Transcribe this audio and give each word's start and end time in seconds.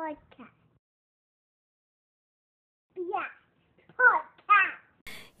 podcast. 0.00 0.56
Yeah. 2.96 3.39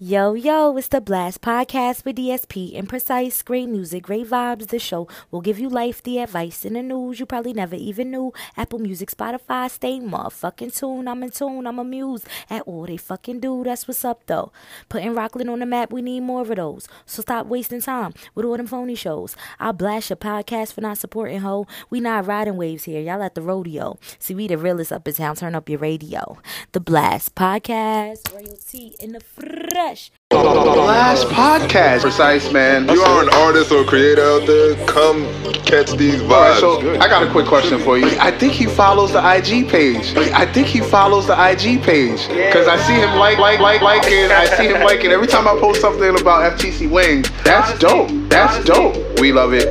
Yo, 0.02 0.32
yo, 0.32 0.74
it's 0.78 0.88
the 0.88 0.98
Blast 0.98 1.42
Podcast 1.42 2.06
with 2.06 2.16
DSP 2.16 2.74
and 2.74 2.88
Precise. 2.88 3.42
Great 3.42 3.68
music, 3.68 4.04
great 4.04 4.26
vibes. 4.26 4.66
The 4.68 4.78
show 4.78 5.06
will 5.30 5.42
give 5.42 5.58
you 5.58 5.68
life, 5.68 6.02
the 6.02 6.20
advice, 6.20 6.64
and 6.64 6.74
the 6.74 6.82
news 6.82 7.20
you 7.20 7.26
probably 7.26 7.52
never 7.52 7.76
even 7.76 8.10
knew. 8.10 8.32
Apple 8.56 8.78
Music, 8.78 9.10
Spotify, 9.10 9.70
stay 9.70 10.00
motherfucking 10.00 10.74
tuned. 10.74 11.06
I'm 11.06 11.22
in 11.22 11.28
tune, 11.28 11.66
I'm 11.66 11.78
amused 11.78 12.26
at 12.48 12.62
all 12.62 12.86
they 12.86 12.96
fucking 12.96 13.40
do. 13.40 13.62
That's 13.62 13.86
what's 13.86 14.02
up, 14.02 14.22
though. 14.24 14.52
Putting 14.88 15.12
Rockland 15.12 15.50
on 15.50 15.58
the 15.58 15.66
map, 15.66 15.92
we 15.92 16.00
need 16.00 16.20
more 16.20 16.40
of 16.40 16.48
those. 16.48 16.88
So 17.04 17.20
stop 17.20 17.44
wasting 17.44 17.82
time 17.82 18.14
with 18.34 18.46
all 18.46 18.56
them 18.56 18.68
phony 18.68 18.94
shows. 18.94 19.36
I'll 19.58 19.74
blast 19.74 20.08
your 20.08 20.16
podcast 20.16 20.72
for 20.72 20.80
not 20.80 20.96
supporting 20.96 21.40
ho. 21.40 21.66
We 21.90 22.00
not 22.00 22.26
riding 22.26 22.56
waves 22.56 22.84
here. 22.84 23.02
Y'all 23.02 23.22
at 23.22 23.34
the 23.34 23.42
rodeo. 23.42 23.98
See, 24.18 24.34
we 24.34 24.46
the 24.46 24.56
realest 24.56 24.92
up 24.92 25.06
in 25.06 25.12
town. 25.12 25.36
Turn 25.36 25.54
up 25.54 25.68
your 25.68 25.78
radio. 25.78 26.38
The 26.72 26.80
Blast 26.80 27.34
Podcast. 27.34 28.32
Royalty 28.32 28.94
in 28.98 29.12
the 29.12 29.20
fresh. 29.20 29.89
Last 30.32 31.26
podcast. 31.26 32.02
Precise, 32.02 32.52
man. 32.52 32.88
You 32.88 33.02
are 33.02 33.22
an 33.24 33.28
artist 33.34 33.72
or 33.72 33.84
creator 33.84 34.22
out 34.22 34.46
there. 34.46 34.76
Come 34.86 35.24
catch 35.64 35.90
these 35.92 36.22
All 36.22 36.28
right, 36.28 36.54
vibes. 36.54 36.60
so 36.60 37.00
I 37.00 37.08
got 37.08 37.26
a 37.26 37.30
quick 37.30 37.46
question 37.46 37.80
for 37.80 37.98
you. 37.98 38.06
I 38.20 38.30
think 38.30 38.52
he 38.52 38.66
follows 38.66 39.12
the 39.12 39.18
IG 39.18 39.68
page. 39.68 40.16
I 40.32 40.46
think 40.46 40.68
he 40.68 40.80
follows 40.80 41.26
the 41.26 41.34
IG 41.34 41.82
page 41.82 42.28
because 42.28 42.68
I 42.68 42.76
see 42.86 42.94
him 42.94 43.18
like, 43.18 43.38
like, 43.38 43.58
like, 43.58 43.82
liking. 43.82 44.30
I 44.30 44.46
see 44.56 44.68
him 44.68 44.80
liking 44.82 45.10
every 45.10 45.26
time 45.26 45.48
I 45.48 45.58
post 45.58 45.80
something 45.80 46.20
about 46.20 46.56
FTC 46.58 46.88
Wings. 46.88 47.28
That's 47.42 47.76
dope. 47.80 48.10
That's 48.28 48.64
dope. 48.64 49.18
We 49.18 49.32
love 49.32 49.52
it. 49.52 49.66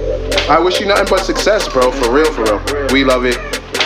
I 0.50 0.60
wish 0.60 0.82
you 0.82 0.86
nothing 0.88 1.08
but 1.10 1.20
success, 1.24 1.70
bro. 1.72 1.92
For 1.92 2.12
real, 2.12 2.32
for 2.34 2.44
real. 2.44 2.88
We 2.92 3.06
love 3.06 3.24
it. 3.26 3.38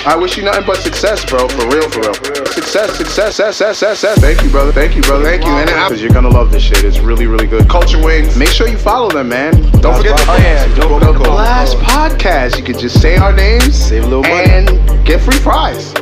I 0.06 0.16
wish 0.18 0.36
you 0.38 0.44
nothing 0.44 0.66
but 0.66 0.78
success, 0.78 1.24
bro. 1.26 1.48
For 1.48 1.68
real, 1.70 1.90
for 1.90 2.02
real. 2.02 2.14
Success, 2.14 2.98
success, 2.98 3.36
success, 3.38 3.56
success, 3.58 3.78
success. 3.80 4.20
Thank 4.20 4.44
you, 4.44 4.50
brother. 4.50 4.72
Thank 4.74 4.96
you, 4.96 5.02
brother. 5.04 5.24
Thank 5.24 5.44
you. 5.46 5.50
And 5.52 5.68
because 5.68 6.02
you're 6.02 6.12
gonna 6.12 6.30
love 6.30 6.52
this 6.52 6.62
shit. 6.64 6.84
It's 6.84 7.00
really, 7.00 7.26
really 7.26 7.48
good. 7.48 7.70
Culture 7.70 8.04
Wings. 8.04 8.36
Make 8.38 8.50
sure 8.50 8.68
you 8.68 8.78
follow 8.78 9.10
them, 9.10 9.30
man. 9.30 9.54
Don't 9.80 9.96
forget 9.96 10.18
to 10.18 10.26
Oh, 10.28 10.38
yeah. 10.38 10.68
the, 10.76 11.12
the 11.14 11.20
Blast 11.20 11.78
Podcast. 11.78 12.58
You 12.58 12.64
can 12.64 12.78
just 12.78 13.02
say 13.02 13.16
our 13.18 13.32
names 13.34 13.76
Save 13.76 14.04
a 14.04 14.08
little 14.08 14.24
money. 14.24 14.50
and 14.52 15.06
get 15.06 15.22
free 15.22 15.38
fries. 15.38 15.94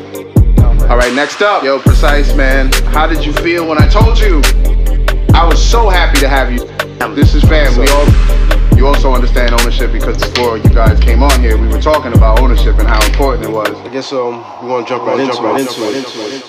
All 0.89 0.97
right, 0.97 1.13
next 1.13 1.41
up, 1.41 1.63
yo, 1.63 1.79
precise 1.79 2.35
man. 2.35 2.71
How 2.93 3.05
did 3.07 3.23
you 3.23 3.31
feel 3.33 3.67
when 3.67 3.77
I 3.81 3.87
told 3.87 4.19
you? 4.19 4.41
I 5.33 5.45
was 5.47 5.63
so 5.63 5.89
happy 5.89 6.19
to 6.19 6.27
have 6.27 6.51
you. 6.51 6.59
This 7.15 7.33
is 7.35 7.43
fam. 7.43 7.77
We 7.77 7.87
all. 7.89 8.40
You 8.81 8.87
also 8.87 9.13
understand 9.13 9.53
ownership 9.53 9.91
because 9.91 10.17
before 10.17 10.57
you 10.57 10.67
guys 10.71 10.99
came 10.99 11.21
on 11.21 11.39
here, 11.39 11.55
we 11.55 11.67
were 11.67 11.79
talking 11.79 12.13
about 12.13 12.39
ownership 12.39 12.79
and 12.79 12.87
how 12.87 12.99
important 13.05 13.45
it 13.47 13.51
was. 13.51 13.69
I 13.69 13.89
guess 13.89 14.11
um, 14.11 14.43
we 14.59 14.69
want 14.69 14.87
to 14.87 14.93
jump 14.93 15.03
right 15.05 15.19
into 15.19 15.85
it. 15.85 15.97
Into 15.97 16.19
it. 16.35 16.43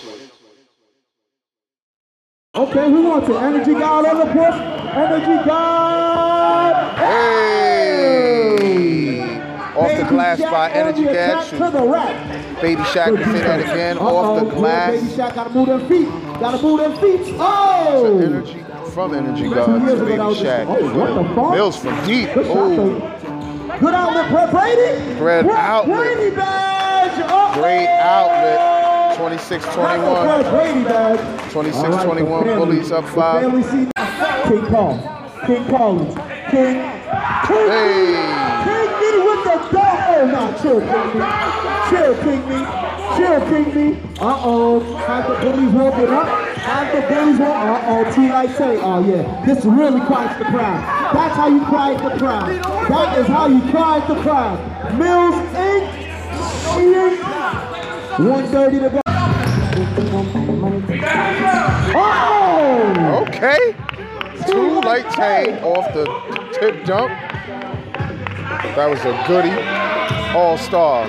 Okay, 2.54 2.88
who 2.88 3.02
wants 3.02 3.28
it? 3.28 3.36
Energy 3.36 3.74
God 3.74 4.06
on 4.06 4.16
the 4.16 4.24
push. 4.24 4.54
Energy 4.94 5.44
God. 5.46 6.96
Hey! 6.96 8.22
Off 9.76 9.98
the 9.98 10.04
glass 10.08 10.40
by 10.40 10.70
Energy 10.70 11.04
God. 11.04 11.46
To 11.50 11.70
the 11.70 11.82
rack. 11.86 12.62
Baby 12.62 12.80
Shaq 12.80 13.14
can 13.14 13.24
say 13.24 13.42
that 13.42 13.60
again. 13.60 13.98
Off 13.98 14.40
the 14.42 14.48
glass. 14.54 15.02
Baby 15.02 15.12
Shaq 15.12 15.34
gotta 15.34 15.50
move 15.50 15.66
them 15.66 15.86
feet. 15.86 16.08
Gotta 16.40 16.62
move 16.62 16.80
them 16.80 16.96
feet. 16.98 17.34
Oh! 17.38 18.61
From 18.92 19.14
Energy 19.14 19.48
God 19.48 19.66
to 19.86 20.04
Baby 20.04 20.18
Shaq. 20.18 20.66
Oh, 20.68 20.98
what 20.98 21.14
the 21.14 21.34
fuck? 21.34 21.52
Mills 21.52 21.78
from 21.78 22.06
deep. 22.06 22.28
Oh. 22.36 22.98
Good 23.80 23.94
outlet, 23.94 24.30
Brett 24.30 24.50
Brady. 24.50 25.18
Brett 25.18 25.44
Brett 25.46 25.58
outlet. 25.58 26.14
Brady 26.16 26.36
badge. 26.36 27.18
Uh-oh. 27.20 27.54
great 27.54 27.88
outlet. 27.88 29.16
26 29.16 29.64
Brett 29.64 29.74
21. 29.74 30.50
Brady 30.52 30.84
badge. 30.84 31.52
26 31.52 31.84
All 31.84 31.90
right, 31.90 32.04
21. 32.04 32.46
the 32.46 32.54
Bullies 32.54 32.92
up 32.92 33.04
five. 33.06 33.42
King 34.48 34.66
Paul. 34.66 34.98
King 35.46 35.64
Collins. 35.68 36.14
King. 36.50 36.74
King. 37.46 37.68
Hey! 37.68 38.11
Chill, 40.62 40.80
King 40.80 41.18
me. 41.18 41.26
Chill, 41.90 42.14
King 42.22 42.42
me. 42.48 42.58
Chill, 43.16 43.40
King 43.50 43.68
me. 43.74 43.86
Uh-oh. 44.20 44.80
Have 45.06 45.28
the 45.28 45.34
bullies 45.40 45.72
walking 45.72 46.08
up. 46.08 46.28
Have 46.58 46.94
the 46.94 47.00
bullies 47.14 47.38
walk. 47.40 47.82
Uh-oh. 47.82 48.14
T 48.14 48.28
like 48.30 48.50
say, 48.56 48.78
oh, 48.80 49.04
yeah. 49.04 49.44
This 49.44 49.64
really 49.64 50.00
quiets 50.06 50.38
the 50.38 50.44
crowd. 50.44 50.80
That's 51.12 51.36
how 51.36 51.48
you 51.48 51.64
quiet 51.66 51.98
the 51.98 52.18
crowd. 52.18 52.48
That 52.88 53.18
is 53.18 53.26
how 53.26 53.46
you 53.48 53.60
quiet 53.70 54.06
the 54.08 54.22
crowd. 54.22 54.58
Mills 54.98 55.34
Inc. 55.56 55.88
Inc. 56.78 57.18
130 58.18 58.78
to 58.78 58.90
go. 58.90 59.00
Oh! 61.94 63.24
Okay. 63.26 63.74
Two 64.46 64.80
light 64.80 65.10
chain 65.14 65.58
off 65.64 65.92
the 65.92 66.04
tip 66.58 66.84
jump. 66.84 67.10
That 68.76 68.88
was 68.88 69.00
a 69.00 69.24
goodie. 69.26 70.11
All 70.34 70.56
star. 70.58 71.06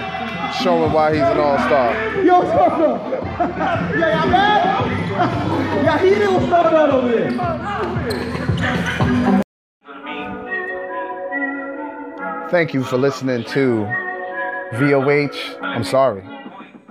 Showing 0.62 0.92
why 0.92 1.14
he's 1.14 1.22
an 1.22 1.38
all 1.40 1.58
star. 1.58 1.94
Yo, 2.24 2.42
yeah, 2.44 2.60
y'all 3.98 4.28
mad? 4.30 4.64
yeah, 5.84 6.00
he 6.00 6.10
going 6.12 6.52
on 6.52 6.92
over 6.92 7.08
there. 7.08 7.32
Thank 12.50 12.74
you 12.74 12.84
for 12.84 12.98
listening 12.98 13.44
to 13.46 13.86
VOH. 14.74 15.58
I'm 15.62 15.84
sorry. 15.84 16.24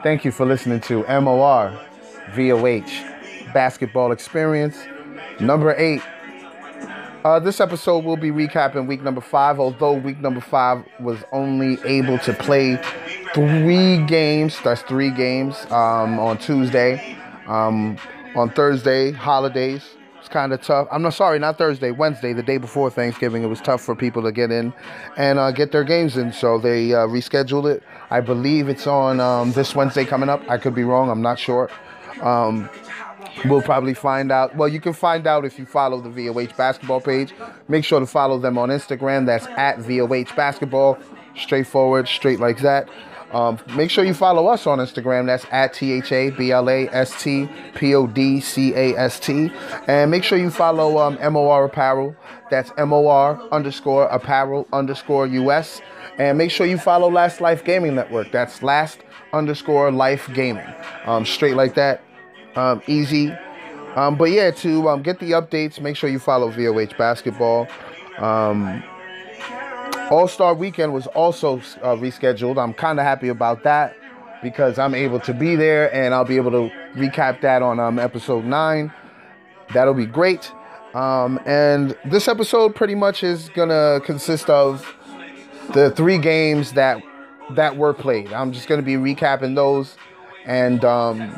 Thank 0.03 0.25
you 0.25 0.32
for 0.32 0.44
listening 0.44 0.81
to 0.82 1.04
MOR 1.21 1.78
VOH 2.34 3.53
Basketball 3.53 4.10
Experience 4.10 4.76
number 5.41 5.75
eight. 5.76 6.03
Uh, 7.25 7.38
this 7.38 7.60
episode 7.60 8.05
will 8.05 8.16
be 8.16 8.31
recapping 8.31 8.88
week 8.88 9.00
number 9.03 9.21
five, 9.21 9.60
although 9.60 9.93
week 9.93 10.19
number 10.19 10.41
five 10.41 10.84
was 10.99 11.22
only 11.31 11.78
able 11.84 12.19
to 12.19 12.33
play 12.33 12.77
three 13.33 14.05
games. 14.06 14.59
That's 14.65 14.83
three 14.83 15.10
games 15.10 15.65
um, 15.71 16.19
on 16.19 16.38
Tuesday. 16.38 17.16
Um, 17.47 17.97
on 18.34 18.50
Thursday, 18.50 19.12
holidays. 19.12 19.97
It's 20.19 20.28
kind 20.28 20.53
of 20.53 20.62
tough. 20.62 20.88
I'm 20.91 21.03
not 21.03 21.15
sorry, 21.15 21.38
not 21.38 21.59
Thursday, 21.59 21.91
Wednesday, 21.91 22.33
the 22.33 22.43
day 22.43 22.56
before 22.56 22.91
Thanksgiving. 22.91 23.43
It 23.43 23.49
was 23.49 23.60
tough 23.60 23.83
for 23.83 23.94
people 23.94 24.22
to 24.22 24.33
get 24.33 24.50
in 24.50 24.72
and 25.16 25.39
uh, 25.39 25.50
get 25.50 25.72
their 25.72 25.84
games 25.84 26.16
in, 26.16 26.33
so 26.33 26.59
they 26.59 26.94
uh, 26.94 27.06
rescheduled 27.06 27.71
it. 27.72 27.83
I 28.10 28.21
believe 28.21 28.69
it's 28.69 28.87
on 28.87 29.21
um, 29.21 29.53
this 29.53 29.75
Wednesday 29.75 30.04
coming 30.04 30.28
up. 30.28 30.43
I 30.49 30.59
could 30.59 30.75
be 30.75 30.84
wrong. 30.84 31.10
I'm 31.10 31.22
not 31.22 31.39
sure. 31.39 31.71
Um, 32.21 32.71
We'll 33.44 33.62
probably 33.62 33.94
find 33.94 34.31
out. 34.31 34.56
Well, 34.56 34.69
you 34.69 34.81
can 34.81 34.93
find 34.93 35.27
out 35.27 35.44
if 35.44 35.59
you 35.59 35.66
follow 35.66 36.00
the 36.00 36.09
VOH 36.10 36.56
basketball 36.56 37.00
page. 37.00 37.33
Make 37.69 37.84
sure 37.84 38.00
to 38.00 38.06
follow 38.06 38.38
them 38.38 38.59
on 38.59 38.69
Instagram. 38.69 39.27
That's 39.27 39.47
at 39.47 39.78
VOH 39.78 40.34
basketball. 40.37 40.99
Straightforward, 41.37 42.09
straight 42.09 42.41
like 42.41 42.59
that. 42.59 42.88
Um, 43.33 43.59
make 43.75 43.91
sure 43.91 44.05
you 44.05 44.12
follow 44.12 44.47
us 44.49 44.66
on 44.66 44.78
Instagram. 44.78 45.25
That's 45.27 45.47
at 45.50 45.72
T 45.72 45.93
H 45.93 46.12
A 46.12 46.31
B 46.31 46.53
L 46.53 46.69
A 46.69 46.87
S 46.88 47.21
T 47.22 47.49
P 47.75 47.94
O 47.94 48.06
D 48.06 48.41
C 48.41 48.75
A 48.75 48.94
S 48.97 49.19
T. 49.19 49.50
And 49.87 50.10
make 50.10 50.22
sure 50.22 50.37
you 50.37 50.50
follow 50.50 50.99
um, 50.99 51.19
MOR 51.33 51.65
Apparel. 51.65 52.15
That's 52.50 52.71
M 52.77 52.93
O 52.93 53.06
R 53.06 53.41
underscore 53.50 54.04
apparel 54.04 54.69
underscore 54.72 55.27
US. 55.27 55.81
And 56.19 56.37
make 56.37 56.50
sure 56.50 56.66
you 56.66 56.77
follow 56.77 57.10
Last 57.10 57.41
Life 57.41 57.65
Gaming 57.65 57.94
Network. 57.94 58.31
That's 58.31 58.62
last 58.62 59.00
underscore 59.33 59.91
life 59.91 60.28
gaming. 60.34 60.66
Um, 61.06 61.25
straight 61.25 61.56
like 61.56 61.75
that 61.77 62.03
um, 62.56 62.82
easy. 62.86 63.32
Um, 63.94 64.16
but 64.16 64.30
yeah, 64.30 64.50
to 64.50 64.88
um, 64.88 65.02
get 65.02 65.18
the 65.18 65.32
updates, 65.32 65.80
make 65.80 65.96
sure 65.96 66.08
you 66.08 66.18
follow 66.18 66.50
VOH 66.50 66.96
Basketball. 66.96 67.68
Um, 68.18 68.82
All 70.10 70.28
Star 70.28 70.54
Weekend 70.54 70.92
was 70.94 71.06
also 71.08 71.58
uh, 71.58 71.96
rescheduled. 71.96 72.62
I'm 72.62 72.72
kind 72.72 72.98
of 72.98 73.04
happy 73.04 73.28
about 73.28 73.62
that 73.64 73.96
because 74.42 74.78
I'm 74.78 74.94
able 74.94 75.20
to 75.20 75.34
be 75.34 75.56
there 75.56 75.92
and 75.94 76.15
I'll 76.15 76.24
be 76.24 76.36
able 76.36 76.50
to 76.50 76.71
recap 76.94 77.41
that 77.42 77.62
on 77.62 77.78
um, 77.78 77.98
episode 77.98 78.44
nine. 78.44 78.92
That'll 79.72 79.94
be 79.94 80.06
great. 80.06 80.50
Um, 80.94 81.41
and 81.47 81.97
this 82.04 82.28
episode 82.28 82.74
pretty 82.74 82.94
much 82.94 83.22
is 83.22 83.48
gonna 83.50 84.00
consist 84.04 84.50
of 84.50 84.94
the 85.72 85.91
three 85.91 86.18
games 86.18 86.72
that 86.72 87.03
that 87.53 87.77
were 87.77 87.94
played. 87.94 88.32
I'm 88.32 88.53
just 88.53 88.68
gonna 88.68 88.82
be 88.82 88.94
recapping 88.94 89.54
those 89.54 89.97
and 90.44 90.84
um, 90.84 91.34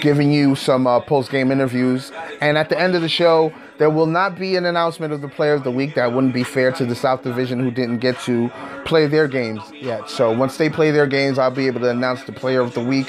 giving 0.00 0.32
you 0.32 0.54
some 0.54 0.86
uh, 0.86 1.00
post 1.00 1.30
game 1.30 1.50
interviews. 1.50 2.12
And 2.40 2.56
at 2.58 2.68
the 2.68 2.78
end 2.78 2.94
of 2.94 3.02
the 3.02 3.08
show, 3.08 3.52
there 3.78 3.90
will 3.90 4.06
not 4.06 4.38
be 4.38 4.56
an 4.56 4.66
announcement 4.66 5.12
of 5.12 5.20
the 5.20 5.28
player 5.28 5.54
of 5.54 5.64
the 5.64 5.70
week. 5.70 5.94
That 5.94 6.12
wouldn't 6.12 6.34
be 6.34 6.44
fair 6.44 6.72
to 6.72 6.84
the 6.84 6.94
South 6.94 7.22
Division 7.22 7.60
who 7.60 7.70
didn't 7.70 7.98
get 7.98 8.18
to 8.20 8.50
play 8.84 9.06
their 9.06 9.28
games 9.28 9.62
yet. 9.72 10.10
So 10.10 10.32
once 10.36 10.56
they 10.56 10.68
play 10.68 10.90
their 10.90 11.06
games, 11.06 11.38
I'll 11.38 11.50
be 11.50 11.66
able 11.66 11.80
to 11.80 11.90
announce 11.90 12.24
the 12.24 12.32
player 12.32 12.60
of 12.60 12.74
the 12.74 12.82
week 12.82 13.06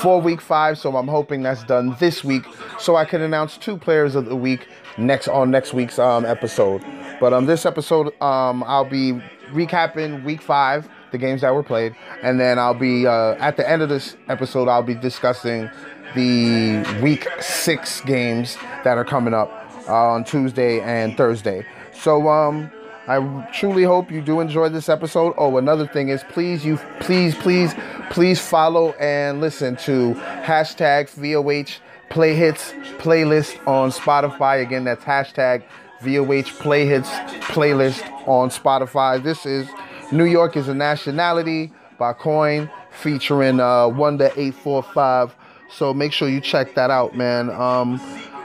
for 0.00 0.20
week 0.20 0.40
five. 0.40 0.78
So 0.78 0.96
I'm 0.96 1.08
hoping 1.08 1.42
that's 1.42 1.64
done 1.64 1.96
this 1.98 2.22
week 2.22 2.44
so 2.78 2.96
I 2.96 3.04
can 3.04 3.20
announce 3.20 3.56
two 3.56 3.76
players 3.76 4.14
of 4.14 4.26
the 4.26 4.36
week 4.36 4.68
next 4.96 5.28
on 5.28 5.50
next 5.50 5.74
week's 5.74 5.98
um, 5.98 6.24
episode. 6.24 6.82
But 7.20 7.32
on 7.32 7.40
um, 7.40 7.46
this 7.46 7.66
episode, 7.66 8.08
um, 8.20 8.64
I'll 8.64 8.84
be 8.84 9.20
recapping 9.52 10.24
week 10.24 10.40
five 10.40 10.88
the 11.12 11.18
games 11.18 11.42
that 11.42 11.54
were 11.54 11.62
played, 11.62 11.94
and 12.22 12.40
then 12.40 12.58
I'll 12.58 12.74
be 12.74 13.06
uh, 13.06 13.34
at 13.34 13.56
the 13.56 13.68
end 13.68 13.82
of 13.82 13.88
this 13.88 14.16
episode. 14.28 14.66
I'll 14.66 14.82
be 14.82 14.94
discussing 14.94 15.70
the 16.14 17.00
week 17.02 17.28
six 17.40 18.00
games 18.02 18.56
that 18.84 18.98
are 18.98 19.04
coming 19.04 19.34
up 19.34 19.50
uh, 19.88 19.94
on 19.94 20.24
Tuesday 20.24 20.80
and 20.80 21.16
Thursday. 21.16 21.66
So 21.92 22.28
um, 22.28 22.70
I 23.08 23.48
truly 23.52 23.82
hope 23.82 24.10
you 24.10 24.20
do 24.20 24.40
enjoy 24.40 24.68
this 24.68 24.88
episode. 24.88 25.34
Oh, 25.36 25.56
another 25.56 25.86
thing 25.86 26.08
is 26.08 26.22
please 26.30 26.64
you 26.64 26.76
please 27.00 27.34
please 27.34 27.74
please 28.10 28.40
follow 28.40 28.92
and 28.92 29.40
listen 29.40 29.76
to 29.76 30.14
hashtag 30.44 31.10
VOH 31.10 31.78
Play 32.10 32.34
Hits 32.34 32.72
playlist 32.98 33.66
on 33.66 33.90
Spotify. 33.90 34.62
Again, 34.62 34.84
that's 34.84 35.04
hashtag 35.04 35.64
VOH 36.02 36.50
Play 36.60 36.86
Hits 36.86 37.08
playlist 37.50 38.08
on 38.28 38.50
Spotify. 38.50 39.22
This 39.22 39.46
is 39.46 39.68
New 40.12 40.26
York 40.26 40.56
is 40.56 40.68
a 40.68 40.74
Nationality 40.74 41.72
by 41.98 42.12
Coin 42.12 42.70
featuring 42.90 43.60
uh, 43.60 43.88
Wonder 43.88 44.26
845. 44.36 45.34
So 45.72 45.94
make 45.94 46.12
sure 46.12 46.28
you 46.28 46.40
check 46.40 46.74
that 46.74 46.90
out, 46.90 47.16
man. 47.16 47.50
Um, 47.50 48.00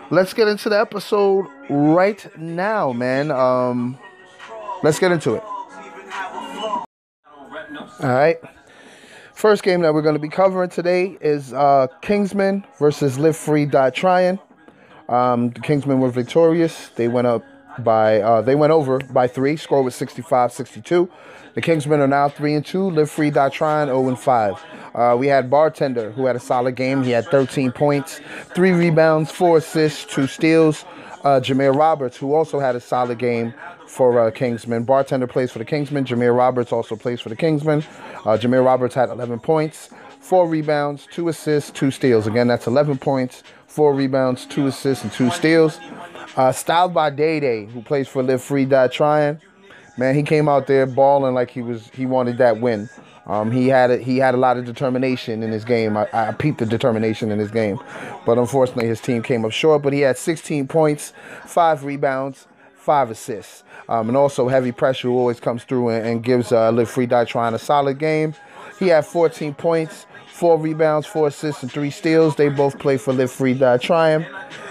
let's 0.09 0.33
get 0.33 0.47
into 0.47 0.69
the 0.69 0.79
episode 0.79 1.47
right 1.69 2.25
now, 2.37 2.93
man. 2.93 3.31
Um, 3.31 3.97
let's 4.81 4.97
get 4.97 5.11
into 5.11 5.35
it. 5.35 5.43
All 7.99 8.13
right. 8.13 8.37
First 9.33 9.61
game 9.63 9.81
that 9.81 9.93
we're 9.93 10.01
going 10.01 10.15
to 10.15 10.21
be 10.21 10.29
covering 10.29 10.69
today 10.69 11.17
is 11.21 11.53
uh, 11.53 11.87
Kingsman 12.01 12.65
versus 12.79 13.19
Live 13.19 13.35
Free 13.35 13.65
Die 13.65 13.89
Trying. 13.91 14.39
Um, 15.09 15.49
the 15.49 15.59
Kingsmen 15.59 15.99
were 15.99 16.09
victorious. 16.09 16.89
They 16.89 17.07
went 17.07 17.27
up 17.27 17.43
by 17.79 18.21
uh, 18.21 18.41
they 18.41 18.55
went 18.55 18.71
over 18.71 18.99
by 18.99 19.27
three. 19.27 19.55
Score 19.55 19.83
was 19.83 19.95
65-62. 19.95 21.09
The 21.57 21.63
Kingsmen 21.63 21.97
are 22.01 22.07
now 22.07 22.29
three 22.29 22.53
and 22.53 22.63
two. 22.63 22.91
Live 22.91 23.09
Free 23.09 23.31
Trying 23.31 23.87
0 23.87 24.09
and 24.09 24.19
five. 24.19 24.63
Uh, 24.93 25.15
we 25.17 25.25
had 25.25 25.49
Bartender 25.49 26.11
who 26.11 26.27
had 26.27 26.35
a 26.35 26.39
solid 26.39 26.75
game. 26.75 27.01
He 27.01 27.09
had 27.09 27.25
13 27.25 27.71
points, 27.71 28.21
three 28.53 28.69
rebounds, 28.69 29.31
four 29.31 29.57
assists, 29.57 30.05
two 30.05 30.27
steals. 30.27 30.85
Uh, 31.23 31.39
Jameer 31.39 31.75
Roberts, 31.75 32.15
who 32.15 32.35
also 32.35 32.59
had 32.59 32.75
a 32.75 32.79
solid 32.79 33.17
game 33.17 33.55
for 33.87 34.19
uh, 34.19 34.29
Kingsman. 34.29 34.83
Bartender 34.83 35.25
plays 35.25 35.51
for 35.51 35.57
the 35.57 35.65
Kingsmen. 35.65 36.05
Jameer 36.05 36.37
Roberts 36.37 36.71
also 36.71 36.95
plays 36.95 37.21
for 37.21 37.29
the 37.29 37.35
Kingsmen. 37.35 37.83
Uh, 38.19 38.37
Jameer 38.37 38.63
Roberts 38.63 38.93
had 38.93 39.09
11 39.09 39.39
points, 39.39 39.89
four 40.19 40.47
rebounds, 40.47 41.07
two 41.11 41.27
assists, 41.27 41.71
two 41.71 41.89
steals. 41.89 42.27
Again, 42.27 42.45
that's 42.45 42.67
11 42.67 42.99
points, 42.99 43.41
four 43.65 43.95
rebounds, 43.95 44.45
two 44.45 44.67
assists, 44.67 45.03
and 45.03 45.11
two 45.11 45.31
steals. 45.31 45.79
Uh, 46.35 46.51
styled 46.51 46.93
by 46.93 47.09
Day 47.09 47.39
Day, 47.39 47.65
who 47.65 47.81
plays 47.81 48.07
for 48.07 48.21
Live 48.21 48.43
Free 48.43 48.65
Die 48.65 48.87
Trying. 48.89 49.41
Man, 49.97 50.15
he 50.15 50.23
came 50.23 50.47
out 50.47 50.67
there 50.67 50.85
balling 50.85 51.33
like 51.33 51.49
he 51.49 51.61
was 51.61 51.89
he 51.89 52.05
wanted 52.05 52.37
that 52.37 52.59
win. 52.59 52.89
Um, 53.25 53.51
he 53.51 53.67
had 53.67 53.91
a, 53.91 53.97
he 53.97 54.17
had 54.17 54.35
a 54.35 54.37
lot 54.37 54.57
of 54.57 54.63
determination 54.63 55.43
in 55.43 55.51
his 55.51 55.65
game. 55.65 55.97
I, 55.97 56.07
I 56.13 56.31
peeped 56.31 56.59
the 56.59 56.65
determination 56.65 57.29
in 57.29 57.39
his 57.39 57.51
game, 57.51 57.77
but 58.25 58.37
unfortunately 58.37 58.87
his 58.87 59.01
team 59.01 59.21
came 59.21 59.43
up 59.43 59.51
short. 59.51 59.81
But 59.81 59.91
he 59.91 59.99
had 59.99 60.17
16 60.17 60.67
points, 60.67 61.11
five 61.45 61.83
rebounds, 61.83 62.47
five 62.75 63.11
assists, 63.11 63.65
um, 63.89 64.07
and 64.07 64.15
also 64.15 64.47
heavy 64.47 64.71
pressure 64.71 65.09
always 65.09 65.41
comes 65.41 65.65
through 65.65 65.89
and, 65.89 66.07
and 66.07 66.23
gives 66.23 66.53
uh, 66.53 66.71
Live 66.71 66.89
Free 66.89 67.05
Die 67.05 67.25
trying 67.25 67.53
a 67.53 67.59
solid 67.59 67.99
game. 67.99 68.33
He 68.79 68.87
had 68.87 69.05
14 69.05 69.55
points, 69.55 70.05
four 70.27 70.57
rebounds, 70.57 71.05
four 71.05 71.27
assists, 71.27 71.63
and 71.63 71.71
three 71.71 71.89
steals. 71.91 72.35
They 72.35 72.47
both 72.47 72.79
play 72.79 72.95
for 72.95 73.11
Live 73.11 73.31
Free 73.31 73.55
Die 73.55 73.77
trying. 73.79 74.25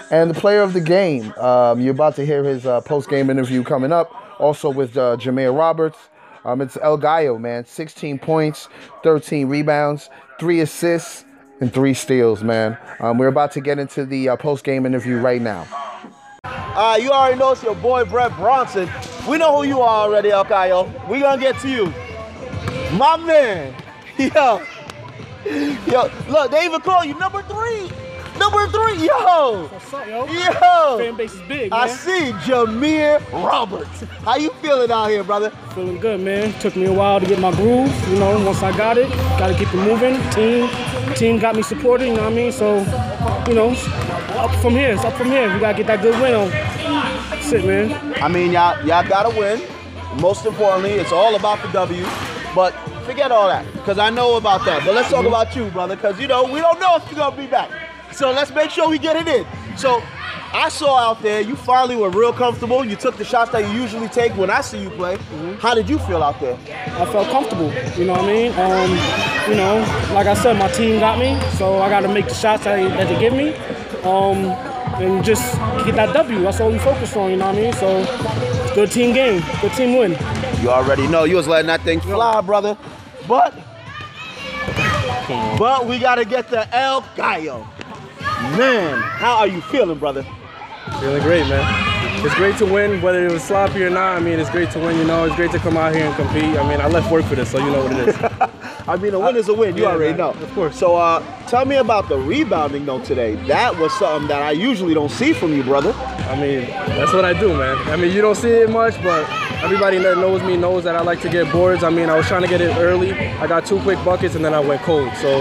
And 0.09 0.31
the 0.31 0.39
player 0.39 0.61
of 0.61 0.73
the 0.73 0.81
game, 0.81 1.31
um, 1.33 1.79
you're 1.81 1.91
about 1.91 2.15
to 2.15 2.25
hear 2.25 2.43
his 2.43 2.65
uh, 2.65 2.81
post 2.81 3.09
game 3.09 3.29
interview 3.29 3.63
coming 3.63 3.91
up, 3.91 4.11
also 4.39 4.69
with 4.69 4.97
uh, 4.97 5.17
Jameer 5.17 5.57
Roberts. 5.57 5.97
Um, 6.45 6.61
it's 6.61 6.77
El 6.81 6.97
Gallo, 6.97 7.37
man. 7.37 7.65
16 7.65 8.19
points, 8.19 8.69
13 9.03 9.47
rebounds, 9.47 10.09
three 10.39 10.61
assists, 10.61 11.25
and 11.59 11.73
three 11.73 11.93
steals, 11.93 12.43
man. 12.43 12.77
Um, 12.99 13.17
we're 13.17 13.27
about 13.27 13.51
to 13.53 13.61
get 13.61 13.79
into 13.79 14.05
the 14.05 14.29
uh, 14.29 14.35
post 14.35 14.63
game 14.63 14.85
interview 14.85 15.17
right 15.17 15.41
now. 15.41 15.67
Uh, 16.43 16.97
you 17.01 17.09
already 17.09 17.37
know 17.37 17.51
it's 17.51 17.63
your 17.63 17.75
boy 17.75 18.05
Brett 18.05 18.35
Bronson. 18.35 18.89
We 19.27 19.37
know 19.37 19.57
who 19.57 19.67
you 19.67 19.81
are 19.81 20.07
already, 20.07 20.29
El 20.29 20.43
Gallo. 20.43 20.91
We're 21.09 21.21
gonna 21.21 21.41
get 21.41 21.59
to 21.59 21.69
you. 21.69 21.87
My 22.97 23.17
man. 23.17 23.75
Yo. 24.17 24.63
Yo, 25.45 26.11
look, 26.29 26.51
they 26.51 26.65
even 26.65 26.81
call 26.81 27.03
you 27.03 27.17
number 27.17 27.41
three. 27.43 27.89
Number 28.37 28.67
three, 28.67 29.05
yo. 29.05 29.67
What's 29.67 29.93
up, 29.93 30.07
yo? 30.07 30.25
Yo. 30.25 30.97
Fan 30.97 31.15
base 31.15 31.33
is 31.33 31.41
big, 31.41 31.71
man. 31.71 31.79
I 31.79 31.87
see 31.87 32.31
Jameer 32.45 33.19
Roberts. 33.31 34.01
How 34.23 34.35
you 34.35 34.51
feeling 34.61 34.91
out 34.91 35.07
here, 35.07 35.23
brother? 35.23 35.49
Feeling 35.73 35.99
good, 35.99 36.21
man. 36.21 36.53
Took 36.59 36.75
me 36.75 36.85
a 36.85 36.93
while 36.93 37.19
to 37.19 37.25
get 37.25 37.39
my 37.39 37.51
groove. 37.51 37.91
You 38.09 38.19
know, 38.19 38.43
once 38.45 38.61
I 38.61 38.75
got 38.75 38.97
it, 38.97 39.09
got 39.39 39.47
to 39.47 39.55
keep 39.55 39.73
it 39.73 39.77
moving. 39.77 40.15
Team, 40.31 40.69
team 41.15 41.39
got 41.39 41.55
me 41.55 41.61
supported. 41.61 42.07
You 42.07 42.13
know 42.13 42.23
what 42.23 42.33
I 42.33 42.35
mean? 42.35 42.51
So, 42.51 42.79
you 43.47 43.55
know, 43.55 43.69
up 44.37 44.53
from 44.61 44.73
here. 44.73 44.91
It's 44.91 45.03
up 45.03 45.13
from 45.13 45.27
here. 45.27 45.51
We 45.53 45.59
gotta 45.59 45.77
get 45.77 45.87
that 45.87 46.01
good 46.01 46.19
win 46.21 46.35
on. 46.35 46.49
That's 46.49 47.51
it, 47.51 47.65
man. 47.65 48.13
I 48.21 48.27
mean, 48.27 48.51
y'all, 48.51 48.77
y'all 48.85 49.07
gotta 49.07 49.37
win. 49.37 49.61
Most 50.21 50.45
importantly, 50.45 50.91
it's 50.91 51.11
all 51.11 51.35
about 51.35 51.61
the 51.61 51.71
W. 51.71 52.05
But 52.55 52.71
forget 53.05 53.31
all 53.31 53.47
that, 53.47 53.65
because 53.73 53.99
I 53.99 54.09
know 54.09 54.35
about 54.37 54.65
that. 54.65 54.85
But 54.85 54.95
let's 54.95 55.09
talk 55.09 55.19
mm-hmm. 55.19 55.27
about 55.27 55.55
you, 55.55 55.69
brother, 55.69 55.95
because 55.95 56.19
you 56.19 56.27
know 56.27 56.43
we 56.43 56.59
don't 56.59 56.79
know 56.79 56.95
if 56.97 57.05
you're 57.09 57.19
gonna 57.19 57.35
be 57.35 57.47
back. 57.47 57.69
So 58.11 58.31
let's 58.31 58.51
make 58.51 58.71
sure 58.71 58.89
we 58.89 58.97
get 58.99 59.15
it 59.15 59.27
in. 59.27 59.45
So 59.77 60.01
I 60.53 60.69
saw 60.69 60.97
out 60.97 61.21
there 61.21 61.41
you 61.41 61.55
finally 61.55 61.95
were 61.95 62.09
real 62.09 62.33
comfortable. 62.33 62.83
You 62.85 62.95
took 62.95 63.17
the 63.17 63.25
shots 63.25 63.51
that 63.51 63.67
you 63.69 63.81
usually 63.81 64.07
take 64.07 64.35
when 64.37 64.49
I 64.49 64.61
see 64.61 64.81
you 64.81 64.89
play. 64.91 65.17
How 65.59 65.75
did 65.75 65.89
you 65.89 65.99
feel 65.99 66.23
out 66.23 66.39
there? 66.39 66.55
I 66.55 67.05
felt 67.05 67.27
comfortable. 67.29 67.71
You 67.97 68.05
know 68.05 68.13
what 68.13 68.23
I 68.23 68.27
mean? 68.27 68.51
Um, 68.53 68.91
you 69.49 69.55
know, 69.55 69.79
like 70.13 70.27
I 70.27 70.33
said, 70.33 70.57
my 70.57 70.69
team 70.69 70.99
got 70.99 71.19
me, 71.19 71.39
so 71.57 71.79
I 71.79 71.89
got 71.89 72.01
to 72.01 72.07
make 72.07 72.27
the 72.27 72.33
shots 72.33 72.63
that 72.63 72.75
they, 72.75 72.87
that 72.87 73.07
they 73.07 73.19
give 73.19 73.33
me, 73.33 73.53
um, 74.03 74.45
and 75.01 75.23
just 75.23 75.53
get 75.85 75.95
that 75.95 76.13
W. 76.13 76.41
That's 76.41 76.59
all 76.59 76.71
we 76.71 76.79
focus 76.79 77.15
on. 77.15 77.31
You 77.31 77.37
know 77.37 77.47
what 77.47 77.55
I 77.55 77.61
mean? 77.61 77.73
So, 77.73 78.73
good 78.73 78.91
team 78.91 79.13
game, 79.13 79.43
good 79.61 79.73
team 79.73 79.97
win. 79.97 80.11
You 80.61 80.69
already 80.69 81.07
know 81.07 81.25
you 81.25 81.35
was 81.35 81.47
letting 81.47 81.67
that 81.67 81.81
thing 81.81 81.99
fly, 81.99 82.41
brother. 82.41 82.77
But 83.27 83.53
but 85.59 85.85
we 85.85 85.99
gotta 85.99 86.25
get 86.25 86.49
to 86.49 86.75
El 86.75 87.05
Gallo. 87.15 87.67
Man, 88.41 88.99
how 89.01 89.37
are 89.37 89.47
you 89.47 89.61
feeling, 89.61 89.97
brother? 89.97 90.23
Feeling 90.99 91.21
great, 91.23 91.47
man. 91.47 92.25
It's 92.25 92.35
great 92.35 92.55
to 92.57 92.65
win, 92.65 93.01
whether 93.01 93.25
it 93.25 93.31
was 93.31 93.43
sloppy 93.43 93.83
or 93.83 93.89
not. 93.89 94.15
I 94.15 94.19
mean, 94.19 94.39
it's 94.39 94.49
great 94.51 94.69
to 94.71 94.79
win, 94.79 94.95
you 94.97 95.05
know. 95.05 95.25
It's 95.25 95.35
great 95.35 95.51
to 95.51 95.59
come 95.59 95.75
out 95.75 95.93
here 95.95 96.05
and 96.05 96.15
compete. 96.15 96.43
I 96.57 96.67
mean, 96.69 96.79
I 96.79 96.87
left 96.87 97.11
work 97.11 97.25
for 97.25 97.35
this, 97.35 97.51
so 97.51 97.57
you 97.57 97.71
know 97.71 97.83
what 97.83 97.93
it 97.93 98.09
is. 98.09 98.15
I 98.87 98.95
mean, 98.95 99.13
a 99.15 99.19
win 99.19 99.35
is 99.35 99.49
a 99.49 99.53
win. 99.53 99.75
You 99.75 99.83
Yeah, 99.83 99.89
already 99.89 100.11
man, 100.11 100.17
know. 100.19 100.29
of 100.29 100.51
course. 100.53 100.77
So, 100.77 100.95
uh, 100.95 101.21
tell 101.47 101.65
me 101.65 101.75
about 101.77 102.09
the 102.09 102.17
rebounding 102.17 102.85
though 102.85 103.03
today. 103.03 103.35
That 103.47 103.77
was 103.77 103.91
something 103.97 104.27
that 104.29 104.41
I 104.41 104.51
usually 104.51 104.93
don't 104.93 105.11
see 105.11 105.33
from 105.33 105.51
you, 105.53 105.63
brother. 105.63 105.91
I 105.93 106.39
mean, 106.39 106.61
that's 106.67 107.13
what 107.13 107.25
I 107.25 107.33
do, 107.37 107.49
man. 107.57 107.75
I 107.89 107.95
mean, 107.95 108.13
you 108.15 108.21
don't 108.21 108.35
see 108.35 108.49
it 108.49 108.69
much, 108.69 109.01
but 109.03 109.25
everybody 109.63 109.97
that 109.99 110.17
knows 110.17 110.41
me 110.43 110.57
knows 110.57 110.83
that 110.83 110.95
I 110.95 111.01
like 111.01 111.21
to 111.21 111.29
get 111.29 111.51
boards. 111.51 111.83
I 111.83 111.89
mean, 111.89 112.09
I 112.09 112.15
was 112.15 112.27
trying 112.27 112.43
to 112.43 112.47
get 112.47 112.61
it 112.61 112.75
early. 112.77 113.13
I 113.13 113.47
got 113.47 113.65
two 113.65 113.79
quick 113.79 114.03
buckets, 114.03 114.35
and 114.35 114.43
then 114.43 114.53
I 114.53 114.59
went 114.59 114.81
cold. 114.81 115.11
So, 115.17 115.39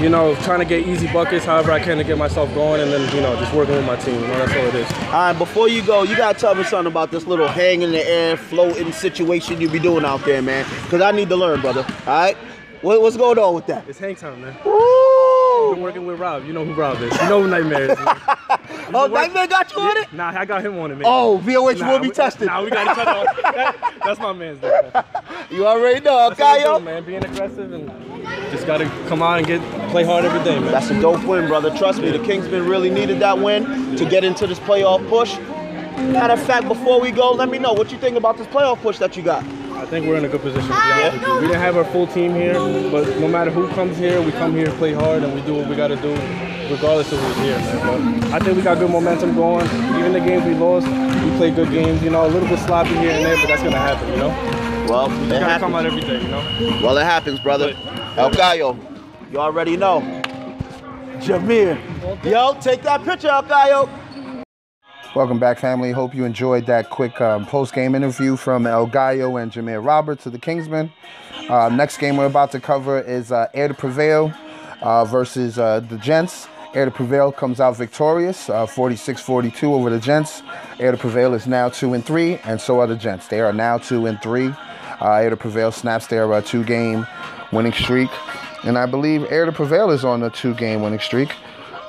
you 0.00 0.08
know, 0.08 0.34
trying 0.36 0.60
to 0.60 0.64
get 0.64 0.86
easy 0.86 1.06
buckets 1.12 1.44
however 1.44 1.72
I 1.72 1.80
can 1.80 1.98
to 1.98 2.04
get 2.04 2.18
myself 2.18 2.52
going, 2.54 2.80
and 2.80 2.92
then, 2.92 3.14
you 3.14 3.20
know, 3.20 3.36
just 3.36 3.52
working 3.54 3.74
with 3.74 3.84
my 3.84 3.96
team. 3.96 4.20
You 4.20 4.26
know, 4.28 4.46
that's 4.46 4.52
all 4.52 4.66
it 4.66 4.74
is. 4.74 4.92
All 4.92 5.12
right, 5.12 5.32
before 5.32 5.68
you 5.68 5.82
go, 5.82 6.02
you 6.02 6.16
gotta 6.16 6.38
tell 6.38 6.54
me 6.54 6.64
something 6.64 6.90
about 6.90 7.10
this 7.10 7.26
little 7.26 7.48
hang 7.48 7.82
in 7.82 7.92
the 7.92 8.06
air, 8.08 8.36
floating 8.36 8.92
situation 8.92 9.60
you 9.60 9.68
be 9.68 9.78
doing 9.78 10.04
out 10.04 10.24
there, 10.24 10.42
man. 10.42 10.64
Cause 10.88 11.00
I 11.00 11.12
need 11.12 11.28
to 11.28 11.36
learn, 11.36 11.60
brother. 11.60 11.84
All 12.06 12.06
right, 12.06 12.36
what, 12.80 13.00
what's 13.00 13.16
going 13.16 13.38
on 13.38 13.54
with 13.54 13.66
that? 13.66 13.88
It's 13.88 13.98
hang 13.98 14.16
time, 14.16 14.40
man. 14.40 14.56
Woo! 14.64 15.07
Been 15.74 15.82
working 15.82 16.06
with 16.06 16.18
Rob. 16.18 16.44
You 16.44 16.52
know 16.52 16.64
who 16.64 16.74
Rob 16.74 17.00
is. 17.02 17.12
You 17.20 17.28
know 17.28 17.42
who 17.42 17.48
Nightmare 17.48 17.92
is. 17.92 17.98
Oh, 18.94 19.06
Nightmare 19.06 19.46
got 19.46 19.70
you 19.74 19.80
on 19.82 19.96
it? 19.98 20.10
Nah, 20.14 20.32
I 20.34 20.46
got 20.46 20.64
him 20.64 20.78
on 20.78 20.90
it, 20.90 20.94
man. 20.94 21.02
Oh, 21.06 21.38
VOH 21.44 21.78
Nah, 21.78 21.90
will 21.92 21.98
be 21.98 22.08
we- 22.08 22.14
tested. 22.14 22.46
Nah, 22.46 22.62
we 22.64 22.70
got 22.70 22.86
each 22.96 23.06
other. 23.06 23.18
on. 23.20 23.26
That- 23.54 23.76
that's 24.02 24.18
my 24.18 24.32
man's. 24.32 24.62
Man. 24.62 25.04
You 25.50 25.66
already 25.66 26.00
know, 26.00 26.28
That's 26.30 26.40
okay, 26.40 26.62
do, 26.64 26.78
man. 26.84 27.04
Being 27.04 27.24
aggressive 27.24 27.72
and 27.72 27.90
just 28.50 28.66
gotta 28.66 28.84
come 29.08 29.22
out 29.22 29.38
and 29.38 29.46
get 29.46 29.60
play 29.90 30.04
hard 30.04 30.24
every 30.26 30.42
day, 30.44 30.58
man. 30.58 30.72
That's 30.72 30.90
a 30.90 31.00
dope 31.00 31.22
win, 31.24 31.48
brother. 31.48 31.74
Trust 31.76 32.00
me, 32.02 32.10
the 32.10 32.18
Kingsmen 32.18 32.68
really 32.68 32.90
needed 32.90 33.18
that 33.20 33.38
win 33.38 33.96
to 33.96 34.04
get 34.08 34.24
into 34.24 34.46
this 34.46 34.58
playoff 34.60 35.06
push. 35.08 35.36
Matter 36.12 36.34
of 36.34 36.42
fact, 36.42 36.68
before 36.68 37.00
we 37.00 37.10
go, 37.10 37.30
let 37.32 37.48
me 37.50 37.58
know 37.58 37.72
what 37.72 37.90
you 37.92 37.98
think 37.98 38.16
about 38.16 38.36
this 38.38 38.46
playoff 38.48 38.80
push 38.82 38.98
that 38.98 39.16
you 39.16 39.22
got. 39.22 39.42
I 39.78 39.86
think 39.86 40.06
we're 40.06 40.16
in 40.16 40.24
a 40.24 40.28
good 40.28 40.42
position. 40.42 40.68
To 40.68 40.74
be 40.74 40.74
honest 40.74 41.18
with 41.18 41.28
you. 41.28 41.34
We 41.36 41.46
didn't 41.46 41.60
have 41.60 41.76
our 41.76 41.84
full 41.84 42.06
team 42.08 42.34
here, 42.34 42.54
but 42.90 43.06
no 43.20 43.28
matter 43.28 43.50
who 43.50 43.68
comes 43.68 43.96
here, 43.96 44.20
we 44.20 44.32
come 44.32 44.52
here 44.54 44.66
play 44.72 44.92
hard 44.92 45.22
and 45.22 45.32
we 45.34 45.40
do 45.42 45.54
what 45.54 45.68
we 45.68 45.76
gotta 45.76 45.96
do, 45.96 46.10
regardless 46.70 47.12
of 47.12 47.20
who's 47.20 47.36
here, 47.36 47.56
man. 47.58 48.20
But 48.20 48.32
I 48.34 48.38
think 48.40 48.56
we 48.56 48.62
got 48.62 48.78
good 48.78 48.90
momentum 48.90 49.34
going. 49.36 49.66
Even 49.98 50.12
the 50.12 50.20
games 50.20 50.44
we 50.44 50.54
lost, 50.54 50.86
we 50.88 51.30
played 51.38 51.54
good 51.54 51.70
games. 51.70 52.02
You 52.02 52.10
know, 52.10 52.26
a 52.26 52.28
little 52.28 52.48
bit 52.48 52.58
sloppy 52.60 52.90
here 52.96 53.10
and 53.12 53.24
there, 53.24 53.36
but 53.36 53.46
that's 53.46 53.62
gonna 53.62 53.78
happen. 53.78 54.08
You 54.10 54.16
know, 54.16 54.28
Well, 54.88 55.10
you 55.10 55.34
it 55.34 55.40
gotta 55.40 55.60
come 55.60 55.74
out 55.74 55.84
happens. 55.84 56.04
every 56.04 56.18
day. 56.18 56.24
You 56.24 56.30
know. 56.30 56.80
Well, 56.82 56.98
it 56.98 57.04
happens, 57.04 57.38
brother. 57.40 57.74
El 58.16 58.30
Gallo, 58.30 58.76
you 59.30 59.38
already 59.38 59.76
know. 59.76 60.00
Jameer. 61.20 61.78
Yo, 62.24 62.54
take 62.60 62.82
that 62.82 63.04
picture, 63.04 63.28
El 63.28 63.42
Gallo. 63.42 63.88
Welcome 65.14 65.38
back, 65.38 65.58
family. 65.58 65.90
Hope 65.90 66.14
you 66.14 66.24
enjoyed 66.24 66.66
that 66.66 66.90
quick 66.90 67.20
um, 67.20 67.46
post 67.46 67.74
game 67.74 67.94
interview 67.94 68.36
from 68.36 68.66
El 68.66 68.86
Gallo 68.86 69.38
and 69.38 69.50
Jameer 69.50 69.84
Roberts 69.84 70.26
of 70.26 70.32
the 70.32 70.38
Kingsmen. 70.38 70.90
Uh, 71.48 71.70
next 71.70 71.96
game 71.96 72.16
we're 72.16 72.26
about 72.26 72.52
to 72.52 72.60
cover 72.60 73.00
is 73.00 73.32
uh, 73.32 73.46
Air 73.54 73.68
to 73.68 73.74
Prevail 73.74 74.32
uh, 74.82 75.04
versus 75.06 75.58
uh, 75.58 75.80
the 75.80 75.96
Gents. 75.96 76.46
Air 76.74 76.84
to 76.84 76.90
Prevail 76.90 77.32
comes 77.32 77.58
out 77.58 77.76
victorious, 77.76 78.46
46 78.46 79.20
42 79.22 79.72
over 79.72 79.88
the 79.88 79.98
Gents. 79.98 80.42
Air 80.78 80.92
to 80.92 80.98
Prevail 80.98 81.32
is 81.32 81.46
now 81.46 81.70
2 81.70 81.94
and 81.94 82.04
3, 82.04 82.36
and 82.44 82.60
so 82.60 82.80
are 82.80 82.86
the 82.86 82.94
Gents. 82.94 83.28
They 83.28 83.40
are 83.40 83.52
now 83.52 83.78
2 83.78 84.06
and 84.06 84.20
3. 84.20 84.52
Uh, 85.00 85.12
Air 85.12 85.30
to 85.30 85.36
Prevail 85.36 85.72
snaps 85.72 86.08
their 86.08 86.32
uh, 86.32 86.40
two 86.42 86.64
game 86.64 87.06
winning 87.52 87.72
streak. 87.72 88.10
And 88.64 88.76
I 88.76 88.86
believe 88.86 89.24
Air 89.30 89.46
to 89.46 89.52
Prevail 89.52 89.90
is 89.90 90.04
on 90.04 90.22
a 90.22 90.30
two 90.30 90.54
game 90.54 90.82
winning 90.82 90.98
streak. 90.98 91.32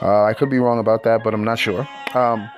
Uh, 0.02 0.24
I 0.24 0.34
could 0.34 0.50
be 0.50 0.60
wrong 0.60 0.80
about 0.80 1.04
that, 1.04 1.24
but 1.24 1.34
I'm 1.34 1.44
not 1.44 1.60
sure. 1.60 1.88
Um, 2.14 2.50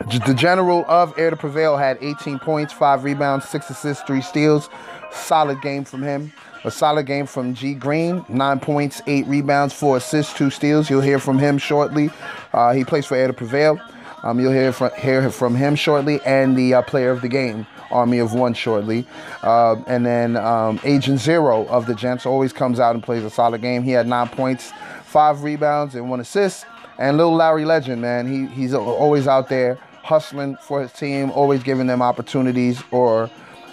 the 0.00 0.34
general 0.34 0.84
of 0.88 1.16
Air 1.18 1.30
to 1.30 1.36
Prevail 1.36 1.76
had 1.76 1.98
18 2.00 2.38
points, 2.38 2.72
5 2.72 3.04
rebounds, 3.04 3.48
6 3.48 3.70
assists, 3.70 4.02
3 4.04 4.20
steals. 4.20 4.68
Solid 5.12 5.60
game 5.60 5.84
from 5.84 6.02
him. 6.02 6.32
A 6.64 6.70
solid 6.70 7.06
game 7.06 7.26
from 7.26 7.54
G 7.54 7.74
Green, 7.74 8.24
9 8.28 8.60
points, 8.60 9.02
8 9.06 9.26
rebounds, 9.26 9.74
4 9.74 9.96
assists, 9.96 10.32
2 10.34 10.50
steals. 10.50 10.88
You'll 10.88 11.00
hear 11.00 11.18
from 11.18 11.38
him 11.38 11.58
shortly. 11.58 12.10
Uh, 12.52 12.72
he 12.72 12.84
plays 12.84 13.04
for 13.04 13.16
Air 13.16 13.26
to 13.26 13.32
Prevail. 13.32 13.80
Um, 14.22 14.38
you'll 14.38 14.52
hear 14.52 14.72
from, 14.72 14.92
hear 14.96 15.28
from 15.30 15.56
him 15.56 15.74
shortly 15.74 16.20
and 16.24 16.56
the 16.56 16.74
uh, 16.74 16.82
player 16.82 17.10
of 17.10 17.20
the 17.20 17.28
game, 17.28 17.66
Army 17.90 18.18
of 18.18 18.32
One, 18.32 18.54
shortly. 18.54 19.04
Uh, 19.42 19.82
and 19.88 20.06
then 20.06 20.36
um, 20.36 20.78
Agent 20.84 21.18
Zero 21.18 21.66
of 21.66 21.86
the 21.86 21.94
Gents 21.94 22.24
always 22.24 22.52
comes 22.52 22.78
out 22.78 22.94
and 22.94 23.02
plays 23.02 23.24
a 23.24 23.30
solid 23.30 23.60
game. 23.60 23.82
He 23.82 23.90
had 23.90 24.06
9 24.06 24.28
points, 24.28 24.72
5 25.12 25.42
rebounds, 25.42 25.94
and 25.94 26.08
1 26.08 26.20
assist. 26.20 26.64
And 26.98 27.16
little 27.16 27.34
Larry 27.34 27.64
Legend, 27.64 28.00
man, 28.00 28.26
he, 28.26 28.46
he's 28.54 28.74
always 28.74 29.28
out 29.28 29.48
there 29.48 29.78
hustling 30.02 30.56
for 30.56 30.82
his 30.82 30.92
team, 30.92 31.30
always 31.30 31.62
giving 31.62 31.86
them 31.86 32.02
opportunities 32.02 32.82
or 32.90 33.30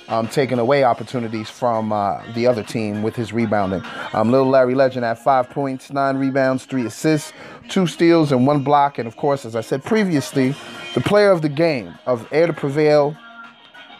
um, 0.09 0.27
taking 0.27 0.59
away 0.59 0.83
opportunities 0.83 1.49
from 1.49 1.93
uh, 1.93 2.21
the 2.33 2.45
other 2.47 2.63
team 2.63 3.03
with 3.03 3.15
his 3.15 3.31
rebounding. 3.31 3.83
Um, 4.13 4.31
little 4.31 4.49
Larry 4.49 4.75
Legend 4.75 5.05
had 5.05 5.19
five 5.19 5.49
points, 5.49 5.91
nine 5.91 6.17
rebounds, 6.17 6.65
three 6.65 6.85
assists, 6.85 7.31
two 7.69 7.87
steals, 7.87 8.31
and 8.31 8.45
one 8.45 8.63
block. 8.63 8.97
And 8.97 9.07
of 9.07 9.15
course, 9.15 9.45
as 9.45 9.55
I 9.55 9.61
said 9.61 9.83
previously, 9.83 10.55
the 10.95 11.01
player 11.01 11.31
of 11.31 11.41
the 11.41 11.49
game 11.49 11.97
of 12.05 12.27
Air 12.31 12.47
to 12.47 12.53
Prevail, 12.53 13.15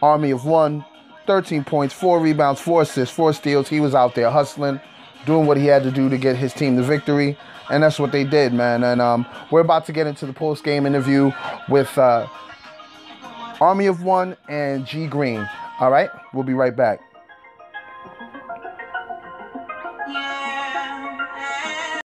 Army 0.02 0.32
of 0.32 0.46
One, 0.46 0.84
13 1.28 1.64
points, 1.64 1.94
four 1.94 2.20
rebounds, 2.20 2.60
four 2.60 2.82
assists, 2.82 3.16
four 3.16 3.32
steals. 3.34 3.70
He 3.70 3.80
was 3.80 3.94
out 3.94 4.16
there 4.16 4.32
hustling, 4.32 4.82
doing 5.26 5.46
what 5.46 5.58
he 5.58 5.66
had 5.66 5.84
to 5.84 5.92
do 5.92 6.10
to 6.10 6.18
get 6.18 6.36
his 6.36 6.54
team 6.54 6.76
the 6.76 6.84
victory 6.84 7.38
and 7.70 7.84
that's 7.84 8.00
what 8.00 8.12
they 8.12 8.24
did, 8.24 8.54
man. 8.54 8.84
And 8.84 9.02
um, 9.02 9.26
we're 9.52 9.62
about 9.62 9.86
to 9.86 9.92
get 9.92 10.08
into 10.08 10.26
the 10.26 10.34
post 10.34 10.64
game 10.64 10.86
interview 10.86 11.32
with 11.68 11.96
uh, 11.98 12.28
Army 13.62 13.86
of 13.86 14.04
One 14.04 14.36
and 14.48 14.86
G 14.86 15.08
Green. 15.08 15.48
All 15.80 15.92
right, 15.92 16.10
we'll 16.34 16.44
be 16.44 16.54
right 16.54 16.76
back. 16.76 17.00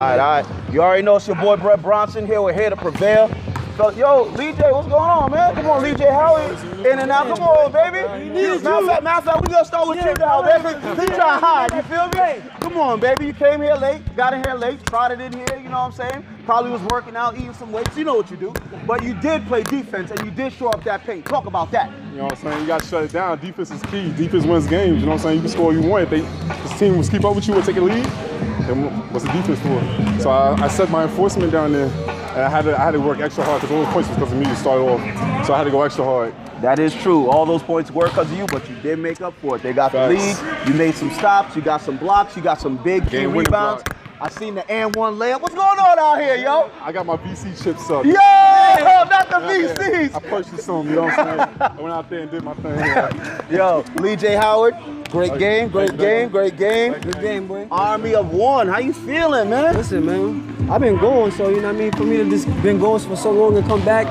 All 0.01 0.11
right, 0.11 0.21
all 0.21 0.43
right. 0.43 0.73
You 0.73 0.83
already 0.83 1.03
know 1.03 1.17
it's 1.17 1.27
your 1.27 1.37
boy 1.37 1.57
Brett 1.57 1.81
Bronson 1.81 2.27
here. 2.27 2.43
We're 2.43 2.53
here 2.53 2.71
to 2.71 2.77
prevail. 2.77 3.31
So, 3.77 3.91
yo, 3.91 4.23
Lee 4.37 4.53
J, 4.53 4.71
what's 4.71 4.87
going 4.87 5.03
on, 5.03 5.33
man? 5.33 5.53
Come 5.57 5.67
on, 5.67 5.83
Lee 5.83 5.95
J 5.95 6.05
Howard. 6.05 6.57
In 6.87 7.01
and 7.01 7.11
out. 7.11 7.27
Come 7.27 7.43
on, 7.43 7.73
baby. 7.73 8.07
Matter 8.07 8.71
of 8.71 8.87
fact, 8.87 9.03
matter 9.03 9.31
of 9.31 9.41
we 9.43 9.49
gonna 9.49 9.65
start 9.65 9.89
with 9.89 9.99
you 9.99 10.15
now, 10.15 10.43
baby. 10.43 10.79
He 11.01 11.07
try 11.09 11.17
to 11.17 11.45
hide, 11.45 11.75
you 11.75 11.83
feel 11.83 12.07
me? 12.07 12.51
Come 12.61 12.77
on, 12.77 13.01
baby. 13.01 13.27
You 13.27 13.33
came 13.33 13.61
here 13.61 13.75
late, 13.75 14.01
got 14.15 14.33
in 14.33 14.45
here 14.45 14.55
late, 14.55 14.79
trotted 14.87 15.21
in 15.21 15.33
here, 15.33 15.57
you 15.57 15.69
know 15.71 15.89
what 15.89 16.01
I'm 16.01 16.11
saying? 16.11 16.25
Probably 16.45 16.71
was 16.71 16.83
working 16.83 17.17
out, 17.17 17.37
eating 17.37 17.53
some 17.53 17.73
weights. 17.73 17.97
You 17.97 18.05
know 18.05 18.15
what 18.15 18.31
you 18.31 18.37
do. 18.37 18.55
But 18.87 19.03
you 19.03 19.13
did 19.15 19.45
play 19.47 19.65
defense 19.65 20.13
and 20.13 20.21
you 20.25 20.31
did 20.31 20.53
show 20.53 20.69
up 20.69 20.85
that 20.85 21.03
paint. 21.03 21.25
Talk 21.25 21.47
about 21.47 21.73
that. 21.73 21.91
You 22.13 22.19
know 22.19 22.25
what 22.25 22.33
I'm 22.35 22.39
saying? 22.39 22.61
You 22.61 22.67
got 22.69 22.81
to 22.81 22.87
shut 22.87 23.03
it 23.03 23.13
down. 23.13 23.41
Defense 23.41 23.73
is 23.73 23.83
key. 23.85 24.13
Defense 24.13 24.45
wins 24.45 24.69
games. 24.69 25.01
You 25.01 25.07
know 25.07 25.13
what 25.13 25.15
I'm 25.15 25.19
saying? 25.19 25.37
You 25.37 25.43
can 25.43 25.51
score 25.51 25.73
you 25.73 25.83
want. 25.83 26.05
If 26.05 26.11
they, 26.11 26.21
this 26.21 26.79
team 26.79 26.97
was 26.97 27.09
keep 27.09 27.25
up 27.25 27.35
with 27.35 27.49
you 27.49 27.55
and 27.55 27.65
take 27.65 27.77
a 27.77 27.81
lead, 27.81 28.05
then 28.05 28.85
what's 29.11 29.25
the 29.25 29.33
defense 29.33 29.59
for? 29.59 30.23
So 30.23 30.31
I, 30.31 30.55
I 30.63 30.69
set 30.69 30.91
my 30.91 31.05
enforcement 31.05 31.51
down 31.51 31.73
there 31.73 32.14
and 32.35 32.43
I 32.43 32.49
had 32.49 32.63
to, 32.63 32.77
I 32.79 32.85
had 32.85 32.91
to 32.93 33.01
work 33.01 33.21
extra 33.21 33.45
hard 33.45 33.61
because 33.61 33.75
all 33.75 33.85
those 33.85 33.93
points 33.93 34.09
was 34.09 34.19
because 34.19 34.33
of 34.33 34.39
me 34.39 34.45
to 34.45 34.57
start 34.57 34.81
off. 34.81 35.01
So 35.47 35.55
I 35.55 35.59
had 35.59 35.65
to 35.65 35.71
go 35.71 35.83
extra 35.83 36.05
hard. 36.05 36.35
That 36.61 36.79
is 36.79 36.95
true. 36.95 37.29
All 37.31 37.47
those 37.47 37.63
points 37.63 37.91
were 37.91 38.09
because 38.09 38.31
of 38.31 38.37
you, 38.39 38.47
but 38.47 38.69
you 38.69 38.77
did 38.77 38.99
make 38.99 39.21
up 39.21 39.35
for 39.41 39.57
it. 39.57 39.63
They 39.63 39.73
got 39.73 39.93
Facts. 39.93 40.15
the 40.39 40.45
lead. 40.45 40.69
You 40.69 40.75
made 40.75 40.95
some 40.95 41.11
stops. 41.13 41.55
You 41.55 41.63
got 41.63 41.81
some 41.81 41.97
blocks. 41.97 42.37
You 42.37 42.43
got 42.43 42.61
some 42.61 42.83
big 42.83 43.09
key 43.09 43.27
rebounds. 43.27 43.85
I 44.21 44.31
seen 44.31 44.55
the 44.55 44.69
and 44.71 44.95
one 44.97 45.17
layup. 45.17 45.43
What's 45.43 45.55
going 45.55 45.79
on 45.79 45.99
out 45.99 46.21
here, 46.21 46.37
yo? 46.37 46.71
I 46.81 46.93
got 46.93 47.05
my 47.05 47.17
VC 47.17 47.63
chips 47.63 47.91
up. 47.91 48.05
Yo, 48.05 48.13
not 48.13 49.29
the 49.29 49.37
VCs. 49.37 50.15
I 50.15 50.21
purchased 50.21 50.65
some, 50.65 50.89
you 50.89 50.95
know 50.97 51.03
what 51.03 51.19
I'm 51.19 51.39
saying? 51.39 51.61
I 51.61 51.81
went 51.81 51.93
out 51.95 52.09
there 52.09 52.21
and 52.21 52.31
did 52.31 52.43
my 52.43 52.55
thing. 52.55 52.79
Yeah. 52.79 53.41
Yo, 53.51 53.85
Lee 53.97 54.17
J. 54.17 54.35
Howard, 54.37 54.75
great 55.15 55.39
game, 55.39 55.69
great 55.69 55.97
game, 55.97 56.29
great 56.29 56.57
game. 56.57 56.93
Good 56.95 57.21
game, 57.21 57.47
boy. 57.47 57.69
Army 57.71 58.15
of 58.15 58.33
One, 58.33 58.67
how 58.67 58.79
you 58.79 58.93
feeling, 58.93 59.49
man? 59.49 59.77
Listen, 59.77 60.05
man, 60.05 60.69
I've 60.69 60.81
been 60.81 60.99
going, 60.99 61.31
so 61.31 61.49
you 61.49 61.61
know 61.61 61.69
what 61.69 61.77
I 61.77 61.79
mean? 61.79 61.93
For 61.93 62.03
me 62.03 62.17
to 62.17 62.29
just 62.29 62.47
been 62.63 62.79
going 62.79 63.01
for 63.01 63.17
so 63.17 63.31
long 63.31 63.57
and 63.57 63.65
come 63.67 63.85
back 63.85 64.07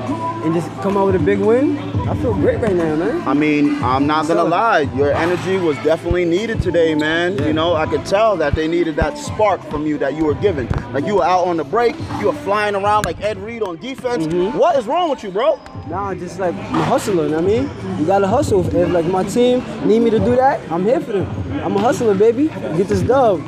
and 0.46 0.54
just 0.54 0.70
come 0.82 0.96
out 0.96 1.08
with 1.08 1.16
a 1.16 1.20
big 1.20 1.40
win, 1.40 1.78
I 2.08 2.16
feel 2.22 2.34
great 2.34 2.60
right 2.60 2.76
now, 2.76 2.96
man. 2.96 3.28
I 3.28 3.34
mean, 3.34 3.82
I'm 3.84 4.08
not 4.08 4.28
gonna 4.28 4.44
lie, 4.44 4.82
your 4.96 5.12
energy 5.12 5.58
was 5.58 5.76
definitely 5.78 6.26
needed 6.26 6.62
today, 6.62 6.96
man. 6.96 7.38
Yeah. 7.38 7.48
You 7.48 7.54
know, 7.54 7.76
I 7.76 7.86
could 7.86 8.06
tell 8.06 8.38
that 8.38 8.56
they 8.56 8.68
needed 8.68 8.96
that 8.96 9.18
spark 9.18 9.62
from 9.70 9.86
you 9.86 9.98
that 9.98 10.16
you 10.16 10.26
were 10.26 10.36
given. 10.36 10.68
Like 10.94 11.06
you 11.06 11.16
were 11.16 11.24
out 11.26 11.48
on 11.48 11.58
the 11.58 11.64
break, 11.64 11.96
you 12.20 12.28
were 12.28 12.34
flying 12.34 12.76
around 12.76 13.06
like 13.06 13.22
Ed 13.22 13.38
Reed 13.40 13.62
on 13.62 13.78
defense. 13.78 14.28
Mm-hmm. 14.28 14.58
What 14.58 14.78
is 14.78 14.86
wrong 14.86 15.10
with 15.10 15.24
you, 15.24 15.32
bro? 15.32 15.60
Nah, 15.88 16.14
just 16.14 16.40
like 16.40 16.56
I'm 16.56 16.84
hustling. 16.84 17.36
I 17.36 17.42
mean, 17.42 17.70
you 18.00 18.06
gotta 18.06 18.28
hustle. 18.28 18.66
If 18.76 18.90
like 18.90 19.06
my 19.06 19.24
team 19.24 19.64
need 19.86 20.00
me 20.00 20.10
to 20.12 20.20
do 20.20 20.36
that, 20.36 20.60
I'm 20.72 20.84
here 20.84 20.93
for 21.02 21.14
them. 21.14 21.62
I'm 21.64 21.76
a 21.76 21.80
hustler, 21.80 22.16
baby. 22.16 22.48
Get 22.48 22.88
this 22.88 23.02
dub. 23.02 23.42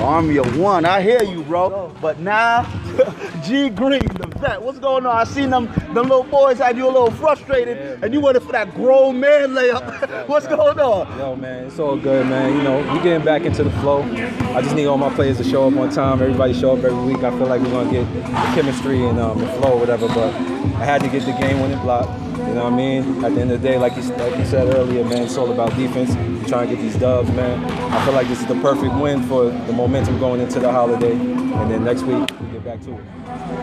Army 0.00 0.38
of 0.38 0.58
one, 0.58 0.84
I 0.84 1.02
hear 1.02 1.22
you, 1.22 1.42
bro. 1.42 1.92
But 2.00 2.18
now, 2.18 2.62
G 3.44 3.68
Green, 3.68 4.00
the 4.00 4.26
vet, 4.40 4.60
what's 4.60 4.78
going 4.78 5.06
on? 5.06 5.16
I 5.16 5.24
seen 5.24 5.50
them, 5.50 5.66
them 5.66 6.08
little 6.08 6.24
boys 6.24 6.58
had 6.58 6.76
you 6.76 6.86
a 6.86 6.90
little 6.90 7.10
frustrated, 7.10 7.76
yeah, 7.76 8.04
and 8.04 8.12
you 8.12 8.20
went 8.20 8.42
for 8.42 8.52
that 8.52 8.74
grown 8.74 9.20
man 9.20 9.50
layup. 9.50 10.08
Yeah, 10.08 10.24
what's 10.26 10.46
going 10.46 10.78
on? 10.78 11.18
Yo, 11.18 11.36
man, 11.36 11.66
it's 11.66 11.78
all 11.78 11.96
good, 11.96 12.26
man. 12.26 12.56
You 12.56 12.62
know, 12.62 12.78
we 12.92 13.02
getting 13.02 13.24
back 13.24 13.42
into 13.42 13.62
the 13.64 13.70
flow. 13.80 14.02
I 14.02 14.62
just 14.62 14.74
need 14.74 14.86
all 14.86 14.98
my 14.98 15.14
players 15.14 15.38
to 15.38 15.44
show 15.44 15.68
up 15.68 15.76
on 15.76 15.90
time. 15.90 16.20
Everybody 16.22 16.54
show 16.54 16.76
up 16.76 16.84
every 16.84 17.04
week. 17.04 17.22
I 17.22 17.30
feel 17.30 17.46
like 17.46 17.60
we're 17.60 17.70
gonna 17.70 17.90
get 17.90 18.12
the 18.14 18.22
chemistry 18.54 19.04
and 19.04 19.18
um, 19.18 19.38
the 19.38 19.46
flow, 19.54 19.76
whatever. 19.76 20.08
But 20.08 20.34
I 20.34 20.84
had 20.84 21.02
to 21.02 21.08
get 21.08 21.24
the 21.24 21.32
game-winning 21.32 21.80
block. 21.80 22.08
You 22.48 22.54
know 22.54 22.64
what 22.64 22.72
I 22.72 22.76
mean? 22.76 23.24
At 23.24 23.34
the 23.34 23.40
end 23.40 23.50
of 23.50 23.60
the 23.60 23.68
day, 23.68 23.78
like 23.78 23.96
you, 23.96 24.02
like 24.02 24.36
you 24.36 24.44
said 24.44 24.72
earlier, 24.74 25.04
man, 25.04 25.22
it's 25.22 25.36
all 25.36 25.50
about 25.52 25.74
defense. 25.76 26.14
We're 26.14 26.48
trying 26.48 26.68
to 26.68 26.74
get 26.76 26.82
these 26.82 26.96
dubs, 26.96 27.30
man. 27.30 27.64
I 27.92 28.04
feel 28.04 28.14
like 28.14 28.28
this 28.28 28.40
is 28.40 28.46
the 28.46 28.54
perfect 28.60 28.94
win 28.94 29.22
for 29.24 29.46
the 29.46 29.72
momentum 29.72 30.18
going 30.18 30.40
into 30.40 30.60
the 30.60 30.70
holiday. 30.70 31.12
And 31.12 31.70
then 31.70 31.84
next 31.84 32.02
week, 32.02 32.28
we 32.40 32.52
get 32.52 32.64
back 32.64 32.80
to 32.82 32.94
it. 32.94 33.04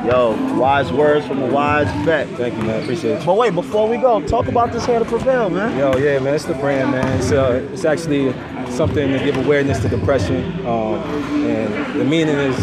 Yo, 0.05 0.35
wise 0.59 0.91
words 0.91 1.25
from 1.25 1.41
a 1.41 1.45
wise 1.45 1.88
vet. 2.05 2.27
Thank 2.29 2.57
you, 2.57 2.63
man. 2.63 2.81
Appreciate 2.83 3.19
it. 3.19 3.25
But 3.25 3.38
wait, 3.38 3.53
before 3.53 3.88
we 3.88 3.97
go, 3.97 4.25
talk 4.27 4.47
about 4.47 4.71
this 4.71 4.88
Air 4.89 5.00
to 5.00 5.05
Prevail, 5.05 5.50
man. 5.50 5.77
Yo, 5.77 5.95
yeah, 5.97 6.19
man. 6.19 6.33
It's 6.33 6.45
the 6.45 6.55
brand, 6.55 6.91
man. 6.91 7.19
It's, 7.19 7.31
uh, 7.31 7.67
it's 7.71 7.85
actually 7.85 8.33
something 8.71 9.07
to 9.09 9.19
give 9.19 9.38
awareness 9.38 9.79
to 9.81 9.89
depression. 9.89 10.43
Um, 10.65 10.95
and 11.45 12.00
the 12.00 12.03
meaning 12.03 12.35
is 12.35 12.57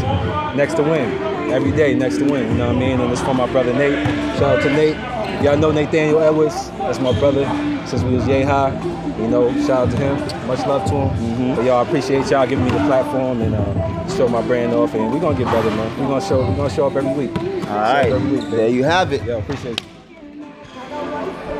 next 0.57 0.75
to 0.75 0.83
win. 0.83 1.11
Every 1.53 1.73
day, 1.73 1.95
next 1.95 2.19
to 2.19 2.25
win. 2.25 2.51
You 2.51 2.59
know 2.59 2.67
what 2.67 2.77
I 2.77 2.79
mean? 2.79 3.01
And 3.01 3.11
it's 3.11 3.23
from 3.23 3.37
my 3.39 3.51
brother 3.51 3.73
Nate. 3.73 4.05
Shout 4.39 4.59
out 4.59 4.63
to 4.63 4.71
Nate. 4.71 4.97
Y'all 5.43 5.57
know 5.57 5.71
Nathaniel 5.71 6.21
Edwards. 6.21 6.69
That's 6.79 6.99
my 6.99 7.17
brother 7.17 7.45
since 7.87 8.03
we 8.03 8.17
was 8.17 8.27
yay 8.27 8.43
high. 8.43 8.73
You 9.19 9.29
know, 9.29 9.53
shout 9.65 9.87
out 9.87 9.91
to 9.93 9.97
him. 9.97 10.47
Much 10.49 10.59
love 10.67 10.85
to 10.89 10.95
him. 10.97 11.09
Mm-hmm. 11.11 11.55
But 11.55 11.65
y'all 11.65 11.87
appreciate 11.87 12.29
y'all 12.29 12.45
giving 12.45 12.65
me 12.65 12.73
the 12.73 12.79
platform 12.79 13.41
and 13.43 13.55
uh, 13.55 14.17
show 14.17 14.27
my 14.27 14.43
brand 14.43 14.73
off. 14.73 14.95
And 14.95 15.13
we're 15.13 15.21
gonna 15.21 15.39
get 15.39 15.47
better, 15.47 15.71
man. 15.71 16.01
We're 16.01 16.09
gonna 16.09 16.21
show. 16.21 16.41
We're 16.41 16.57
gonna 16.57 16.71
show 16.71 16.89
up 16.89 16.97
every 16.97 17.27
week. 17.27 17.39
All 17.39 17.77
right. 17.77 18.11
Every 18.11 18.39
week, 18.39 18.51
there 18.51 18.69
you 18.69 18.83
have 18.83 19.13
it. 19.13 19.23
Yeah, 19.23 19.37
appreciate 19.37 19.81
it. 19.81 19.87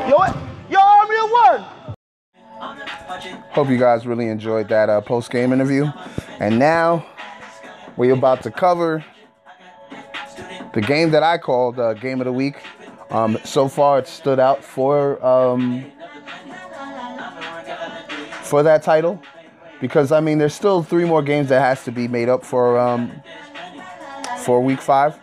Yo, 0.09 0.17
what? 0.17 0.35
yo, 0.69 0.79
Army 0.79 1.15
of 1.15 1.31
One. 1.31 1.65
Hope 3.51 3.69
you 3.69 3.77
guys 3.77 4.05
really 4.05 4.27
enjoyed 4.27 4.67
that 4.67 4.89
uh, 4.89 4.99
post 4.99 5.31
game 5.31 5.53
interview. 5.53 5.85
And 6.41 6.59
now 6.59 7.05
we're 7.95 8.13
about 8.13 8.43
to 8.43 8.51
cover 8.51 9.05
the 10.73 10.81
game 10.81 11.11
that 11.11 11.23
I 11.23 11.37
called 11.37 11.79
uh, 11.79 11.93
Game 11.93 12.19
of 12.19 12.25
the 12.25 12.33
Week. 12.33 12.57
Um, 13.09 13.39
so 13.43 13.67
far, 13.67 13.99
it 13.99 14.07
stood 14.07 14.39
out 14.39 14.63
for 14.63 15.23
um, 15.25 15.85
for 18.43 18.63
that 18.63 18.83
title 18.83 19.21
because 19.81 20.11
I 20.11 20.19
mean, 20.19 20.37
there's 20.37 20.53
still 20.53 20.83
three 20.83 21.05
more 21.05 21.21
games 21.21 21.49
that 21.49 21.61
has 21.61 21.83
to 21.85 21.91
be 21.91 22.07
made 22.07 22.29
up 22.29 22.43
for 22.43 22.77
um, 22.77 23.11
for 24.43 24.61
Week 24.61 24.81
Five. 24.81 25.19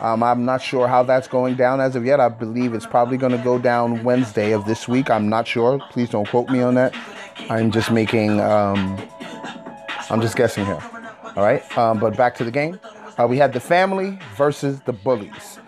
Um, 0.00 0.22
I'm 0.22 0.44
not 0.44 0.62
sure 0.62 0.86
how 0.86 1.02
that's 1.02 1.26
going 1.26 1.56
down 1.56 1.80
as 1.80 1.96
of 1.96 2.04
yet. 2.04 2.20
I 2.20 2.28
believe 2.28 2.72
it's 2.72 2.86
probably 2.86 3.16
going 3.16 3.32
to 3.32 3.42
go 3.42 3.58
down 3.58 4.04
Wednesday 4.04 4.52
of 4.52 4.64
this 4.64 4.86
week. 4.86 5.10
I'm 5.10 5.28
not 5.28 5.48
sure. 5.48 5.80
Please 5.90 6.08
don't 6.08 6.28
quote 6.28 6.48
me 6.50 6.62
on 6.62 6.74
that. 6.74 6.94
I'm 7.50 7.70
just 7.72 7.90
making. 7.90 8.40
Um, 8.40 9.00
I'm 10.10 10.20
just 10.20 10.36
guessing 10.36 10.64
here. 10.64 10.82
All 11.36 11.44
right. 11.44 11.76
Um, 11.76 11.98
but 11.98 12.16
back 12.16 12.34
to 12.36 12.44
the 12.44 12.50
game. 12.50 12.80
Uh, 13.18 13.26
we 13.26 13.36
had 13.36 13.52
the 13.52 13.60
family 13.60 14.18
versus 14.36 14.80
the 14.82 14.92
bullies. 14.92 15.58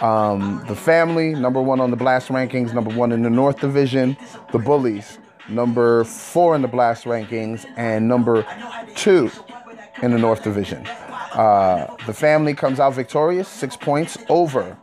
Um, 0.00 0.64
the 0.66 0.76
family, 0.76 1.34
number 1.34 1.60
one 1.60 1.80
on 1.80 1.90
the 1.90 1.96
Blast 1.96 2.28
rankings, 2.28 2.72
number 2.72 2.94
one 2.94 3.12
in 3.12 3.22
the 3.22 3.30
North 3.30 3.60
Division. 3.60 4.16
The 4.52 4.58
Bullies, 4.58 5.18
number 5.48 6.04
four 6.04 6.54
in 6.54 6.62
the 6.62 6.68
Blast 6.68 7.04
rankings, 7.04 7.66
and 7.76 8.08
number 8.08 8.46
two 8.96 9.30
in 10.02 10.12
the 10.12 10.18
North 10.18 10.42
Division. 10.42 10.86
Uh, 10.86 11.94
the 12.06 12.14
family 12.14 12.54
comes 12.54 12.80
out 12.80 12.94
victorious, 12.94 13.48
six 13.48 13.76
points 13.76 14.16
over 14.28 14.76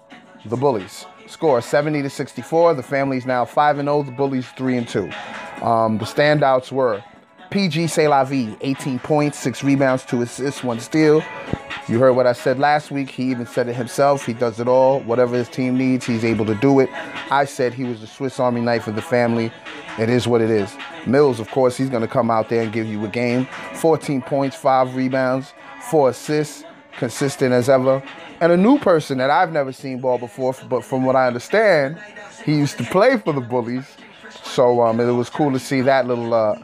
the 0.45 0.55
Bullies. 0.55 1.05
Score 1.27 1.61
70 1.61 2.03
to 2.03 2.09
64. 2.09 2.75
The 2.75 2.83
family's 2.83 3.25
now 3.25 3.43
5 3.43 3.79
and 3.79 3.87
0. 3.87 4.03
The 4.03 4.11
Bullies 4.11 4.47
3 4.51 4.77
and 4.77 4.87
2. 4.87 5.11
Um, 5.61 5.97
the 5.97 6.05
standouts 6.05 6.71
were 6.71 7.03
PG 7.49 7.87
C'est 7.87 8.07
La 8.07 8.23
Vie, 8.23 8.55
18 8.61 8.99
points, 8.99 9.37
6 9.39 9.63
rebounds, 9.63 10.05
2 10.05 10.21
assists, 10.21 10.63
1 10.63 10.79
steal. 10.79 11.21
You 11.89 11.99
heard 11.99 12.13
what 12.13 12.27
I 12.27 12.33
said 12.33 12.59
last 12.59 12.91
week. 12.91 13.09
He 13.09 13.31
even 13.31 13.45
said 13.45 13.69
it 13.69 13.75
himself. 13.75 14.25
He 14.25 14.33
does 14.33 14.59
it 14.59 14.67
all. 14.67 14.99
Whatever 15.01 15.37
his 15.37 15.47
team 15.47 15.77
needs, 15.77 16.05
he's 16.05 16.25
able 16.25 16.45
to 16.45 16.55
do 16.55 16.81
it. 16.81 16.89
I 17.31 17.45
said 17.45 17.73
he 17.73 17.85
was 17.85 18.01
the 18.01 18.07
Swiss 18.07 18.41
Army 18.41 18.59
knife 18.59 18.87
of 18.87 18.95
the 18.95 19.01
family. 19.01 19.53
It 19.97 20.09
is 20.09 20.27
what 20.27 20.41
it 20.41 20.49
is. 20.49 20.75
Mills, 21.05 21.39
of 21.39 21.49
course, 21.49 21.77
he's 21.77 21.89
going 21.89 22.01
to 22.01 22.07
come 22.07 22.29
out 22.29 22.49
there 22.49 22.61
and 22.61 22.73
give 22.73 22.87
you 22.87 23.05
a 23.05 23.07
game. 23.07 23.47
14 23.75 24.21
points, 24.21 24.57
5 24.57 24.95
rebounds, 24.95 25.53
4 25.89 26.09
assists, 26.09 26.65
consistent 26.97 27.53
as 27.53 27.69
ever. 27.69 28.03
And 28.41 28.51
a 28.51 28.57
new 28.57 28.77
person 28.79 29.17
that 29.19 29.29
I've 29.29 29.53
never 29.53 29.71
seen 29.71 30.01
ball 30.01 30.17
before, 30.17 30.53
but 30.67 30.83
from 30.83 31.05
what 31.05 31.15
I 31.15 31.27
understand, 31.27 32.01
he 32.43 32.55
used 32.55 32.77
to 32.79 32.83
play 32.83 33.17
for 33.17 33.31
the 33.31 33.41
Bullies. 33.41 33.87
So 34.43 34.81
um, 34.81 34.99
it 34.99 35.09
was 35.11 35.29
cool 35.29 35.53
to 35.53 35.59
see 35.59 35.79
that 35.81 36.05
little 36.05 36.33
uh, 36.33 36.59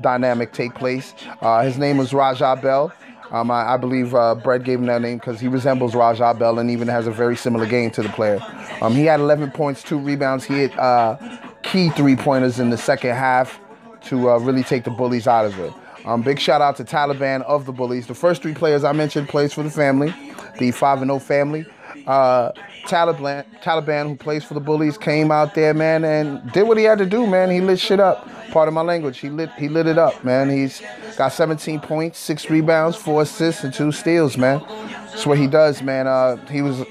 dynamic 0.00 0.52
take 0.52 0.76
place. 0.76 1.14
Uh, 1.40 1.62
his 1.62 1.78
name 1.78 1.96
was 1.96 2.14
Raja 2.14 2.56
Bell. 2.62 2.92
Um, 3.30 3.50
I, 3.50 3.74
I, 3.74 3.76
believe 3.76 4.14
uh, 4.14 4.34
Brett 4.34 4.64
gave 4.64 4.78
him 4.78 4.86
that 4.86 5.02
name 5.02 5.18
because 5.18 5.38
he 5.38 5.48
resembles 5.48 5.94
Raja 5.94 6.34
Bell 6.34 6.58
and 6.58 6.70
even 6.70 6.88
has 6.88 7.06
a 7.06 7.10
very 7.10 7.36
similar 7.36 7.66
game 7.66 7.90
to 7.92 8.02
the 8.02 8.08
player. 8.08 8.38
Um, 8.80 8.94
he 8.94 9.04
had 9.04 9.20
11 9.20 9.50
points, 9.50 9.82
two 9.82 9.98
rebounds. 9.98 10.44
He 10.44 10.54
hit 10.54 10.78
uh, 10.78 11.16
key 11.62 11.90
three 11.90 12.16
pointers 12.16 12.58
in 12.58 12.70
the 12.70 12.78
second 12.78 13.14
half 13.14 13.60
to 14.04 14.30
uh, 14.30 14.38
really 14.38 14.62
take 14.62 14.84
the 14.84 14.90
Bullies 14.90 15.26
out 15.26 15.44
of 15.44 15.58
it. 15.58 15.72
Um, 16.06 16.22
big 16.22 16.38
shout 16.38 16.62
out 16.62 16.76
to 16.76 16.84
Taliban 16.84 17.42
of 17.42 17.66
the 17.66 17.72
Bullies. 17.72 18.06
The 18.06 18.14
first 18.14 18.40
three 18.40 18.54
players 18.54 18.82
I 18.82 18.92
mentioned 18.92 19.28
plays 19.28 19.52
for 19.52 19.62
the 19.62 19.70
family, 19.70 20.14
the 20.58 20.70
5 20.70 21.02
and 21.02 21.10
0 21.10 21.18
family. 21.18 21.66
Uh, 22.06 22.52
Taliban, 22.86 23.44
Taliban, 23.62 24.08
who 24.08 24.16
plays 24.16 24.44
for 24.44 24.54
the 24.54 24.60
Bullies, 24.60 24.96
came 24.98 25.30
out 25.30 25.54
there, 25.54 25.74
man, 25.74 26.04
and 26.04 26.50
did 26.52 26.64
what 26.64 26.78
he 26.78 26.84
had 26.84 26.98
to 26.98 27.06
do, 27.06 27.26
man. 27.26 27.50
He 27.50 27.60
lit 27.60 27.78
shit 27.78 28.00
up. 28.00 28.28
Part 28.50 28.68
of 28.68 28.74
my 28.74 28.80
language. 28.80 29.18
He 29.18 29.28
lit, 29.28 29.50
he 29.58 29.68
lit 29.68 29.86
it 29.86 29.98
up, 29.98 30.24
man. 30.24 30.48
He's 30.48 30.82
got 31.16 31.32
17 31.32 31.80
points, 31.80 32.18
six 32.18 32.48
rebounds, 32.48 32.96
four 32.96 33.22
assists, 33.22 33.62
and 33.62 33.74
two 33.74 33.92
steals, 33.92 34.38
man. 34.38 34.62
That's 35.06 35.26
what 35.26 35.38
he 35.38 35.46
does, 35.46 35.82
man. 35.82 36.06
Uh, 36.06 36.36
he 36.46 36.62
was 36.62 36.82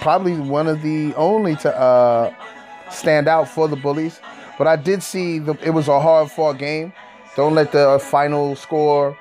probably 0.00 0.34
one 0.36 0.66
of 0.66 0.82
the 0.82 1.14
only 1.14 1.56
to 1.56 1.76
uh, 1.76 2.34
stand 2.90 3.28
out 3.28 3.48
for 3.48 3.68
the 3.68 3.76
Bullies. 3.76 4.20
But 4.58 4.66
I 4.66 4.76
did 4.76 5.02
see 5.02 5.38
the, 5.38 5.56
it 5.62 5.70
was 5.70 5.88
a 5.88 6.00
hard 6.00 6.30
fought 6.30 6.58
game. 6.58 6.92
Don't 7.36 7.54
let 7.54 7.72
the 7.72 7.98
final 8.02 8.56
score 8.56 9.16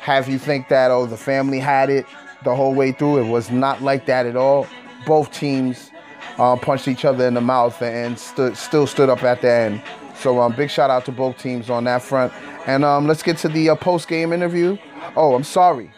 have 0.00 0.28
you 0.28 0.38
think 0.38 0.68
that 0.68 0.90
oh 0.90 1.06
the 1.06 1.16
family 1.16 1.58
had 1.58 1.90
it 1.90 2.06
the 2.44 2.54
whole 2.54 2.74
way 2.74 2.92
through. 2.92 3.18
It 3.18 3.28
was 3.28 3.50
not 3.50 3.82
like 3.82 4.06
that 4.06 4.26
at 4.26 4.36
all. 4.36 4.66
Both 5.06 5.32
teams 5.32 5.90
uh, 6.38 6.56
punched 6.56 6.88
each 6.88 7.04
other 7.04 7.26
in 7.26 7.34
the 7.34 7.40
mouth 7.40 7.80
and 7.82 8.18
still 8.18 8.86
stood 8.86 9.08
up 9.08 9.22
at 9.22 9.40
the 9.40 9.50
end. 9.50 9.82
So 10.14 10.40
um, 10.40 10.54
big 10.54 10.70
shout 10.70 10.90
out 10.90 11.04
to 11.06 11.12
both 11.12 11.38
teams 11.38 11.68
on 11.68 11.84
that 11.84 12.02
front. 12.02 12.32
And 12.66 12.84
um, 12.84 13.06
let's 13.06 13.22
get 13.22 13.38
to 13.38 13.48
the 13.48 13.70
uh, 13.70 13.74
post 13.74 14.08
game 14.08 14.32
interview. 14.32 14.78
Oh, 15.16 15.34
I'm 15.34 15.44
sorry. 15.44 15.90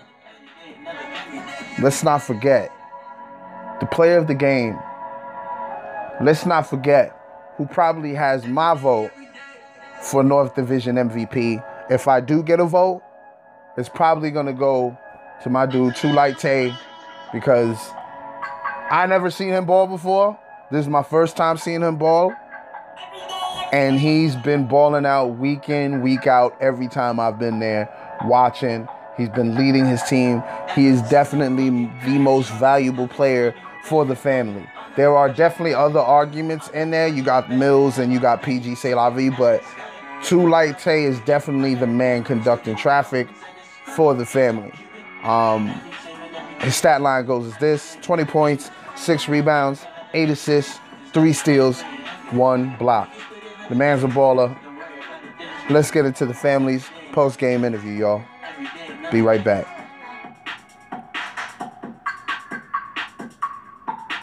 Let's 1.80 2.02
not 2.02 2.18
forget 2.18 2.70
the 3.80 3.86
player 3.86 4.16
of 4.16 4.26
the 4.26 4.34
game. 4.34 4.78
Let's 6.22 6.46
not 6.46 6.62
forget 6.62 7.14
who 7.56 7.66
probably 7.66 8.14
has 8.14 8.46
my 8.46 8.74
vote 8.74 9.10
for 10.00 10.22
North 10.22 10.54
Division 10.54 10.96
MVP. 10.96 11.62
If 11.90 12.08
I 12.08 12.20
do 12.20 12.42
get 12.42 12.60
a 12.60 12.64
vote, 12.64 13.02
it's 13.76 13.88
probably 13.88 14.30
gonna 14.30 14.52
go 14.52 14.96
to 15.42 15.50
my 15.50 15.66
dude 15.66 15.96
Too 15.96 16.12
Light 16.12 16.38
Tay 16.38 16.72
because 17.32 17.76
I 18.90 19.06
never 19.06 19.30
seen 19.30 19.48
him 19.48 19.66
ball 19.66 19.86
before. 19.86 20.38
This 20.70 20.82
is 20.82 20.88
my 20.88 21.02
first 21.02 21.36
time 21.36 21.56
seeing 21.56 21.82
him 21.82 21.96
ball. 21.96 22.32
And 23.72 23.98
he's 23.98 24.36
been 24.36 24.68
balling 24.68 25.06
out 25.06 25.38
week 25.38 25.68
in, 25.68 26.00
week 26.00 26.26
out, 26.26 26.56
every 26.60 26.88
time 26.88 27.18
I've 27.18 27.38
been 27.38 27.58
there 27.58 27.92
watching. 28.24 28.86
He's 29.16 29.28
been 29.28 29.56
leading 29.56 29.86
his 29.86 30.02
team. 30.02 30.42
He 30.74 30.86
is 30.86 31.02
definitely 31.02 31.70
the 32.04 32.18
most 32.18 32.50
valuable 32.52 33.08
player 33.08 33.54
for 33.84 34.04
the 34.04 34.16
family. 34.16 34.66
There 34.96 35.16
are 35.16 35.32
definitely 35.32 35.74
other 35.74 36.00
arguments 36.00 36.68
in 36.68 36.90
there. 36.90 37.08
You 37.08 37.22
got 37.22 37.50
Mills 37.50 37.98
and 37.98 38.12
you 38.12 38.20
got 38.20 38.42
PG 38.42 38.76
C'est 38.76 38.94
but 39.38 39.62
Too 40.22 40.48
Light 40.48 40.78
Tay 40.78 41.04
is 41.04 41.18
definitely 41.20 41.74
the 41.74 41.86
man 41.86 42.22
conducting 42.22 42.76
traffic 42.76 43.28
for 43.96 44.14
the 44.14 44.26
family. 44.26 44.72
Um, 45.24 45.80
his 46.64 46.74
stat 46.76 47.00
line 47.02 47.26
goes 47.26 47.52
as 47.52 47.58
this 47.58 47.96
20 48.02 48.24
points, 48.24 48.70
six 48.96 49.28
rebounds, 49.28 49.84
eight 50.14 50.30
assists, 50.30 50.80
three 51.12 51.32
steals, 51.32 51.82
one 52.30 52.74
block. 52.76 53.10
The 53.68 53.74
man's 53.74 54.02
a 54.02 54.08
baller. 54.08 54.56
Let's 55.70 55.90
get 55.90 56.04
into 56.04 56.26
the 56.26 56.34
family's 56.34 56.88
post 57.12 57.38
game 57.38 57.64
interview, 57.64 57.92
y'all. 57.92 58.22
Be 59.12 59.22
right 59.22 59.44
back. 59.44 59.66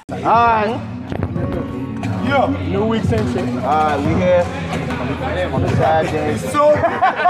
All 0.10 0.17
right. 0.17 0.88
Yeah. 2.25 2.67
New 2.69 2.86
week, 2.86 3.04
same 3.04 3.34
shit. 3.34 3.47
All 3.47 3.62
right, 3.62 3.97
we 3.99 4.13
here 4.15 4.71
on 5.54 5.62
the 5.62 5.69
sad 5.69 6.06
day. 6.12 6.38
So, 6.38 6.71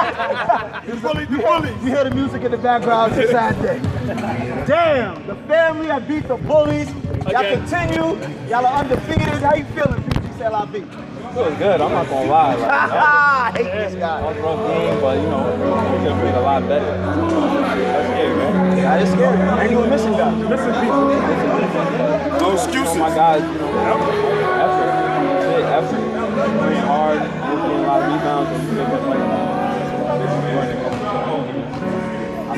the 0.01 0.95
bully, 1.01 1.25
the 1.25 1.37
bully. 1.37 1.69
You 1.69 1.95
hear 1.95 2.03
the 2.03 2.11
music 2.11 2.43
in 2.43 2.51
the 2.51 2.57
background. 2.57 3.13
It's 3.13 3.29
a 3.29 3.31
sad 3.31 3.61
day. 3.61 3.79
Damn, 4.65 5.25
the 5.27 5.35
family 5.47 5.89
I 5.89 5.99
beat 5.99 6.27
the 6.27 6.37
bullies. 6.37 6.89
Y'all 7.29 7.37
Again. 7.37 7.59
continue. 7.67 8.49
Y'all 8.49 8.65
are 8.65 8.79
undefeated. 8.79 9.21
How 9.41 9.55
you 9.55 9.65
feeling, 9.65 10.03
PG 10.03 10.27
C'est 10.37 10.49
La 10.49 10.65
Feeling 11.33 11.57
good. 11.57 11.79
I'm 11.79 11.91
not 11.91 12.09
gonna 12.09 12.29
lie. 12.29 12.55
Like, 12.55 12.69
I 12.71 13.51
hate 13.55 13.63
this 13.63 13.95
guy. 13.95 14.21
That 14.21 14.27
was 14.27 14.37
a 14.37 14.41
rough 14.41 14.67
game, 14.67 14.99
but 15.01 15.15
you 15.17 15.27
know, 15.29 15.43
we 15.91 15.97
could 16.03 16.11
have 16.11 16.21
played 16.21 16.35
a 16.35 16.41
lot 16.41 16.67
better. 16.67 16.85
That's 16.85 18.07
scary, 18.09 18.35
man. 18.35 18.77
That 18.77 19.01
is 19.01 19.11
scary. 19.11 19.37
And 19.37 19.71
you 19.71 19.85
missing 19.87 20.11
guys. 20.11 20.49
Missing 20.49 20.73
people. 20.81 21.07
No 22.41 22.51
excuses. 22.53 22.95
Oh 22.95 22.99
my 22.99 23.15
guys, 23.15 23.41
you 23.41 23.59
know, 23.59 24.40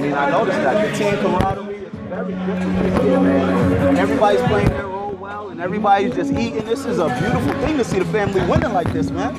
mean, 0.03 0.13
I 0.13 0.29
noticed 0.29 0.57
that 0.59 0.91
the 0.91 0.97
team 0.97 1.15
camaraderie 1.17 1.75
is 1.75 1.93
very 1.93 2.33
different 2.33 3.03
here, 3.03 3.19
man. 3.19 3.87
And 3.87 3.97
everybody's 3.97 4.41
playing 4.41 4.69
their 4.69 4.87
role 4.87 5.11
well, 5.13 5.49
and 5.49 5.61
everybody's 5.61 6.13
just 6.13 6.31
eating. 6.33 6.65
This 6.65 6.85
is 6.85 6.99
a 6.99 7.07
beautiful 7.07 7.53
thing 7.61 7.77
to 7.77 7.83
see 7.83 7.99
the 7.99 8.05
family 8.05 8.41
winning 8.47 8.73
like 8.73 8.91
this, 8.91 9.09
man. 9.09 9.35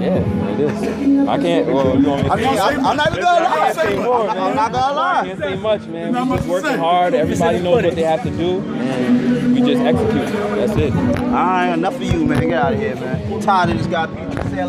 Yeah, 0.00 0.18
it 0.52 0.60
is. 0.60 1.28
I 1.28 1.38
can't. 1.38 1.66
Well, 1.66 1.98
you 2.00 2.08
want 2.08 2.22
me 2.22 2.28
to 2.28 2.34
I 2.34 2.36
mean, 2.36 2.46
I, 2.46 2.68
I'm 2.68 2.96
not 2.96 3.10
even 3.10 3.22
gonna 3.22 3.44
lie. 3.44 3.72
Say 3.72 3.98
more, 3.98 4.28
I'm. 4.28 4.38
I'm 4.38 4.56
not 4.56 4.72
gonna 4.72 4.84
I 4.84 4.90
lie. 4.90 5.26
can't 5.26 5.38
say 5.38 5.56
much, 5.56 5.86
man. 5.86 6.28
We're 6.28 6.36
just 6.36 6.48
working 6.48 6.78
hard. 6.78 7.14
Everybody 7.14 7.60
knows 7.60 7.84
what 7.84 7.94
they 7.94 8.02
have 8.02 8.22
to 8.22 8.30
do, 8.30 8.60
and 8.60 9.54
we 9.54 9.60
just 9.60 9.82
execute. 9.82 10.26
That's 10.56 10.76
it. 10.76 10.94
All 10.94 11.32
right, 11.32 11.74
enough 11.74 11.96
of 11.96 12.02
you, 12.02 12.24
man. 12.24 12.40
Get 12.40 12.52
out 12.52 12.72
of 12.72 12.78
here, 12.78 12.94
man. 12.96 13.32
I'm 13.32 13.40
tired 13.40 13.70
of 13.70 13.78
this 13.78 13.86
guy. 13.86 14.06
PG 14.06 14.60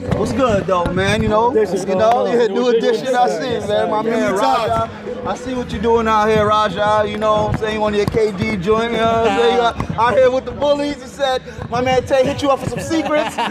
What's 0.00 0.32
good 0.32 0.66
though, 0.66 0.86
man? 0.86 1.22
You 1.22 1.28
know, 1.28 1.54
you 1.54 1.94
know, 1.94 2.26
yeah, 2.26 2.46
do 2.46 2.68
addition. 2.68 3.14
I 3.14 3.28
see, 3.28 3.68
man. 3.68 3.90
My 3.90 4.00
man 4.00 4.32
Raja. 4.34 4.90
I 5.26 5.36
see 5.36 5.52
what 5.52 5.70
you're 5.70 5.82
doing 5.82 6.08
out 6.08 6.26
here, 6.28 6.46
Raja. 6.46 7.04
You 7.06 7.18
know, 7.18 7.48
I'm 7.48 7.58
saying 7.58 7.82
on 7.82 7.92
your 7.92 8.06
KD 8.06 8.62
joint. 8.62 8.92
You 8.92 8.98
know, 8.98 9.24
I'm 9.26 9.38
saying? 9.38 9.56
You 9.56 10.00
out 10.00 10.14
here 10.14 10.30
with 10.30 10.46
the 10.46 10.52
bullies. 10.52 10.99
He 11.20 11.26
said, 11.26 11.70
my 11.70 11.82
man 11.82 12.02
Tay 12.06 12.24
hit 12.24 12.40
you 12.40 12.48
up 12.48 12.60
for 12.60 12.68
some 12.70 12.80
secrets. 12.80 13.36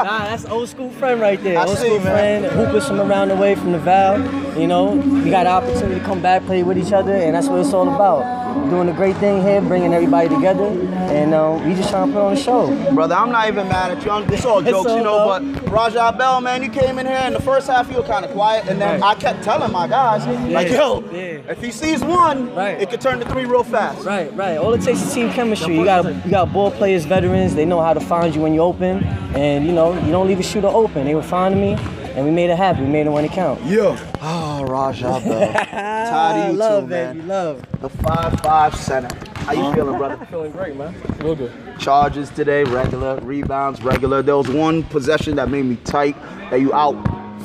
Nah, 0.00 0.24
that's 0.24 0.44
old 0.46 0.68
school 0.68 0.90
friend 0.92 1.20
right 1.20 1.40
there. 1.42 1.58
I 1.58 1.64
old 1.66 1.76
see, 1.76 1.86
school 1.86 1.98
man. 2.00 2.42
friend, 2.42 2.44
hoopers 2.46 2.88
from 2.88 3.00
around 3.00 3.28
the 3.28 3.36
way 3.36 3.54
from 3.54 3.72
the 3.72 3.78
Val. 3.78 4.18
You 4.58 4.66
know, 4.66 4.92
we 4.92 5.30
got 5.30 5.44
the 5.44 5.50
opportunity 5.50 6.00
to 6.00 6.04
come 6.06 6.20
back, 6.22 6.44
play 6.46 6.62
with 6.62 6.78
each 6.78 6.92
other, 6.92 7.12
and 7.14 7.34
that's 7.34 7.46
what 7.48 7.60
it's 7.60 7.72
all 7.74 7.92
about. 7.94 8.40
Doing 8.70 8.88
a 8.88 8.92
great 8.92 9.16
thing 9.18 9.42
here, 9.42 9.60
bringing 9.60 9.92
everybody 9.92 10.28
together, 10.28 10.64
and 10.64 11.34
uh, 11.34 11.60
we 11.64 11.74
just 11.74 11.90
trying 11.90 12.08
to 12.08 12.12
put 12.14 12.22
on 12.24 12.32
a 12.32 12.36
show. 12.36 12.66
Brother, 12.94 13.14
I'm 13.14 13.30
not 13.30 13.48
even 13.48 13.68
mad 13.68 13.90
at 13.96 14.04
you. 14.04 14.10
I'm, 14.10 14.28
it's 14.32 14.44
all 14.44 14.60
It's 14.60 14.70
jokes, 14.70 14.90
all 14.90 14.96
you 14.96 15.04
know. 15.04 15.16
love. 15.26 15.42
But 15.64 15.70
Raja 15.70 16.14
Bell, 16.16 16.40
man, 16.40 16.62
you 16.62 16.70
came 16.70 16.98
in 16.98 17.06
here 17.06 17.22
in 17.26 17.32
the 17.32 17.42
first 17.42 17.66
half, 17.68 17.90
you 17.90 17.96
were 17.98 18.02
kind 18.02 18.24
of 18.24 18.30
quiet, 18.32 18.66
and 18.68 18.80
then 18.80 19.02
I 19.02 19.14
kept 19.14 19.42
telling 19.44 19.70
my 19.72 19.86
guys, 19.86 20.26
like, 20.50 20.68
yo, 20.70 21.00
yeah. 21.12 21.42
if 21.50 21.60
he 21.60 21.70
sees 21.70 22.02
one, 22.02 22.54
Right. 22.54 22.80
it 22.80 22.90
could 22.90 23.00
turn 23.00 23.20
to 23.20 23.28
three 23.28 23.44
real 23.44 23.64
fast. 23.64 24.04
Right, 24.06 24.34
right. 24.34 24.56
All 24.56 24.72
it 24.74 24.82
takes 24.82 25.02
is 25.02 25.12
team 25.12 25.30
chemistry. 25.30 25.76
You 25.76 25.84
got 25.84 25.99
you 26.06 26.30
got 26.30 26.52
ball 26.52 26.70
players, 26.70 27.04
veterans. 27.04 27.54
They 27.54 27.64
know 27.64 27.80
how 27.80 27.94
to 27.94 28.00
find 28.00 28.34
you 28.34 28.40
when 28.40 28.54
you're 28.54 28.64
open, 28.64 29.02
and 29.34 29.66
you 29.66 29.72
know 29.72 29.92
you 30.04 30.10
don't 30.12 30.26
leave 30.26 30.40
a 30.40 30.42
shooter 30.42 30.68
open. 30.68 31.04
They 31.06 31.14
were 31.14 31.22
finding 31.22 31.60
me, 31.60 31.72
and 32.14 32.24
we 32.24 32.30
made 32.30 32.50
it 32.50 32.56
happen. 32.56 32.84
We 32.84 32.90
made 32.90 33.06
it 33.06 33.10
when 33.10 33.24
it 33.24 33.32
count. 33.32 33.62
Yeah. 33.64 33.96
Oh, 34.20 34.64
Raja 34.64 35.20
Bell. 35.24 35.52
Tired 35.70 36.46
of 36.48 36.52
you 36.52 36.58
love, 36.58 36.84
too, 36.84 36.88
baby, 36.90 37.18
man. 37.18 37.28
love. 37.28 37.80
The 37.80 37.88
five-five 37.88 38.74
center. 38.74 39.14
How 39.44 39.52
you 39.52 39.72
feeling, 39.74 39.96
brother? 39.96 40.24
Feeling 40.30 40.52
great, 40.52 40.76
man. 40.76 40.94
Real 41.20 41.34
good. 41.34 41.52
Charges 41.78 42.28
today, 42.30 42.62
regular. 42.64 43.18
Rebounds, 43.20 43.82
regular. 43.82 44.22
There 44.22 44.36
was 44.36 44.48
one 44.48 44.82
possession 44.84 45.36
that 45.36 45.48
made 45.48 45.64
me 45.64 45.76
tight. 45.76 46.14
That 46.50 46.60
you 46.60 46.72
out 46.74 46.94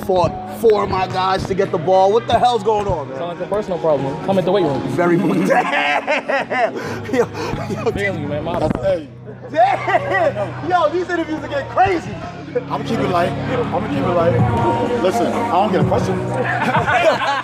fought 0.06 0.60
four 0.60 0.84
of 0.84 0.90
my 0.90 1.08
guys 1.08 1.46
to 1.48 1.56
get 1.56 1.72
the 1.72 1.78
ball. 1.78 2.12
What 2.12 2.28
the 2.28 2.38
hell's 2.38 2.64
going 2.64 2.88
on, 2.88 3.10
man? 3.10 3.18
Sound 3.18 3.40
like 3.40 3.48
a 3.48 3.50
personal 3.50 3.80
problem. 3.80 4.24
Come 4.26 4.38
at 4.38 4.46
the 4.46 4.52
weight 4.52 4.64
room. 4.64 4.82
Very 4.90 5.18
much. 5.18 5.48
Damn. 5.48 6.76
Yo, 7.14 7.26
yo, 7.70 7.92
Feeling 7.92 8.22
you, 8.22 8.28
man. 8.28 8.44
My 8.44 8.60
Hey, 8.82 9.08
damn. 9.52 10.70
Yo, 10.70 10.90
these 10.90 11.10
interviews 11.10 11.40
are 11.44 11.48
getting 11.48 11.70
crazy. 11.70 12.12
I'm 12.56 12.68
gonna 12.68 12.84
keep 12.86 13.00
it 13.00 13.10
light. 13.10 13.32
I'm 13.32 13.70
gonna 13.72 13.90
keep 13.90 13.98
it 13.98 14.08
light. 14.08 15.02
Listen, 15.04 15.28
I 15.28 15.52
don't 15.52 15.72
get 15.72 15.82
a 15.82 15.88
question. 15.88 16.18
I, 16.20 17.42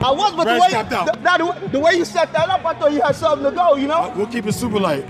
I 0.02 0.10
was, 0.10 0.34
but 0.34 0.44
the 0.44 0.58
way, 0.58 0.74
out. 0.74 0.88
the, 0.88 1.20
now 1.20 1.36
the, 1.36 1.68
the 1.68 1.78
way 1.78 1.94
you 1.94 2.04
set 2.06 2.32
that 2.32 2.48
up, 2.48 2.64
I 2.64 2.74
thought 2.74 2.92
you 2.92 3.02
had 3.02 3.14
something 3.14 3.44
to 3.44 3.54
go, 3.54 3.76
you 3.76 3.86
know? 3.86 4.12
We'll 4.16 4.26
keep 4.26 4.46
it 4.46 4.52
super 4.54 4.80
light. 4.80 5.06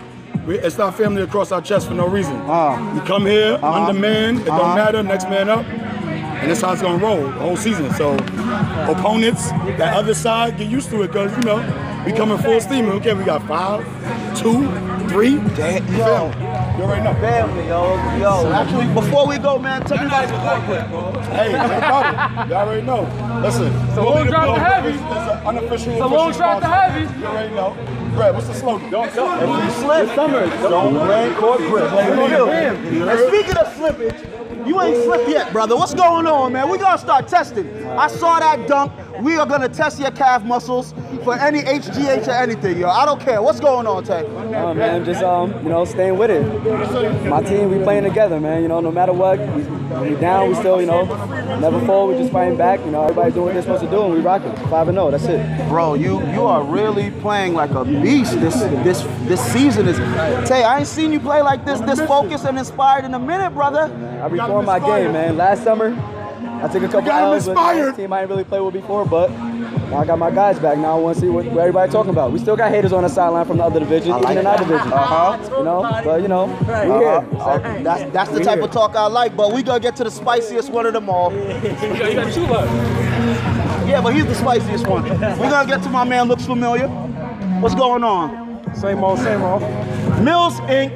We, 0.49 0.59
it's 0.59 0.79
not 0.79 0.97
family 0.97 1.23
across 1.23 1.53
our 1.53 1.61
chest 1.61 1.89
for 1.89 1.95
no 1.95 2.09
reason. 2.09 2.35
Uh, 2.37 2.95
We 2.95 3.01
come 3.07 3.27
here, 3.27 3.55
Uh-huh. 3.55 3.67
under 3.87 3.93
man, 4.01 4.39
it 4.39 4.49
Uh-huh. 4.49 4.59
don't 4.59 4.75
matter, 4.75 5.03
next 5.03 5.29
man 5.29 5.49
up. 5.51 5.65
And 6.41 6.51
that's 6.51 6.63
how 6.63 6.73
it's 6.73 6.81
gonna 6.83 6.97
roll 6.99 7.21
the 7.27 7.33
whole 7.33 7.57
season. 7.57 7.93
So 7.95 8.15
opponents, 8.89 9.51
that 9.77 9.95
other 9.95 10.15
side, 10.15 10.57
get 10.57 10.69
used 10.69 10.89
to 10.91 11.03
it, 11.03 11.13
cause 11.13 11.31
you 11.37 11.43
know, 11.43 11.61
we 12.07 12.13
coming 12.13 12.39
full 12.39 12.61
steam. 12.61 12.89
Okay, 12.99 13.13
we 13.13 13.25
got 13.25 13.43
five, 13.47 13.85
two, 14.41 14.59
three. 15.09 15.37
Damn, 15.57 15.85
yo. 15.95 16.31
You 16.79 16.85
already 16.85 17.03
know. 17.03 17.15
Family, 17.21 17.67
yo, 17.67 17.83
yo. 18.19 18.53
Actually, 18.53 18.87
before 18.95 19.27
we 19.27 19.37
go, 19.39 19.59
man, 19.59 19.83
tell 19.85 19.99
me 19.99 20.07
about 20.07 20.29
your 20.31 20.39
corporate. 20.39 21.25
Hey, 21.35 21.53
no 21.53 21.81
problem. 21.81 22.49
You 22.49 22.55
already 22.55 22.83
know. 22.87 23.03
Listen, 23.43 23.67
It's 23.89 23.97
a 23.99 24.03
long 24.03 24.27
drive 24.29 24.55
to 24.55 24.61
Heavy. 24.61 24.95
It's 24.95 25.01
an 25.33 25.47
unofficial. 25.49 25.93
It's 25.93 26.01
a 26.03 26.07
long 26.07 26.33
drive 26.33 26.61
to. 26.63 26.67
Heavy. 26.69 27.21
You 27.21 27.27
already 27.27 27.55
know. 27.55 27.77
Brad, 28.18 28.35
what's 28.35 28.48
the 28.48 28.54
slogan? 28.54 28.90
Don't 28.90 29.14
don't. 29.14 29.64
You 29.64 29.70
slip, 29.70 30.12
don't 30.16 30.92
blame 30.92 31.35
court 31.37 31.61
grip. 31.61 31.85
And 31.92 33.28
speaking 33.28 33.57
of 33.57 33.66
slippage, 33.74 34.66
you 34.66 34.81
ain't 34.81 35.04
slipped 35.04 35.31
yet, 35.31 35.52
brother. 35.52 35.76
What's 35.76 35.94
going 35.94 36.26
on, 36.26 36.52
man? 36.52 36.68
We 36.68 36.78
gonna 36.78 36.98
start 36.98 37.28
testing. 37.28 37.87
I 37.87 38.09
saw 38.09 38.40
that 38.40 38.66
dunk. 38.66 38.90
We 39.20 39.37
are 39.37 39.46
gonna 39.46 39.68
test 39.68 39.98
your 39.98 40.11
calf 40.12 40.44
muscles 40.44 40.94
for 41.24 41.35
any 41.35 41.61
HGH 41.61 42.28
or 42.28 42.33
anything, 42.33 42.78
yo. 42.78 42.88
I 42.88 43.04
don't 43.04 43.20
care. 43.20 43.42
What's 43.42 43.59
going 43.61 43.87
on, 43.87 44.04
Tay? 44.04 44.24
Oh 44.26 44.74
man, 44.74 45.04
just 45.04 45.22
um, 45.22 45.52
you 45.62 45.70
know, 45.70 45.85
staying 45.85 46.16
with 46.16 46.31
it. 46.31 46.44
My 47.26 47.42
team, 47.42 47.70
we 47.70 47.83
playing 47.83 48.04
together, 48.04 48.38
man. 48.38 48.62
You 48.62 48.68
know, 48.68 48.81
no 48.81 48.92
matter 48.92 49.12
what, 49.12 49.38
we, 49.38 49.62
we 50.11 50.16
down, 50.20 50.48
we 50.48 50.54
still, 50.54 50.81
you 50.81 50.87
know, 50.87 51.04
never 51.59 51.85
fall. 51.85 52.09
We 52.09 52.16
just 52.16 52.33
fighting 52.33 52.57
back. 52.57 52.81
You 52.85 52.92
know, 52.92 53.02
everybody 53.02 53.33
doing 53.33 53.46
what 53.46 53.52
they're 53.54 53.62
supposed 53.62 53.83
to 53.85 53.90
do, 53.90 54.04
and 54.04 54.14
we 54.14 54.20
rocking. 54.20 54.54
Five 54.68 54.88
and 54.88 54.96
zero. 54.96 55.11
That's 55.11 55.24
it. 55.24 55.68
Bro, 55.68 55.94
you 55.94 56.20
you 56.33 56.44
are 56.44 56.62
really 56.62 57.11
playing 57.11 57.54
like 57.54 57.70
a 57.70 57.85
beast. 57.85 58.38
This 58.40 58.54
this 58.54 59.02
this 59.26 59.40
season 59.52 59.88
is. 59.88 59.96
Tay, 60.48 60.62
I 60.62 60.78
ain't 60.78 60.88
seen 60.88 61.12
you 61.12 61.20
play 61.20 61.42
like 61.42 61.64
this, 61.64 61.81
this 61.81 62.00
focused 62.02 62.44
and 62.44 62.59
inspired 62.59 63.04
in 63.04 63.14
a 63.14 63.18
minute, 63.18 63.50
brother. 63.50 63.92
I 64.22 64.26
reformed 64.26 64.66
my 64.66 64.78
game, 64.78 65.12
man. 65.12 65.37
Last 65.37 65.64
summer, 65.64 65.90
I 66.61 66.68
took 66.68 66.83
a 66.83 66.87
couple 66.87 67.03
got 67.03 67.18
him 67.21 67.25
L's 67.35 67.47
with 67.47 67.57
inspired. 67.57 67.94
a 67.94 67.97
team 67.97 68.12
I 68.12 68.21
didn't 68.21 68.31
really 68.31 68.44
play 68.44 68.61
with 68.61 68.75
before, 68.75 69.05
but 69.05 69.31
now 69.31 69.99
I 69.99 70.05
got 70.05 70.18
my 70.18 70.31
guys 70.31 70.59
back. 70.59 70.77
Now 70.79 70.97
I 70.97 71.01
want 71.01 71.14
to 71.16 71.21
see 71.21 71.29
what, 71.29 71.44
what 71.47 71.59
everybody 71.59 71.90
talking 71.92 72.11
about. 72.11 72.33
We 72.33 72.38
still 72.38 72.57
got 72.57 72.71
haters 72.71 72.92
on 72.92 73.03
the 73.05 73.09
sideline 73.09 73.47
from 73.47 73.59
the 73.59 73.64
other 73.64 73.81
division, 73.81 74.16
even 74.18 74.38
in 74.38 74.47
our 74.47 74.59
division. 74.59 74.92
Uh-huh. 74.92 75.38
You 75.59 75.64
know, 75.64 75.83
but 76.05 76.21
you 76.23 76.29
know, 76.29 76.47
we 76.47 76.53
Uh-huh. 76.73 76.99
here. 76.99 77.40
Uh, 77.40 77.83
that's 77.83 78.12
that's 78.12 78.31
the 78.31 78.40
type 78.40 78.61
of 78.61 78.71
talk 78.71 78.97
I 78.97 79.07
like, 79.07 79.37
but 79.37 79.53
we 79.53 79.62
gonna 79.62 79.81
get 79.81 79.97
to 79.97 80.05
the 80.05 80.11
spiciest 80.11 80.71
one 80.71 80.87
of 80.87 80.92
them 80.92 81.09
all. 81.09 81.33
You 81.38 82.14
got, 82.14 82.33
two 82.33 82.42
left. 82.47 83.88
Yeah, 83.88 84.01
but 84.03 84.14
he's 84.14 84.27
the 84.27 84.35
spiciest 84.35 84.87
one. 84.87 85.03
We're 85.05 85.51
gonna 85.51 85.68
get 85.68 85.83
to 85.85 85.88
my 85.90 86.05
man 86.05 86.29
looks 86.29 86.44
familiar. 86.47 86.88
What's 87.61 87.75
going 87.75 88.05
on? 88.05 88.47
Same 88.75 89.03
old, 89.03 89.18
same 89.18 89.42
old. 89.42 89.62
Mills 90.23 90.55
Inc. 90.68 90.92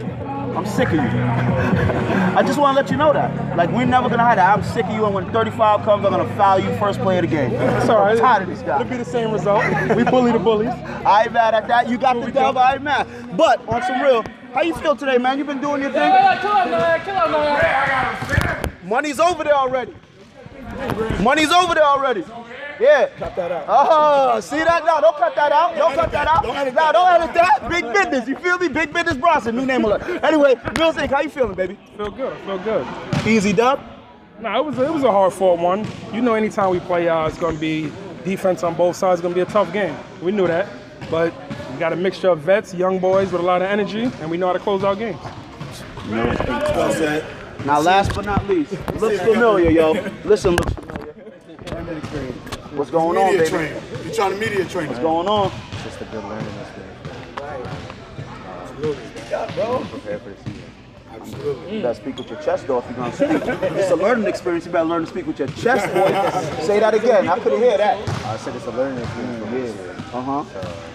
I'm 0.56 0.66
sick 0.66 0.88
of 0.88 0.94
you. 0.94 1.00
I 1.00 2.42
just 2.46 2.58
want 2.58 2.76
to 2.76 2.82
let 2.82 2.90
you 2.90 2.96
know 2.96 3.12
that. 3.12 3.56
Like 3.56 3.70
we're 3.70 3.86
never 3.86 4.08
gonna 4.08 4.22
hide 4.22 4.38
that. 4.38 4.56
I'm 4.56 4.64
sick 4.64 4.84
of 4.86 4.92
you, 4.92 5.04
and 5.04 5.14
when 5.14 5.30
35 5.32 5.82
comes, 5.82 6.04
I'm 6.04 6.12
gonna 6.12 6.36
foul 6.36 6.58
you 6.58 6.74
first 6.78 7.00
play 7.00 7.18
of 7.18 7.22
the 7.22 7.28
game. 7.28 7.52
It's 7.52 7.88
all 7.88 8.00
right. 8.00 8.12
I'm 8.12 8.18
tired 8.18 8.42
of 8.42 8.48
this 8.48 8.62
guy. 8.62 8.80
It'll 8.80 8.90
be 8.90 8.96
the 8.96 9.04
same 9.04 9.32
result. 9.32 9.64
We 9.96 10.04
bully 10.04 10.32
the 10.32 10.38
bullies. 10.38 10.68
I 10.68 11.24
ain't 11.24 11.32
mad 11.32 11.54
at 11.54 11.68
that. 11.68 11.88
You 11.88 11.98
got 11.98 12.20
the 12.20 12.30
dub. 12.30 12.56
I 12.56 12.74
ain't 12.74 12.82
mad. 12.82 13.36
But 13.36 13.66
on 13.68 13.82
some 13.82 14.00
real, 14.00 14.24
how 14.54 14.62
you 14.62 14.74
feel 14.74 14.96
today, 14.96 15.18
man? 15.18 15.38
You 15.38 15.44
been 15.44 15.60
doing 15.60 15.82
your 15.82 15.90
thing. 15.90 16.10
kill 16.40 16.56
him, 16.56 16.70
man. 16.70 17.00
Kill 17.04 17.14
him, 17.14 17.32
man. 17.32 18.72
Money's 18.84 19.20
over 19.20 19.44
there 19.44 19.54
already. 19.54 19.94
Money's 21.20 21.50
over 21.50 21.74
there 21.74 21.84
already. 21.84 22.24
Yeah. 22.82 23.06
Cut 23.16 23.36
that 23.36 23.52
out. 23.52 23.64
Oh, 23.68 24.40
see 24.40 24.58
that? 24.58 24.84
No, 24.84 25.00
don't 25.00 25.16
cut 25.16 25.36
that 25.36 25.52
out. 25.52 25.76
Don't 25.76 25.94
cut 25.94 26.10
that 26.10 26.26
out. 26.26 26.42
Don't 26.42 26.56
edit 26.56 26.74
No, 26.74 26.90
don't 26.90 27.08
edit 27.08 27.34
that. 27.34 27.68
Big 27.68 27.84
business. 27.92 28.28
You 28.28 28.36
feel 28.36 28.58
me? 28.58 28.66
Big 28.66 28.92
business 28.92 29.16
Bronson. 29.16 29.54
New 29.54 29.64
name 29.64 29.84
alert. 29.84 30.02
Anyway, 30.24 30.56
Mills 30.76 30.96
Inc., 30.96 31.10
how 31.10 31.20
you 31.20 31.30
feeling, 31.30 31.54
baby? 31.54 31.78
Feel 31.96 32.10
good. 32.10 32.32
I 32.32 32.44
feel 32.44 32.58
good. 32.58 33.26
Easy 33.26 33.52
dub? 33.52 33.80
Nah, 34.40 34.58
it 34.58 34.64
was 34.64 34.78
a, 34.78 34.84
it 34.84 34.92
was 34.92 35.04
a 35.04 35.12
hard 35.12 35.32
fought 35.32 35.60
one. 35.60 35.86
You 36.12 36.22
know, 36.22 36.34
anytime 36.34 36.70
we 36.70 36.80
play, 36.80 37.08
uh, 37.08 37.28
it's 37.28 37.38
going 37.38 37.54
to 37.54 37.60
be 37.60 37.92
defense 38.24 38.64
on 38.64 38.74
both 38.74 38.96
sides. 38.96 39.20
It's 39.20 39.22
going 39.22 39.32
to 39.34 39.38
be 39.44 39.48
a 39.48 39.52
tough 39.52 39.72
game. 39.72 39.96
We 40.20 40.32
knew 40.32 40.48
that, 40.48 40.68
but 41.08 41.32
we 41.72 41.78
got 41.78 41.92
a 41.92 41.96
mixture 41.96 42.30
of 42.30 42.40
vets, 42.40 42.74
young 42.74 42.98
boys 42.98 43.30
with 43.30 43.40
a 43.40 43.44
lot 43.44 43.62
of 43.62 43.68
energy, 43.68 44.10
and 44.20 44.28
we 44.28 44.36
know 44.36 44.48
how 44.48 44.54
to 44.54 44.58
close 44.58 44.82
out 44.82 44.98
games. 44.98 45.20
Well 46.10 46.92
said. 46.92 47.24
Now, 47.64 47.80
last 47.80 48.12
but 48.16 48.24
not 48.24 48.48
least, 48.48 48.72
looks 48.94 49.20
familiar, 49.20 49.70
yo. 49.70 49.92
Listen, 50.24 50.56
looks 50.56 50.72
familiar. 50.72 50.81
What's 52.74 52.90
going 52.90 53.18
on, 53.18 53.36
baby? 53.36 53.48
train. 53.48 53.74
You 54.04 54.14
trying 54.14 54.32
to 54.32 54.38
media 54.38 54.64
train? 54.64 54.88
What's 54.88 54.98
going 55.00 55.28
on? 55.28 55.52
Just 55.84 56.00
a 56.00 56.04
good 56.06 56.24
learning 56.24 56.46
experience. 56.60 56.92
You 61.70 61.82
gotta 61.82 61.94
speak 61.94 62.16
with 62.16 62.30
your 62.30 62.40
chest 62.40 62.66
though 62.66 62.78
if 62.78 62.86
you're 62.86 62.94
gonna 62.94 63.12
speak. 63.12 63.28
It's 63.78 63.90
a 63.90 63.96
learning 63.96 64.26
experience. 64.26 64.64
You 64.64 64.72
better 64.72 64.86
learn 64.86 65.02
to 65.02 65.06
speak 65.06 65.26
with 65.26 65.38
your 65.38 65.48
chest, 65.48 65.92
boy. 65.92 66.08
Say 66.66 66.80
that 66.80 66.94
again. 66.94 67.28
I 67.28 67.38
couldn't 67.38 67.60
hear 67.60 67.76
that. 67.76 68.08
I 68.08 68.36
said 68.38 68.56
it's 68.56 68.66
a 68.66 68.70
learning 68.70 69.04
experience 69.04 69.38
for 69.38 69.50
me. 69.50 69.92
Uh 70.14 70.22
huh. 70.22 70.44
So 70.44 70.91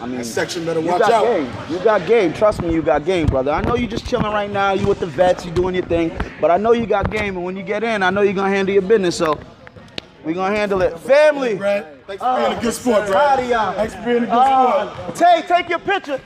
I 0.00 0.06
mean, 0.06 0.18
That 0.18 0.24
section 0.26 0.64
better 0.64 0.80
you 0.80 0.86
watch 0.88 1.00
got 1.00 1.12
out. 1.12 1.24
game. 1.24 1.52
You 1.70 1.78
got 1.84 2.06
game. 2.06 2.32
Trust 2.32 2.62
me, 2.62 2.72
you 2.72 2.82
got 2.82 3.04
game, 3.04 3.26
brother. 3.26 3.50
I 3.50 3.60
know 3.62 3.74
you 3.74 3.86
just 3.88 4.06
chilling 4.06 4.32
right 4.32 4.50
now. 4.50 4.72
You 4.72 4.86
with 4.86 5.00
the 5.00 5.06
vets. 5.06 5.44
You 5.44 5.50
doing 5.50 5.74
your 5.74 5.84
thing. 5.86 6.16
But 6.40 6.50
I 6.52 6.56
know 6.56 6.72
you 6.72 6.86
got 6.86 7.10
game. 7.10 7.36
And 7.36 7.44
when 7.44 7.56
you 7.56 7.62
get 7.64 7.82
in, 7.82 8.02
I 8.04 8.10
know 8.10 8.20
you're 8.22 8.32
gonna 8.32 8.48
handle 8.54 8.72
your 8.72 8.82
business. 8.82 9.16
So 9.16 9.38
we 10.24 10.34
gonna 10.34 10.54
handle 10.54 10.82
it. 10.82 10.96
Family. 11.00 11.56
Brad, 11.56 12.06
thanks 12.06 12.22
for 12.22 12.36
being 12.46 12.58
a 12.58 12.62
good 12.62 12.74
sport, 12.74 13.06
Proud 13.06 13.36
Brad. 13.38 13.48
y'all. 13.50 13.72
Thanks 13.74 13.94
for 13.94 14.04
being 14.04 14.16
a 14.18 14.26
good 14.26 14.30
Uh, 14.30 14.94
sport. 14.94 15.16
Tay, 15.16 15.42
take 15.48 15.68
your 15.68 15.78
picture. 15.80 16.20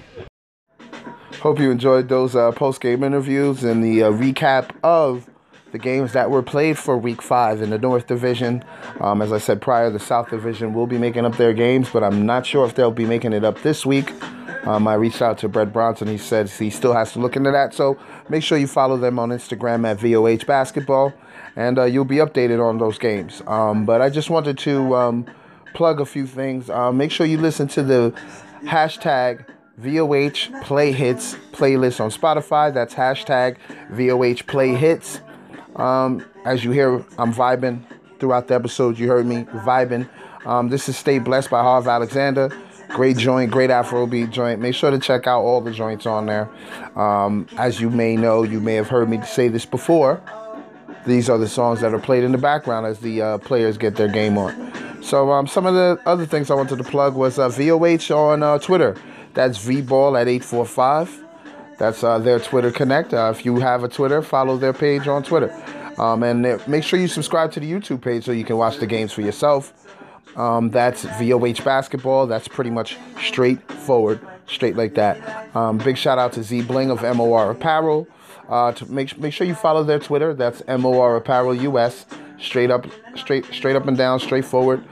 Hope 1.40 1.58
you 1.58 1.70
enjoyed 1.70 2.08
those 2.08 2.36
uh, 2.36 2.52
post 2.52 2.80
game 2.80 3.02
interviews 3.02 3.64
and 3.64 3.82
the 3.82 4.02
uh, 4.04 4.10
recap 4.12 4.70
of 4.84 5.28
the 5.72 5.78
games 5.78 6.12
that 6.12 6.30
were 6.30 6.42
played 6.42 6.78
for 6.78 6.96
Week 6.96 7.22
Five 7.22 7.62
in 7.62 7.70
the 7.70 7.78
North 7.78 8.06
Division. 8.06 8.62
Um, 9.00 9.22
as 9.22 9.32
I 9.32 9.38
said 9.38 9.60
prior, 9.60 9.90
the 9.90 9.98
South 9.98 10.28
Division 10.28 10.74
will 10.74 10.86
be 10.86 10.98
making 10.98 11.24
up 11.24 11.36
their 11.36 11.54
games, 11.54 11.88
but 11.90 12.04
I'm 12.04 12.26
not 12.26 12.46
sure 12.46 12.66
if 12.66 12.74
they'll 12.74 12.90
be 12.90 13.06
making 13.06 13.32
it 13.32 13.42
up 13.42 13.60
this 13.62 13.84
week. 13.84 14.12
Um, 14.66 14.86
I 14.86 14.94
reached 14.94 15.22
out 15.22 15.38
to 15.38 15.48
Brett 15.48 15.72
Bronson. 15.72 16.08
He 16.08 16.18
said 16.18 16.48
he 16.48 16.70
still 16.70 16.92
has 16.92 17.12
to 17.14 17.18
look 17.18 17.36
into 17.36 17.50
that. 17.50 17.74
So 17.74 17.98
make 18.28 18.42
sure 18.42 18.58
you 18.58 18.66
follow 18.66 18.96
them 18.96 19.18
on 19.18 19.30
Instagram 19.30 19.86
at 19.86 19.98
VOH 19.98 20.46
Basketball, 20.46 21.12
and 21.56 21.78
uh, 21.78 21.84
you'll 21.84 22.04
be 22.04 22.16
updated 22.16 22.62
on 22.64 22.78
those 22.78 22.98
games. 22.98 23.42
Um, 23.46 23.86
but 23.86 24.02
I 24.02 24.10
just 24.10 24.28
wanted 24.28 24.58
to 24.58 24.94
um, 24.94 25.26
plug 25.72 26.00
a 26.00 26.06
few 26.06 26.26
things. 26.26 26.68
Uh, 26.68 26.92
make 26.92 27.10
sure 27.10 27.26
you 27.26 27.38
listen 27.38 27.66
to 27.68 27.82
the 27.82 28.14
hashtag 28.64 29.46
VOH 29.78 30.62
Play 30.62 30.92
Hits 30.92 31.34
playlist 31.52 31.98
on 31.98 32.10
Spotify. 32.10 32.72
That's 32.72 32.94
hashtag 32.94 33.56
VOH 33.90 34.46
Play 34.46 34.74
Hits. 34.74 35.20
Um, 35.76 36.24
as 36.44 36.64
you 36.64 36.70
hear, 36.70 36.96
I'm 37.18 37.32
vibing 37.32 37.82
throughout 38.18 38.48
the 38.48 38.54
episode. 38.54 38.98
You 38.98 39.08
heard 39.08 39.26
me 39.26 39.44
vibing. 39.44 40.08
Um, 40.44 40.68
this 40.68 40.88
is 40.88 40.96
Stay 40.96 41.18
Blessed 41.18 41.50
by 41.50 41.62
Harv 41.62 41.86
Alexander. 41.86 42.50
Great 42.88 43.16
joint, 43.16 43.50
great 43.50 43.70
Afrobeat 43.70 44.30
joint. 44.30 44.60
Make 44.60 44.74
sure 44.74 44.90
to 44.90 44.98
check 44.98 45.26
out 45.26 45.40
all 45.40 45.60
the 45.60 45.70
joints 45.70 46.04
on 46.04 46.26
there. 46.26 46.50
Um, 46.94 47.46
as 47.56 47.80
you 47.80 47.88
may 47.88 48.16
know, 48.16 48.42
you 48.42 48.60
may 48.60 48.74
have 48.74 48.88
heard 48.88 49.08
me 49.08 49.22
say 49.22 49.48
this 49.48 49.64
before. 49.64 50.22
These 51.06 51.30
are 51.30 51.38
the 51.38 51.48
songs 51.48 51.80
that 51.80 51.94
are 51.94 51.98
played 51.98 52.22
in 52.22 52.32
the 52.32 52.38
background 52.38 52.86
as 52.86 53.00
the 53.00 53.22
uh, 53.22 53.38
players 53.38 53.78
get 53.78 53.96
their 53.96 54.08
game 54.08 54.36
on. 54.36 55.02
So 55.02 55.32
um, 55.32 55.46
some 55.46 55.66
of 55.66 55.74
the 55.74 55.98
other 56.06 56.26
things 56.26 56.50
I 56.50 56.54
wanted 56.54 56.78
to 56.78 56.84
plug 56.84 57.14
was 57.14 57.38
uh, 57.38 57.48
VOH 57.48 58.14
on 58.14 58.42
uh, 58.42 58.58
Twitter. 58.58 58.96
That's 59.34 59.58
VBall 59.58 60.20
at 60.20 60.28
845. 60.28 61.24
That's 61.78 62.04
uh, 62.04 62.18
their 62.18 62.38
Twitter 62.38 62.70
Connect. 62.70 63.12
Uh, 63.12 63.32
if 63.34 63.44
you 63.44 63.58
have 63.60 63.84
a 63.84 63.88
Twitter, 63.88 64.22
follow 64.22 64.56
their 64.56 64.72
page 64.72 65.08
on 65.08 65.22
Twitter. 65.22 65.52
Um, 65.98 66.22
and 66.22 66.44
uh, 66.44 66.58
make 66.66 66.84
sure 66.84 66.98
you 66.98 67.08
subscribe 67.08 67.52
to 67.52 67.60
the 67.60 67.70
YouTube 67.70 68.00
page 68.00 68.24
so 68.24 68.32
you 68.32 68.44
can 68.44 68.56
watch 68.56 68.78
the 68.78 68.86
games 68.86 69.12
for 69.12 69.22
yourself. 69.22 69.72
Um, 70.36 70.70
that's 70.70 71.04
VOH 71.04 71.64
Basketball. 71.64 72.26
That's 72.26 72.48
pretty 72.48 72.70
much 72.70 72.96
straightforward 73.20 74.20
straight 74.46 74.76
like 74.76 74.94
that. 74.94 75.54
Um, 75.54 75.78
big 75.78 75.96
shout 75.96 76.18
out 76.18 76.32
to 76.34 76.42
Z 76.42 76.62
Bling 76.62 76.90
of 76.90 77.02
MOR 77.16 77.50
Apparel. 77.50 78.06
Uh, 78.48 78.72
to 78.72 78.86
make 78.90 79.16
make 79.18 79.32
sure 79.32 79.46
you 79.46 79.54
follow 79.54 79.84
their 79.84 79.98
Twitter. 79.98 80.34
That's 80.34 80.62
MOR 80.66 81.16
Apparel 81.16 81.54
US. 81.54 82.06
Straight 82.40 82.70
up, 82.70 82.86
straight 83.14 83.46
straight 83.46 83.76
up 83.76 83.86
and 83.86 83.96
down, 83.96 84.18
straightforward. 84.18 84.82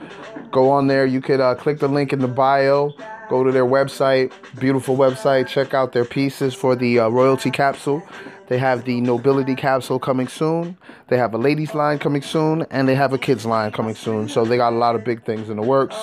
Go 0.51 0.69
on 0.69 0.87
there. 0.87 1.05
You 1.05 1.21
could 1.21 1.39
uh, 1.39 1.55
click 1.55 1.79
the 1.79 1.87
link 1.87 2.13
in 2.13 2.19
the 2.19 2.27
bio. 2.27 2.93
Go 3.31 3.45
to 3.45 3.51
their 3.53 3.65
website, 3.65 4.33
beautiful 4.59 4.97
website. 4.97 5.47
Check 5.47 5.73
out 5.73 5.93
their 5.93 6.03
pieces 6.03 6.53
for 6.53 6.75
the 6.75 6.99
uh, 6.99 7.07
royalty 7.07 7.49
capsule. 7.49 8.03
They 8.49 8.57
have 8.57 8.83
the 8.83 8.99
nobility 8.99 9.55
capsule 9.55 9.99
coming 9.99 10.27
soon. 10.27 10.77
They 11.07 11.15
have 11.15 11.33
a 11.33 11.37
ladies 11.37 11.73
line 11.73 11.97
coming 11.97 12.23
soon, 12.23 12.63
and 12.71 12.89
they 12.89 12.95
have 12.95 13.13
a 13.13 13.17
kids 13.17 13.45
line 13.45 13.71
coming 13.71 13.95
soon. 13.95 14.27
So 14.27 14.43
they 14.43 14.57
got 14.57 14.73
a 14.73 14.75
lot 14.75 14.95
of 14.95 15.05
big 15.05 15.23
things 15.23 15.49
in 15.49 15.55
the 15.55 15.63
works. 15.63 15.95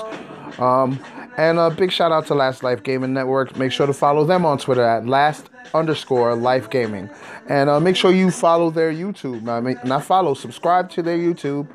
Um, 0.59 0.99
and 1.39 1.59
a 1.61 1.71
big 1.71 1.93
shout 1.93 2.11
out 2.11 2.27
to 2.27 2.35
Last 2.35 2.65
Life 2.65 2.83
Gaming 2.83 3.15
Network. 3.15 3.57
Make 3.57 3.71
sure 3.71 3.87
to 3.87 3.93
follow 3.93 4.25
them 4.25 4.45
on 4.45 4.59
Twitter 4.59 4.83
at 4.83 5.07
last 5.07 5.49
underscore 5.73 6.35
life 6.35 6.69
gaming. 6.69 7.09
And 7.49 7.71
uh, 7.71 7.79
make 7.79 7.95
sure 7.95 8.11
you 8.11 8.33
follow 8.33 8.71
their 8.71 8.93
YouTube. 8.93 9.49
I 9.49 9.61
mean, 9.61 9.79
not 9.85 10.05
follow, 10.05 10.35
subscribe 10.35 10.91
to 10.91 11.03
their 11.03 11.17
YouTube. 11.17 11.69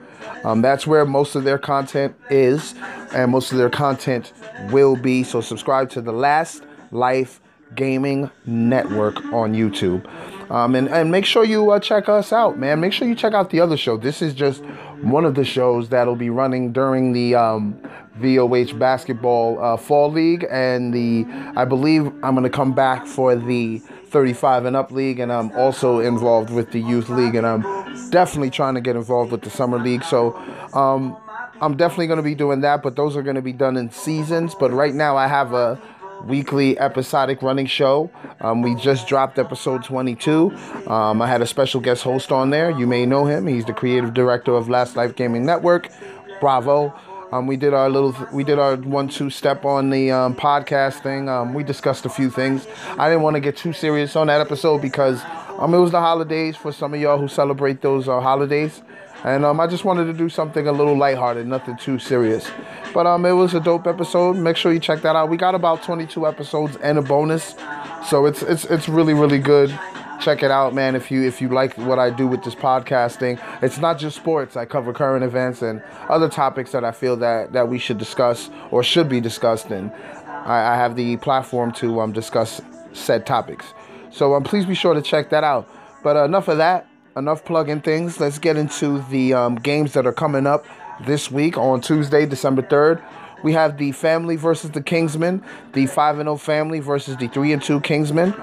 Um, 0.43 0.61
that's 0.61 0.85
where 0.85 1.05
most 1.05 1.35
of 1.35 1.45
their 1.45 1.57
content 1.57 2.13
is, 2.29 2.75
and 3.13 3.31
most 3.31 3.53
of 3.53 3.57
their 3.57 3.69
content 3.69 4.33
will 4.69 4.97
be. 4.97 5.23
So 5.23 5.39
subscribe 5.39 5.89
to 5.91 6.01
the 6.01 6.11
Last 6.11 6.63
Life 6.91 7.39
Gaming 7.73 8.29
Network 8.45 9.23
on 9.33 9.53
YouTube. 9.53 10.05
Um, 10.51 10.75
and, 10.75 10.89
and 10.89 11.09
make 11.09 11.25
sure 11.25 11.45
you 11.45 11.71
uh, 11.71 11.79
check 11.79 12.09
us 12.09 12.33
out, 12.33 12.59
man. 12.59 12.81
Make 12.81 12.91
sure 12.91 13.07
you 13.07 13.15
check 13.15 13.33
out 13.33 13.49
the 13.49 13.61
other 13.61 13.77
show. 13.77 13.95
This 13.95 14.21
is 14.21 14.33
just 14.33 14.61
one 15.01 15.23
of 15.25 15.35
the 15.35 15.45
shows 15.45 15.89
that'll 15.89 16.17
be 16.17 16.29
running 16.29 16.73
during 16.73 17.13
the 17.13 17.35
um, 17.35 17.81
VOH 18.15 18.77
Basketball 18.77 19.63
uh, 19.63 19.77
Fall 19.77 20.11
League. 20.11 20.45
And 20.49 20.93
the 20.93 21.25
I 21.55 21.65
believe 21.65 22.07
I'm 22.23 22.35
going 22.35 22.43
to 22.43 22.49
come 22.49 22.73
back 22.73 23.05
for 23.05 23.35
the 23.35 23.79
35 24.07 24.65
and 24.65 24.75
up 24.75 24.91
league. 24.91 25.19
And 25.19 25.31
I'm 25.31 25.51
also 25.51 25.99
involved 25.99 26.49
with 26.49 26.71
the 26.71 26.79
youth 26.79 27.09
league. 27.09 27.35
And 27.35 27.45
I'm 27.45 27.61
definitely 28.09 28.49
trying 28.49 28.75
to 28.75 28.81
get 28.81 28.95
involved 28.95 29.31
with 29.31 29.41
the 29.41 29.49
summer 29.49 29.79
league. 29.79 30.03
So 30.03 30.35
um, 30.73 31.17
I'm 31.61 31.75
definitely 31.77 32.07
going 32.07 32.17
to 32.17 32.23
be 32.23 32.35
doing 32.35 32.61
that. 32.61 32.83
But 32.83 32.95
those 32.95 33.15
are 33.17 33.23
going 33.23 33.35
to 33.35 33.41
be 33.41 33.53
done 33.53 33.77
in 33.77 33.91
seasons. 33.91 34.55
But 34.55 34.71
right 34.71 34.93
now 34.93 35.17
I 35.17 35.27
have 35.27 35.53
a 35.53 35.81
weekly 36.25 36.77
episodic 36.79 37.41
running 37.41 37.65
show. 37.65 38.09
Um, 38.39 38.61
we 38.61 38.75
just 38.75 39.07
dropped 39.07 39.39
episode 39.39 39.83
22. 39.83 40.51
Um, 40.87 41.21
I 41.21 41.27
had 41.27 41.41
a 41.41 41.47
special 41.47 41.81
guest 41.81 42.03
host 42.03 42.31
on 42.31 42.49
there. 42.49 42.71
You 42.71 42.87
may 42.87 43.05
know 43.05 43.25
him. 43.25 43.47
He's 43.47 43.65
the 43.65 43.73
creative 43.73 44.13
director 44.13 44.53
of 44.53 44.69
Last 44.69 44.95
Life 44.95 45.15
Gaming 45.15 45.45
Network. 45.45 45.89
Bravo. 46.39 46.93
Um, 47.33 47.47
we 47.47 47.57
did 47.57 47.73
our 47.73 47.89
little, 47.89 48.15
we 48.31 48.43
did 48.43 48.59
our 48.59 48.75
one-two 48.75 49.31
step 49.31 49.65
on 49.65 49.89
the 49.89 50.11
um, 50.11 50.35
podcast 50.35 51.01
thing. 51.01 51.27
Um, 51.27 51.55
we 51.55 51.63
discussed 51.63 52.05
a 52.05 52.09
few 52.09 52.29
things. 52.29 52.67
I 52.99 53.09
didn't 53.09 53.23
want 53.23 53.33
to 53.35 53.39
get 53.39 53.57
too 53.57 53.73
serious 53.73 54.15
on 54.15 54.27
that 54.27 54.39
episode 54.39 54.83
because 54.83 55.19
um, 55.57 55.73
it 55.73 55.79
was 55.79 55.89
the 55.89 55.99
holidays 55.99 56.55
for 56.55 56.71
some 56.71 56.93
of 56.93 57.01
y'all 57.01 57.17
who 57.17 57.27
celebrate 57.27 57.81
those 57.81 58.07
uh, 58.07 58.21
holidays. 58.21 58.83
And 59.23 59.45
um, 59.45 59.59
I 59.59 59.65
just 59.65 59.83
wanted 59.83 60.05
to 60.05 60.13
do 60.13 60.29
something 60.29 60.67
a 60.67 60.71
little 60.71 60.95
lighthearted, 60.95 61.47
nothing 61.47 61.75
too 61.75 61.97
serious. 61.97 62.51
But 62.93 63.07
um, 63.07 63.25
it 63.25 63.31
was 63.31 63.55
a 63.55 63.59
dope 63.59 63.87
episode. 63.87 64.35
Make 64.37 64.55
sure 64.55 64.71
you 64.71 64.79
check 64.79 65.01
that 65.01 65.15
out. 65.15 65.29
We 65.29 65.37
got 65.37 65.55
about 65.55 65.81
22 65.81 66.27
episodes 66.27 66.75
and 66.83 66.99
a 66.99 67.01
bonus, 67.01 67.55
so 68.07 68.27
it's 68.27 68.43
it's 68.43 68.65
it's 68.65 68.87
really 68.87 69.15
really 69.15 69.39
good. 69.39 69.71
Check 70.23 70.41
it 70.41 70.51
out, 70.51 70.73
man. 70.73 70.95
If 70.95 71.11
you 71.11 71.21
if 71.23 71.41
you 71.41 71.49
like 71.49 71.77
what 71.77 71.99
I 71.99 72.09
do 72.09 72.27
with 72.27 72.45
this 72.45 72.55
podcasting, 72.55 73.41
it's 73.61 73.77
not 73.77 73.99
just 73.99 74.15
sports. 74.15 74.55
I 74.55 74.63
cover 74.63 74.93
current 74.93 75.25
events 75.25 75.61
and 75.61 75.83
other 76.07 76.29
topics 76.29 76.71
that 76.71 76.85
I 76.85 76.93
feel 76.93 77.17
that 77.17 77.51
that 77.51 77.67
we 77.67 77.77
should 77.77 77.97
discuss 77.97 78.49
or 78.71 78.83
should 78.83 79.09
be 79.09 79.19
discussed. 79.19 79.65
And 79.65 79.91
I, 80.45 80.73
I 80.73 80.75
have 80.77 80.95
the 80.95 81.17
platform 81.17 81.73
to 81.73 81.99
um, 81.99 82.13
discuss 82.13 82.61
said 82.93 83.25
topics. 83.25 83.73
So 84.11 84.33
um, 84.35 84.45
please 84.45 84.65
be 84.65 84.75
sure 84.75 84.93
to 84.93 85.01
check 85.01 85.29
that 85.31 85.43
out. 85.43 85.69
But 86.03 86.15
uh, 86.15 86.23
enough 86.23 86.47
of 86.47 86.57
that 86.57 86.87
enough 87.17 87.43
plugging 87.43 87.81
things. 87.81 88.21
Let's 88.21 88.39
get 88.39 88.55
into 88.55 88.99
the 89.09 89.33
um, 89.33 89.55
games 89.55 89.91
that 89.91 90.07
are 90.07 90.13
coming 90.13 90.47
up 90.47 90.65
this 91.05 91.29
week 91.31 91.57
on 91.57 91.81
Tuesday, 91.81 92.25
December 92.25 92.61
3rd. 92.61 93.03
We 93.43 93.53
have 93.53 93.77
the 93.77 93.91
family 93.91 94.35
versus 94.35 94.71
the 94.71 94.81
Kingsmen, 94.81 95.43
the 95.73 95.85
5 95.85 96.17
0 96.17 96.37
family 96.37 96.79
versus 96.79 97.17
the 97.17 97.27
3 97.27 97.57
2 97.57 97.81
Kingsmen, 97.81 98.33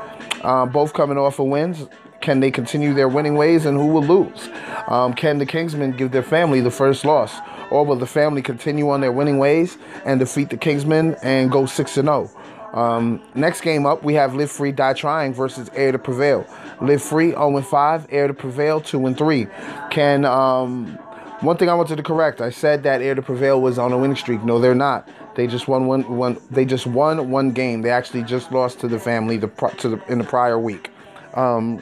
uh, 0.42 0.66
both 0.66 0.92
coming 0.92 1.18
off 1.18 1.38
of 1.38 1.46
wins. 1.46 1.86
Can 2.20 2.40
they 2.40 2.50
continue 2.50 2.92
their 2.92 3.08
winning 3.08 3.34
ways 3.34 3.64
and 3.64 3.78
who 3.78 3.86
will 3.86 4.02
lose? 4.02 4.50
Um, 4.88 5.14
can 5.14 5.38
the 5.38 5.46
Kingsmen 5.46 5.96
give 5.96 6.12
their 6.12 6.22
family 6.22 6.60
the 6.60 6.70
first 6.70 7.04
loss? 7.04 7.34
Or 7.70 7.86
will 7.86 7.96
the 7.96 8.06
family 8.06 8.42
continue 8.42 8.90
on 8.90 9.00
their 9.00 9.12
winning 9.12 9.38
ways 9.38 9.78
and 10.04 10.20
defeat 10.20 10.50
the 10.50 10.58
Kingsmen 10.58 11.18
and 11.22 11.50
go 11.50 11.64
6 11.64 11.92
0? 11.92 12.30
Um, 12.72 13.20
next 13.34 13.62
game 13.62 13.86
up, 13.86 14.04
we 14.04 14.14
have 14.14 14.34
Live 14.34 14.50
Free 14.50 14.72
Die 14.72 14.92
Trying 14.92 15.34
versus 15.34 15.70
Air 15.74 15.92
to 15.92 15.98
Prevail. 15.98 16.46
Live 16.80 17.02
Free 17.02 17.30
0 17.30 17.60
5, 17.60 18.06
Air 18.10 18.28
to 18.28 18.34
Prevail 18.34 18.80
2 18.80 19.06
and 19.06 19.16
3. 19.16 19.46
Can 19.90 20.24
um, 20.24 20.98
one 21.40 21.56
thing 21.56 21.68
I 21.68 21.74
wanted 21.74 21.96
to 21.96 22.02
correct? 22.02 22.40
I 22.40 22.50
said 22.50 22.82
that 22.82 23.00
Air 23.00 23.14
to 23.14 23.22
Prevail 23.22 23.60
was 23.60 23.78
on 23.78 23.92
a 23.92 23.98
winning 23.98 24.16
streak. 24.16 24.42
No, 24.42 24.58
they're 24.58 24.74
not. 24.74 25.08
They 25.36 25.46
just 25.46 25.68
won 25.68 25.86
one. 25.86 26.16
one 26.16 26.38
they 26.50 26.64
just 26.64 26.86
won 26.86 27.30
one 27.30 27.52
game. 27.52 27.82
They 27.82 27.90
actually 27.90 28.24
just 28.24 28.52
lost 28.52 28.80
to 28.80 28.88
the 28.88 28.98
family 28.98 29.36
the 29.36 29.48
to 29.78 29.88
the 29.88 30.12
in 30.12 30.18
the 30.18 30.24
prior 30.24 30.58
week. 30.58 30.90
Um, 31.34 31.80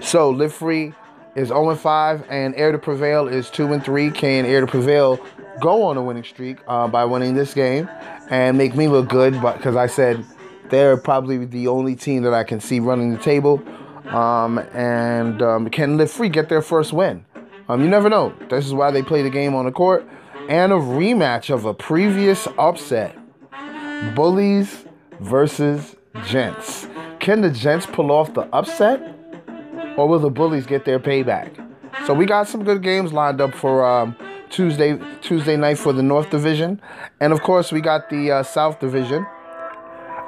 so 0.00 0.30
Live 0.30 0.52
Free 0.52 0.92
is 1.36 1.48
0 1.48 1.70
and 1.70 1.78
5, 1.78 2.26
and 2.28 2.54
Air 2.56 2.72
to 2.72 2.78
Prevail 2.78 3.28
is 3.28 3.48
2 3.50 3.72
and 3.72 3.84
3. 3.84 4.10
Can 4.10 4.44
Air 4.44 4.60
to 4.60 4.66
Prevail 4.66 5.24
go 5.60 5.84
on 5.84 5.96
a 5.96 6.02
winning 6.02 6.24
streak 6.24 6.58
uh, 6.66 6.88
by 6.88 7.04
winning 7.04 7.34
this 7.34 7.54
game 7.54 7.88
and 8.28 8.58
make 8.58 8.74
me 8.74 8.88
look 8.88 9.08
good? 9.08 9.40
But 9.40 9.58
because 9.58 9.76
I 9.76 9.86
said 9.86 10.24
they're 10.68 10.96
probably 10.96 11.44
the 11.44 11.68
only 11.68 11.94
team 11.94 12.22
that 12.24 12.34
I 12.34 12.44
can 12.44 12.60
see 12.60 12.80
running 12.80 13.12
the 13.12 13.18
table, 13.18 13.62
um, 14.08 14.58
and 14.74 15.40
um, 15.42 15.70
can 15.70 15.96
Live 15.96 16.10
Free 16.10 16.28
get 16.28 16.48
their 16.48 16.62
first 16.62 16.92
win? 16.92 17.24
Um, 17.68 17.82
you 17.82 17.88
never 17.88 18.08
know. 18.08 18.34
This 18.50 18.66
is 18.66 18.74
why 18.74 18.90
they 18.90 19.02
play 19.02 19.22
the 19.22 19.30
game 19.30 19.54
on 19.54 19.64
the 19.64 19.72
court. 19.72 20.06
And 20.48 20.72
a 20.72 20.76
rematch 20.76 21.52
of 21.52 21.64
a 21.64 21.74
previous 21.74 22.48
upset. 22.58 23.16
Bullies 24.14 24.84
versus 25.20 25.94
Gents. 26.26 26.88
Can 27.20 27.40
the 27.40 27.50
Gents 27.50 27.86
pull 27.86 28.10
off 28.10 28.34
the 28.34 28.42
upset? 28.52 29.00
Or 29.96 30.08
will 30.08 30.18
the 30.18 30.30
Bullies 30.30 30.66
get 30.66 30.84
their 30.84 30.98
payback? 30.98 31.56
So 32.06 32.14
we 32.14 32.26
got 32.26 32.48
some 32.48 32.64
good 32.64 32.82
games 32.82 33.12
lined 33.12 33.40
up 33.40 33.54
for 33.54 33.86
um, 33.86 34.16
Tuesday 34.50 34.98
Tuesday 35.20 35.56
night 35.56 35.78
for 35.78 35.92
the 35.92 36.02
North 36.02 36.30
Division. 36.30 36.80
And 37.20 37.32
of 37.32 37.42
course 37.42 37.70
we 37.70 37.80
got 37.80 38.10
the 38.10 38.32
uh, 38.32 38.42
South 38.42 38.80
Division. 38.80 39.26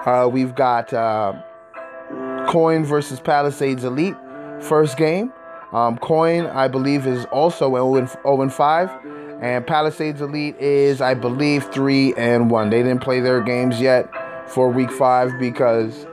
Uh, 0.07 0.29
we've 0.31 0.55
got 0.55 0.93
uh, 0.93 1.35
Coin 2.49 2.85
versus 2.85 3.19
Palisades 3.21 3.85
Elite. 3.85 4.17
First 4.61 4.97
game. 4.97 5.33
Um, 5.75 5.99
Coin, 5.99 6.47
I 6.47 6.69
believe, 6.69 7.07
is 7.07 7.25
also 7.27 7.71
0 7.71 8.41
and 8.41 8.53
5. 8.53 8.91
And 9.43 9.67
Palisades 9.67 10.21
Elite 10.21 10.57
is, 10.59 11.01
I 11.01 11.15
believe, 11.15 11.65
3 11.73 12.15
and 12.15 12.51
1. 12.51 12.71
They 12.71 12.83
didn't 12.83 13.03
play 13.03 13.21
their 13.21 13.43
games 13.43 13.81
yet 13.81 14.09
for 14.49 14.71
week 14.71 14.91
5 14.91 15.39
because 15.41 16.07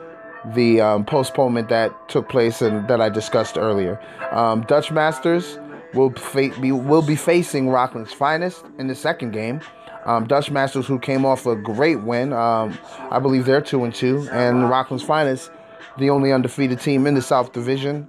the 0.54 0.82
um, 0.82 1.06
postponement 1.06 1.70
that 1.70 1.92
took 2.10 2.28
place 2.28 2.62
and 2.62 2.88
that 2.88 3.00
I 3.00 3.10
discussed 3.10 3.58
earlier. 3.58 4.02
Um, 4.32 4.62
Dutch 4.64 4.92
Masters 4.92 5.60
will, 5.94 6.12
fa- 6.14 6.50
be, 6.60 6.72
will 6.72 7.04
be 7.04 7.16
facing 7.16 7.70
Rockland's 7.70 8.14
Finest 8.14 8.66
in 8.80 8.88
the 8.88 8.96
second 8.96 9.32
game. 9.32 9.62
Um, 10.06 10.26
Dutch 10.26 10.50
Masters, 10.50 10.88
who 10.88 10.98
came 10.98 11.26
off 11.26 11.46
a 11.46 11.56
great 11.56 12.02
win, 12.02 12.34
um, 12.34 12.76
I 13.12 13.20
believe 13.20 13.46
they're 13.46 13.62
two 13.62 13.84
and 13.84 13.94
two, 13.94 14.28
and 14.32 14.68
Rockland's 14.68 15.04
Finest, 15.04 15.52
the 16.00 16.10
only 16.10 16.32
undefeated 16.32 16.80
team 16.80 17.06
in 17.06 17.14
the 17.14 17.22
South 17.22 17.54
Division, 17.54 18.08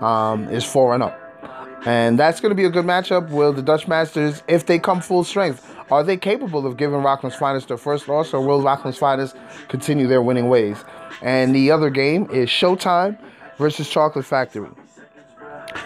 um, 0.00 0.48
is 0.48 0.64
four 0.64 0.94
and 0.94 1.02
up. 1.02 1.18
And 1.86 2.18
that's 2.18 2.40
going 2.40 2.50
to 2.50 2.56
be 2.56 2.64
a 2.64 2.70
good 2.70 2.84
matchup. 2.84 3.30
Will 3.30 3.52
the 3.52 3.62
Dutch 3.62 3.86
Masters, 3.86 4.42
if 4.48 4.66
they 4.66 4.78
come 4.78 5.00
full 5.00 5.24
strength, 5.24 5.74
are 5.90 6.02
they 6.02 6.16
capable 6.16 6.66
of 6.66 6.76
giving 6.76 7.02
Rockland's 7.02 7.36
Finest 7.36 7.68
their 7.68 7.78
first 7.78 8.08
loss, 8.08 8.34
or 8.34 8.44
will 8.44 8.60
Rockland's 8.60 8.98
Finest 8.98 9.36
continue 9.68 10.06
their 10.06 10.20
winning 10.20 10.48
ways? 10.48 10.84
And 11.22 11.54
the 11.54 11.70
other 11.70 11.88
game 11.88 12.28
is 12.30 12.48
Showtime 12.48 13.18
versus 13.56 13.88
Chocolate 13.88 14.24
Factory. 14.24 14.68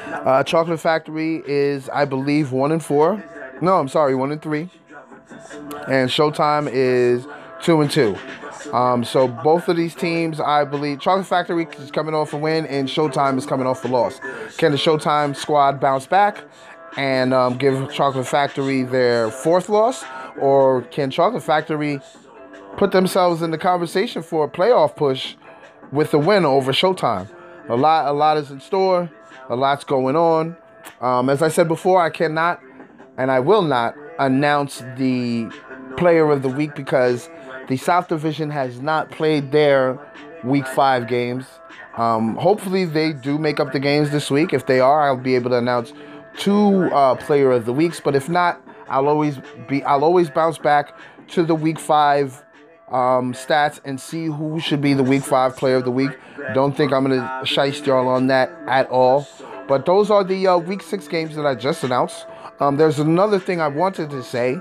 Uh, 0.08 0.42
Chocolate 0.44 0.80
Factory 0.80 1.42
is, 1.46 1.88
I 1.88 2.04
believe, 2.04 2.52
one 2.52 2.72
and 2.72 2.82
four. 2.82 3.22
No, 3.60 3.78
I'm 3.78 3.88
sorry, 3.88 4.14
one 4.14 4.32
and 4.32 4.42
three. 4.42 4.70
And 5.88 6.10
Showtime 6.10 6.68
is 6.72 7.26
two 7.62 7.80
and 7.80 7.90
two. 7.90 8.16
Um, 8.72 9.04
so 9.04 9.28
both 9.28 9.68
of 9.68 9.76
these 9.76 9.94
teams, 9.94 10.40
I 10.40 10.64
believe, 10.64 11.00
Chocolate 11.00 11.26
Factory 11.26 11.66
is 11.78 11.90
coming 11.90 12.14
off 12.14 12.32
a 12.32 12.38
win, 12.38 12.66
and 12.66 12.88
Showtime 12.88 13.36
is 13.36 13.44
coming 13.44 13.66
off 13.66 13.84
a 13.84 13.88
loss. 13.88 14.20
Can 14.56 14.72
the 14.72 14.78
Showtime 14.78 15.36
squad 15.36 15.80
bounce 15.80 16.06
back 16.06 16.42
and 16.96 17.34
um, 17.34 17.58
give 17.58 17.92
Chocolate 17.92 18.26
Factory 18.26 18.82
their 18.82 19.30
fourth 19.30 19.68
loss, 19.68 20.04
or 20.40 20.82
can 20.82 21.10
Chocolate 21.10 21.42
Factory 21.42 22.00
put 22.76 22.92
themselves 22.92 23.42
in 23.42 23.50
the 23.50 23.58
conversation 23.58 24.22
for 24.22 24.44
a 24.44 24.48
playoff 24.48 24.96
push 24.96 25.34
with 25.90 26.14
a 26.14 26.18
win 26.18 26.44
over 26.44 26.72
Showtime? 26.72 27.28
A 27.68 27.76
lot, 27.76 28.06
a 28.06 28.12
lot 28.12 28.36
is 28.38 28.50
in 28.50 28.60
store. 28.60 29.10
A 29.48 29.56
lot's 29.56 29.84
going 29.84 30.16
on. 30.16 30.56
Um, 31.00 31.28
as 31.28 31.42
I 31.42 31.48
said 31.48 31.68
before, 31.68 32.00
I 32.00 32.10
cannot 32.10 32.60
and 33.16 33.30
I 33.30 33.40
will 33.40 33.62
not 33.62 33.94
announce 34.18 34.82
the 34.96 35.48
player 35.96 36.30
of 36.30 36.42
the 36.42 36.48
week 36.48 36.74
because 36.74 37.28
The 37.72 37.78
South 37.78 38.08
Division 38.08 38.50
has 38.50 38.82
not 38.82 39.10
played 39.10 39.50
their 39.50 39.98
Week 40.44 40.66
Five 40.66 41.08
games. 41.08 41.46
Um, 41.96 42.36
hopefully, 42.36 42.84
they 42.84 43.14
do 43.14 43.38
make 43.38 43.60
up 43.60 43.72
the 43.72 43.80
games 43.80 44.10
this 44.10 44.30
week. 44.30 44.52
If 44.52 44.66
they 44.66 44.78
are, 44.78 45.00
I'll 45.00 45.16
be 45.16 45.34
able 45.36 45.48
to 45.48 45.56
announce 45.56 45.94
two 46.36 46.90
uh, 46.92 47.14
Player 47.14 47.50
of 47.50 47.64
the 47.64 47.72
Weeks. 47.72 47.98
But 47.98 48.14
if 48.14 48.28
not, 48.28 48.60
I'll 48.90 49.08
always 49.08 49.38
be 49.68 49.82
I'll 49.84 50.04
always 50.04 50.28
bounce 50.28 50.58
back 50.58 50.94
to 51.28 51.44
the 51.44 51.54
Week 51.54 51.78
Five 51.78 52.44
um, 52.88 53.32
stats 53.32 53.80
and 53.86 53.98
see 53.98 54.26
who 54.26 54.60
should 54.60 54.82
be 54.82 54.92
the 54.92 55.02
Week 55.02 55.22
Five 55.22 55.56
Player 55.56 55.76
of 55.76 55.86
the 55.86 55.90
Week. 55.90 56.10
Don't 56.52 56.76
think 56.76 56.92
I'm 56.92 57.04
gonna 57.04 57.40
shiest 57.44 57.86
y'all 57.86 58.06
on 58.06 58.26
that 58.26 58.50
at 58.66 58.86
all. 58.90 59.26
But 59.66 59.86
those 59.86 60.10
are 60.10 60.22
the 60.22 60.46
uh, 60.46 60.58
Week 60.58 60.82
Six 60.82 61.08
games 61.08 61.36
that 61.36 61.46
I 61.46 61.54
just 61.54 61.82
announced. 61.84 62.26
Um, 62.60 62.76
there's 62.76 62.98
another 62.98 63.38
thing 63.38 63.62
I 63.62 63.68
wanted 63.68 64.10
to 64.10 64.22
say. 64.22 64.60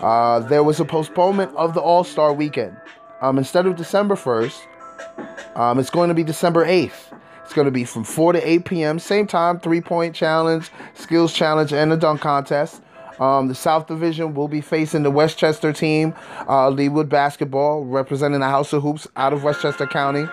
Uh, 0.00 0.40
there 0.40 0.62
was 0.62 0.80
a 0.80 0.84
postponement 0.84 1.54
of 1.56 1.74
the 1.74 1.80
All 1.80 2.04
Star 2.04 2.32
Weekend. 2.32 2.76
Um, 3.20 3.38
instead 3.38 3.66
of 3.66 3.76
December 3.76 4.14
1st, 4.14 5.56
um, 5.56 5.78
it's 5.78 5.90
going 5.90 6.08
to 6.08 6.14
be 6.14 6.22
December 6.22 6.66
8th. 6.66 7.12
It's 7.44 7.54
going 7.54 7.66
to 7.66 7.70
be 7.70 7.84
from 7.84 8.04
4 8.04 8.34
to 8.34 8.48
8 8.48 8.64
p.m. 8.64 8.98
Same 8.98 9.26
time, 9.26 9.60
three 9.60 9.80
point 9.80 10.14
challenge, 10.14 10.70
skills 10.94 11.32
challenge, 11.32 11.72
and 11.72 11.92
a 11.92 11.96
dunk 11.96 12.20
contest. 12.20 12.82
Um, 13.20 13.48
the 13.48 13.54
South 13.54 13.86
Division 13.86 14.34
will 14.34 14.48
be 14.48 14.60
facing 14.60 15.02
the 15.02 15.10
Westchester 15.10 15.72
team, 15.72 16.14
uh, 16.48 16.70
Leawood 16.70 17.08
basketball, 17.08 17.84
representing 17.84 18.40
the 18.40 18.48
House 18.48 18.72
of 18.72 18.82
Hoops 18.82 19.06
out 19.16 19.32
of 19.32 19.42
Westchester 19.42 19.86
County. 19.86 20.26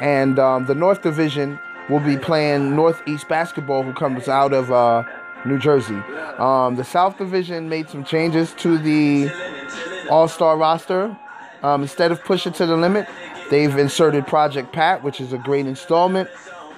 And 0.00 0.38
um, 0.38 0.66
the 0.66 0.74
North 0.74 1.02
Division 1.02 1.60
will 1.88 2.00
be 2.00 2.16
playing 2.16 2.74
Northeast 2.74 3.28
basketball, 3.28 3.82
who 3.82 3.92
comes 3.92 4.28
out 4.28 4.52
of 4.52 4.72
uh, 4.72 5.04
New 5.44 5.58
Jersey. 5.58 5.96
Um, 6.38 6.76
the 6.76 6.84
South 6.84 7.18
Division 7.18 7.68
made 7.68 7.88
some 7.88 8.04
changes 8.04 8.52
to 8.54 8.78
the 8.78 9.30
All 10.10 10.28
Star 10.28 10.56
roster. 10.56 11.16
Um, 11.62 11.82
instead 11.82 12.12
of 12.12 12.22
pushing 12.24 12.52
to 12.54 12.66
the 12.66 12.76
limit, 12.76 13.08
they've 13.50 13.76
inserted 13.76 14.26
Project 14.26 14.72
Pat, 14.72 15.02
which 15.02 15.20
is 15.20 15.32
a 15.32 15.38
great 15.38 15.66
installment. 15.66 16.28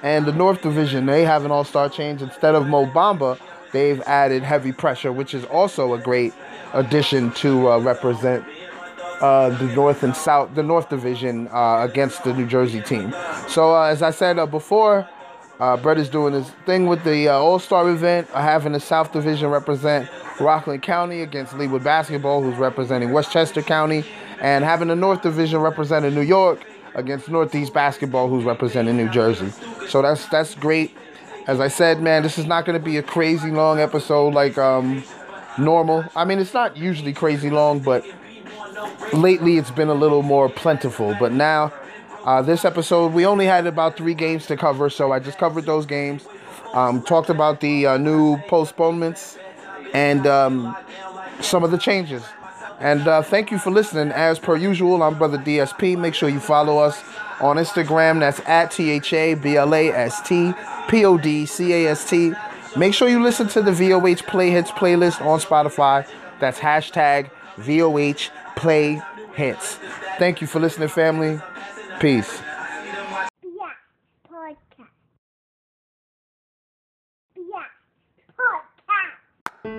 And 0.02 0.26
the 0.26 0.32
North 0.32 0.62
Division, 0.62 1.06
they 1.06 1.24
have 1.24 1.44
an 1.44 1.50
All 1.50 1.64
Star 1.64 1.88
change. 1.88 2.22
Instead 2.22 2.54
of 2.54 2.66
Mo 2.66 2.86
Bamba, 2.86 3.38
they've 3.72 4.00
added 4.02 4.42
Heavy 4.42 4.72
Pressure, 4.72 5.12
which 5.12 5.34
is 5.34 5.44
also 5.46 5.94
a 5.94 5.98
great 5.98 6.32
addition 6.72 7.32
to 7.32 7.70
uh, 7.70 7.78
represent 7.78 8.44
uh, 9.20 9.50
the 9.50 9.64
North 9.74 10.02
and 10.02 10.14
South, 10.14 10.54
the 10.54 10.62
North 10.62 10.88
Division 10.88 11.48
uh, 11.48 11.78
against 11.88 12.22
the 12.24 12.34
New 12.34 12.46
Jersey 12.46 12.82
team. 12.82 13.14
So 13.48 13.74
uh, 13.74 13.84
as 13.84 14.02
I 14.02 14.10
said 14.10 14.38
uh, 14.38 14.46
before, 14.46 15.08
uh, 15.58 15.76
Brett 15.76 15.98
is 15.98 16.08
doing 16.08 16.34
his 16.34 16.48
thing 16.66 16.86
with 16.86 17.02
the 17.04 17.28
uh, 17.28 17.34
All 17.34 17.58
Star 17.58 17.88
event, 17.88 18.28
uh, 18.32 18.42
having 18.42 18.72
the 18.72 18.80
South 18.80 19.12
Division 19.12 19.48
represent 19.48 20.08
Rockland 20.38 20.82
County 20.82 21.22
against 21.22 21.54
Leawood 21.54 21.82
Basketball, 21.82 22.42
who's 22.42 22.56
representing 22.58 23.12
Westchester 23.12 23.62
County, 23.62 24.04
and 24.40 24.64
having 24.64 24.88
the 24.88 24.96
North 24.96 25.22
Division 25.22 25.60
representing 25.60 26.14
New 26.14 26.20
York 26.20 26.62
against 26.94 27.28
Northeast 27.28 27.72
Basketball, 27.72 28.28
who's 28.28 28.44
representing 28.44 28.96
New 28.96 29.08
Jersey. 29.08 29.50
So 29.88 30.02
that's 30.02 30.26
that's 30.28 30.54
great. 30.54 30.94
As 31.46 31.60
I 31.60 31.68
said, 31.68 32.02
man, 32.02 32.22
this 32.22 32.38
is 32.38 32.46
not 32.46 32.64
going 32.64 32.78
to 32.78 32.84
be 32.84 32.96
a 32.96 33.02
crazy 33.02 33.50
long 33.50 33.78
episode 33.78 34.34
like 34.34 34.58
um, 34.58 35.04
normal. 35.58 36.04
I 36.16 36.24
mean, 36.24 36.38
it's 36.38 36.54
not 36.54 36.76
usually 36.76 37.12
crazy 37.12 37.50
long, 37.50 37.78
but 37.78 38.04
lately 39.12 39.56
it's 39.56 39.70
been 39.70 39.88
a 39.88 39.94
little 39.94 40.22
more 40.22 40.48
plentiful. 40.48 41.16
But 41.20 41.32
now, 41.32 41.72
uh, 42.26 42.42
this 42.42 42.64
episode, 42.64 43.12
we 43.12 43.24
only 43.24 43.46
had 43.46 43.68
about 43.68 43.96
three 43.96 44.14
games 44.14 44.46
to 44.46 44.56
cover, 44.56 44.90
so 44.90 45.12
I 45.12 45.20
just 45.20 45.38
covered 45.38 45.64
those 45.64 45.86
games. 45.86 46.26
Um, 46.74 47.02
talked 47.02 47.30
about 47.30 47.60
the 47.60 47.86
uh, 47.86 47.96
new 47.98 48.36
postponements 48.48 49.38
and 49.94 50.26
um, 50.26 50.76
some 51.40 51.62
of 51.62 51.70
the 51.70 51.78
changes. 51.78 52.24
And 52.80 53.06
uh, 53.06 53.22
thank 53.22 53.52
you 53.52 53.58
for 53.58 53.70
listening. 53.70 54.10
As 54.10 54.40
per 54.40 54.56
usual, 54.56 55.04
I'm 55.04 55.16
Brother 55.16 55.38
DSP. 55.38 55.96
Make 55.96 56.14
sure 56.14 56.28
you 56.28 56.40
follow 56.40 56.78
us 56.78 57.00
on 57.40 57.56
Instagram. 57.56 58.18
That's 58.18 58.40
at 58.40 58.72
T 58.72 58.90
H 58.90 59.12
A 59.12 59.34
B 59.34 59.56
L 59.56 59.72
A 59.72 59.88
S 59.90 60.20
T 60.26 60.52
P 60.88 61.04
O 61.04 61.16
D 61.16 61.46
C 61.46 61.72
A 61.72 61.90
S 61.92 62.10
T. 62.10 62.32
Make 62.76 62.92
sure 62.92 63.08
you 63.08 63.22
listen 63.22 63.48
to 63.50 63.62
the 63.62 63.70
VOH 63.70 64.26
Play 64.26 64.50
Hits 64.50 64.72
playlist 64.72 65.24
on 65.24 65.38
Spotify. 65.38 66.06
That's 66.40 66.58
hashtag 66.58 67.30
VOH 67.56 68.30
Play 68.56 69.00
Hits. 69.34 69.78
Thank 70.18 70.40
you 70.40 70.48
for 70.48 70.58
listening, 70.60 70.88
family. 70.88 71.40
Peace. 72.00 72.42
Yeah, 72.42 73.72
podcast. 74.30 74.90
Yeah, 77.34 77.64
podcast. 78.36 79.76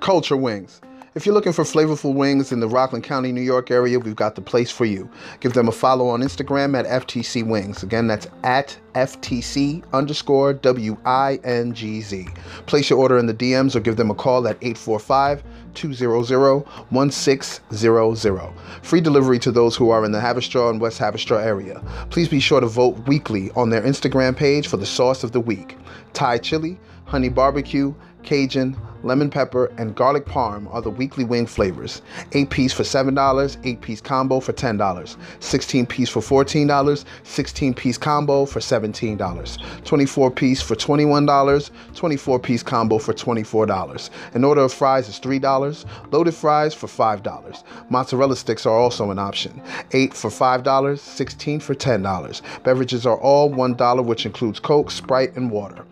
Culture 0.00 0.36
Wings. 0.36 0.80
If 1.16 1.24
you're 1.24 1.34
looking 1.34 1.54
for 1.54 1.64
flavorful 1.64 2.12
wings 2.12 2.52
in 2.52 2.60
the 2.60 2.68
Rockland 2.68 3.02
County, 3.02 3.32
New 3.32 3.40
York 3.40 3.70
area, 3.70 3.98
we've 3.98 4.14
got 4.14 4.34
the 4.34 4.42
place 4.42 4.70
for 4.70 4.84
you. 4.84 5.08
Give 5.40 5.54
them 5.54 5.66
a 5.66 5.72
follow 5.72 6.08
on 6.08 6.20
Instagram 6.20 6.78
at 6.78 6.84
FTC 6.84 7.42
Wings. 7.42 7.82
Again, 7.82 8.06
that's 8.06 8.26
at 8.44 8.76
FTC 8.94 9.82
underscore 9.94 10.52
W 10.52 10.94
I 11.06 11.40
N 11.42 11.72
G 11.72 12.02
Z. 12.02 12.28
Place 12.66 12.90
your 12.90 12.98
order 12.98 13.16
in 13.16 13.24
the 13.24 13.32
DMs 13.32 13.74
or 13.74 13.80
give 13.80 13.96
them 13.96 14.10
a 14.10 14.14
call 14.14 14.46
at 14.46 14.58
845 14.60 15.42
200 15.72 16.66
1600. 16.90 18.52
Free 18.82 19.00
delivery 19.00 19.38
to 19.38 19.50
those 19.50 19.74
who 19.74 19.88
are 19.88 20.04
in 20.04 20.12
the 20.12 20.20
Haverstraw 20.20 20.68
and 20.68 20.82
West 20.82 21.00
Haverstraw 21.00 21.42
area. 21.42 21.82
Please 22.10 22.28
be 22.28 22.40
sure 22.40 22.60
to 22.60 22.66
vote 22.66 23.08
weekly 23.08 23.50
on 23.52 23.70
their 23.70 23.80
Instagram 23.80 24.36
page 24.36 24.68
for 24.68 24.76
the 24.76 24.84
sauce 24.84 25.24
of 25.24 25.32
the 25.32 25.40
week. 25.40 25.78
Thai 26.12 26.36
chili, 26.36 26.78
honey 27.06 27.30
barbecue, 27.30 27.94
Cajun, 28.26 28.76
lemon 29.02 29.30
pepper, 29.30 29.66
and 29.78 29.94
garlic 29.94 30.26
parm 30.26 30.72
are 30.74 30.82
the 30.82 30.90
weekly 30.90 31.24
wing 31.24 31.46
flavors. 31.46 32.02
8 32.32 32.50
piece 32.50 32.72
for 32.72 32.82
$7, 32.82 33.56
8 33.64 33.80
piece 33.80 34.00
combo 34.00 34.40
for 34.40 34.52
$10, 34.52 35.16
16 35.40 35.86
piece 35.86 36.08
for 36.08 36.20
$14, 36.20 37.04
16 37.22 37.74
piece 37.74 37.96
combo 37.96 38.44
for 38.44 38.58
$17, 38.60 39.84
24 39.84 40.30
piece 40.32 40.60
for 40.60 40.74
$21, 40.74 41.70
24 41.94 42.38
piece 42.40 42.62
combo 42.62 42.98
for 42.98 43.14
$24. 43.14 44.10
An 44.34 44.44
order 44.44 44.62
of 44.62 44.72
fries 44.72 45.08
is 45.08 45.20
$3, 45.20 45.84
loaded 46.12 46.34
fries 46.34 46.74
for 46.74 46.88
$5. 46.88 47.64
Mozzarella 47.90 48.36
sticks 48.36 48.66
are 48.66 48.76
also 48.76 49.10
an 49.10 49.18
option. 49.18 49.62
8 49.92 50.12
for 50.12 50.30
$5, 50.30 50.98
16 50.98 51.60
for 51.60 51.74
$10. 51.74 52.42
Beverages 52.64 53.06
are 53.06 53.18
all 53.18 53.48
$1, 53.50 54.04
which 54.04 54.26
includes 54.26 54.58
Coke, 54.58 54.90
Sprite, 54.90 55.34
and 55.36 55.50
water. 55.50 55.84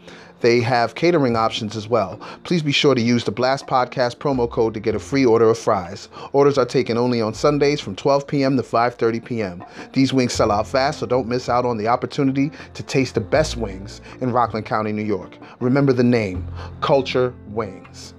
They 0.44 0.60
have 0.60 0.94
catering 0.94 1.36
options 1.36 1.74
as 1.74 1.88
well. 1.88 2.20
Please 2.42 2.62
be 2.62 2.70
sure 2.70 2.94
to 2.94 3.00
use 3.00 3.24
the 3.24 3.32
Blast 3.32 3.66
Podcast 3.66 4.16
promo 4.16 4.48
code 4.50 4.74
to 4.74 4.80
get 4.80 4.94
a 4.94 4.98
free 4.98 5.24
order 5.24 5.48
of 5.48 5.56
fries. 5.56 6.10
Orders 6.34 6.58
are 6.58 6.66
taken 6.66 6.98
only 6.98 7.22
on 7.22 7.32
Sundays 7.32 7.80
from 7.80 7.96
12 7.96 8.26
p.m. 8.26 8.58
to 8.58 8.62
5:30 8.62 9.24
p.m. 9.24 9.64
These 9.94 10.12
wings 10.12 10.34
sell 10.34 10.52
out 10.52 10.66
fast, 10.66 10.98
so 10.98 11.06
don't 11.06 11.28
miss 11.28 11.48
out 11.48 11.64
on 11.64 11.78
the 11.78 11.88
opportunity 11.88 12.50
to 12.74 12.82
taste 12.82 13.14
the 13.14 13.22
best 13.22 13.56
wings 13.56 14.02
in 14.20 14.32
Rockland 14.32 14.66
County, 14.66 14.92
New 14.92 15.02
York. 15.02 15.38
Remember 15.60 15.94
the 15.94 16.04
name, 16.04 16.46
Culture 16.82 17.32
Wings. 17.48 18.12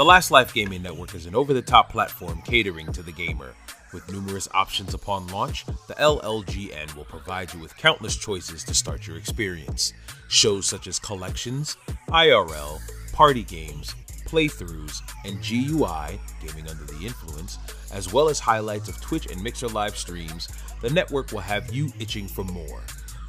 The 0.00 0.06
Last 0.06 0.30
Life 0.30 0.54
Gaming 0.54 0.80
Network 0.80 1.14
is 1.14 1.26
an 1.26 1.34
over 1.34 1.52
the 1.52 1.60
top 1.60 1.90
platform 1.90 2.40
catering 2.40 2.90
to 2.92 3.02
the 3.02 3.12
gamer. 3.12 3.52
With 3.92 4.10
numerous 4.10 4.48
options 4.54 4.94
upon 4.94 5.26
launch, 5.26 5.66
the 5.88 5.94
LLGN 5.96 6.96
will 6.96 7.04
provide 7.04 7.52
you 7.52 7.60
with 7.60 7.76
countless 7.76 8.16
choices 8.16 8.64
to 8.64 8.72
start 8.72 9.06
your 9.06 9.18
experience. 9.18 9.92
Shows 10.30 10.64
such 10.64 10.86
as 10.86 10.98
collections, 10.98 11.76
IRL, 12.08 12.78
party 13.12 13.42
games, 13.42 13.94
playthroughs, 14.24 15.02
and 15.26 15.38
GUI, 15.42 16.18
Gaming 16.40 16.70
Under 16.70 16.84
the 16.84 17.04
Influence, 17.04 17.58
as 17.92 18.10
well 18.10 18.30
as 18.30 18.40
highlights 18.40 18.88
of 18.88 18.98
Twitch 19.02 19.26
and 19.26 19.42
Mixer 19.42 19.68
live 19.68 19.98
streams, 19.98 20.48
the 20.80 20.88
network 20.88 21.30
will 21.30 21.40
have 21.40 21.74
you 21.74 21.92
itching 21.98 22.26
for 22.26 22.44
more. 22.44 22.80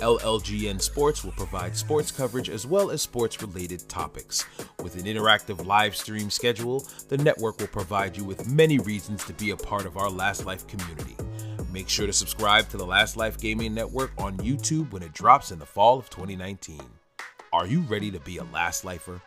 LLGN 0.01 0.81
Sports 0.81 1.23
will 1.23 1.31
provide 1.33 1.77
sports 1.77 2.11
coverage 2.11 2.49
as 2.49 2.65
well 2.65 2.89
as 2.89 3.03
sports 3.03 3.39
related 3.39 3.87
topics. 3.87 4.45
With 4.81 4.95
an 4.95 5.03
interactive 5.03 5.63
live 5.65 5.95
stream 5.95 6.31
schedule, 6.31 6.85
the 7.07 7.19
network 7.19 7.59
will 7.59 7.67
provide 7.67 8.17
you 8.17 8.23
with 8.23 8.49
many 8.49 8.79
reasons 8.79 9.23
to 9.25 9.33
be 9.33 9.51
a 9.51 9.55
part 9.55 9.85
of 9.85 9.97
our 9.97 10.09
Last 10.09 10.45
Life 10.45 10.65
community. 10.65 11.15
Make 11.71 11.87
sure 11.87 12.07
to 12.07 12.13
subscribe 12.13 12.67
to 12.69 12.77
the 12.77 12.85
Last 12.85 13.15
Life 13.15 13.39
Gaming 13.39 13.75
Network 13.75 14.11
on 14.17 14.37
YouTube 14.37 14.91
when 14.91 15.03
it 15.03 15.13
drops 15.13 15.51
in 15.51 15.59
the 15.59 15.65
fall 15.67 15.99
of 15.99 16.09
2019. 16.09 16.81
Are 17.53 17.67
you 17.67 17.81
ready 17.81 18.09
to 18.09 18.19
be 18.19 18.37
a 18.37 18.43
Last 18.45 18.83
Lifer? 18.83 19.21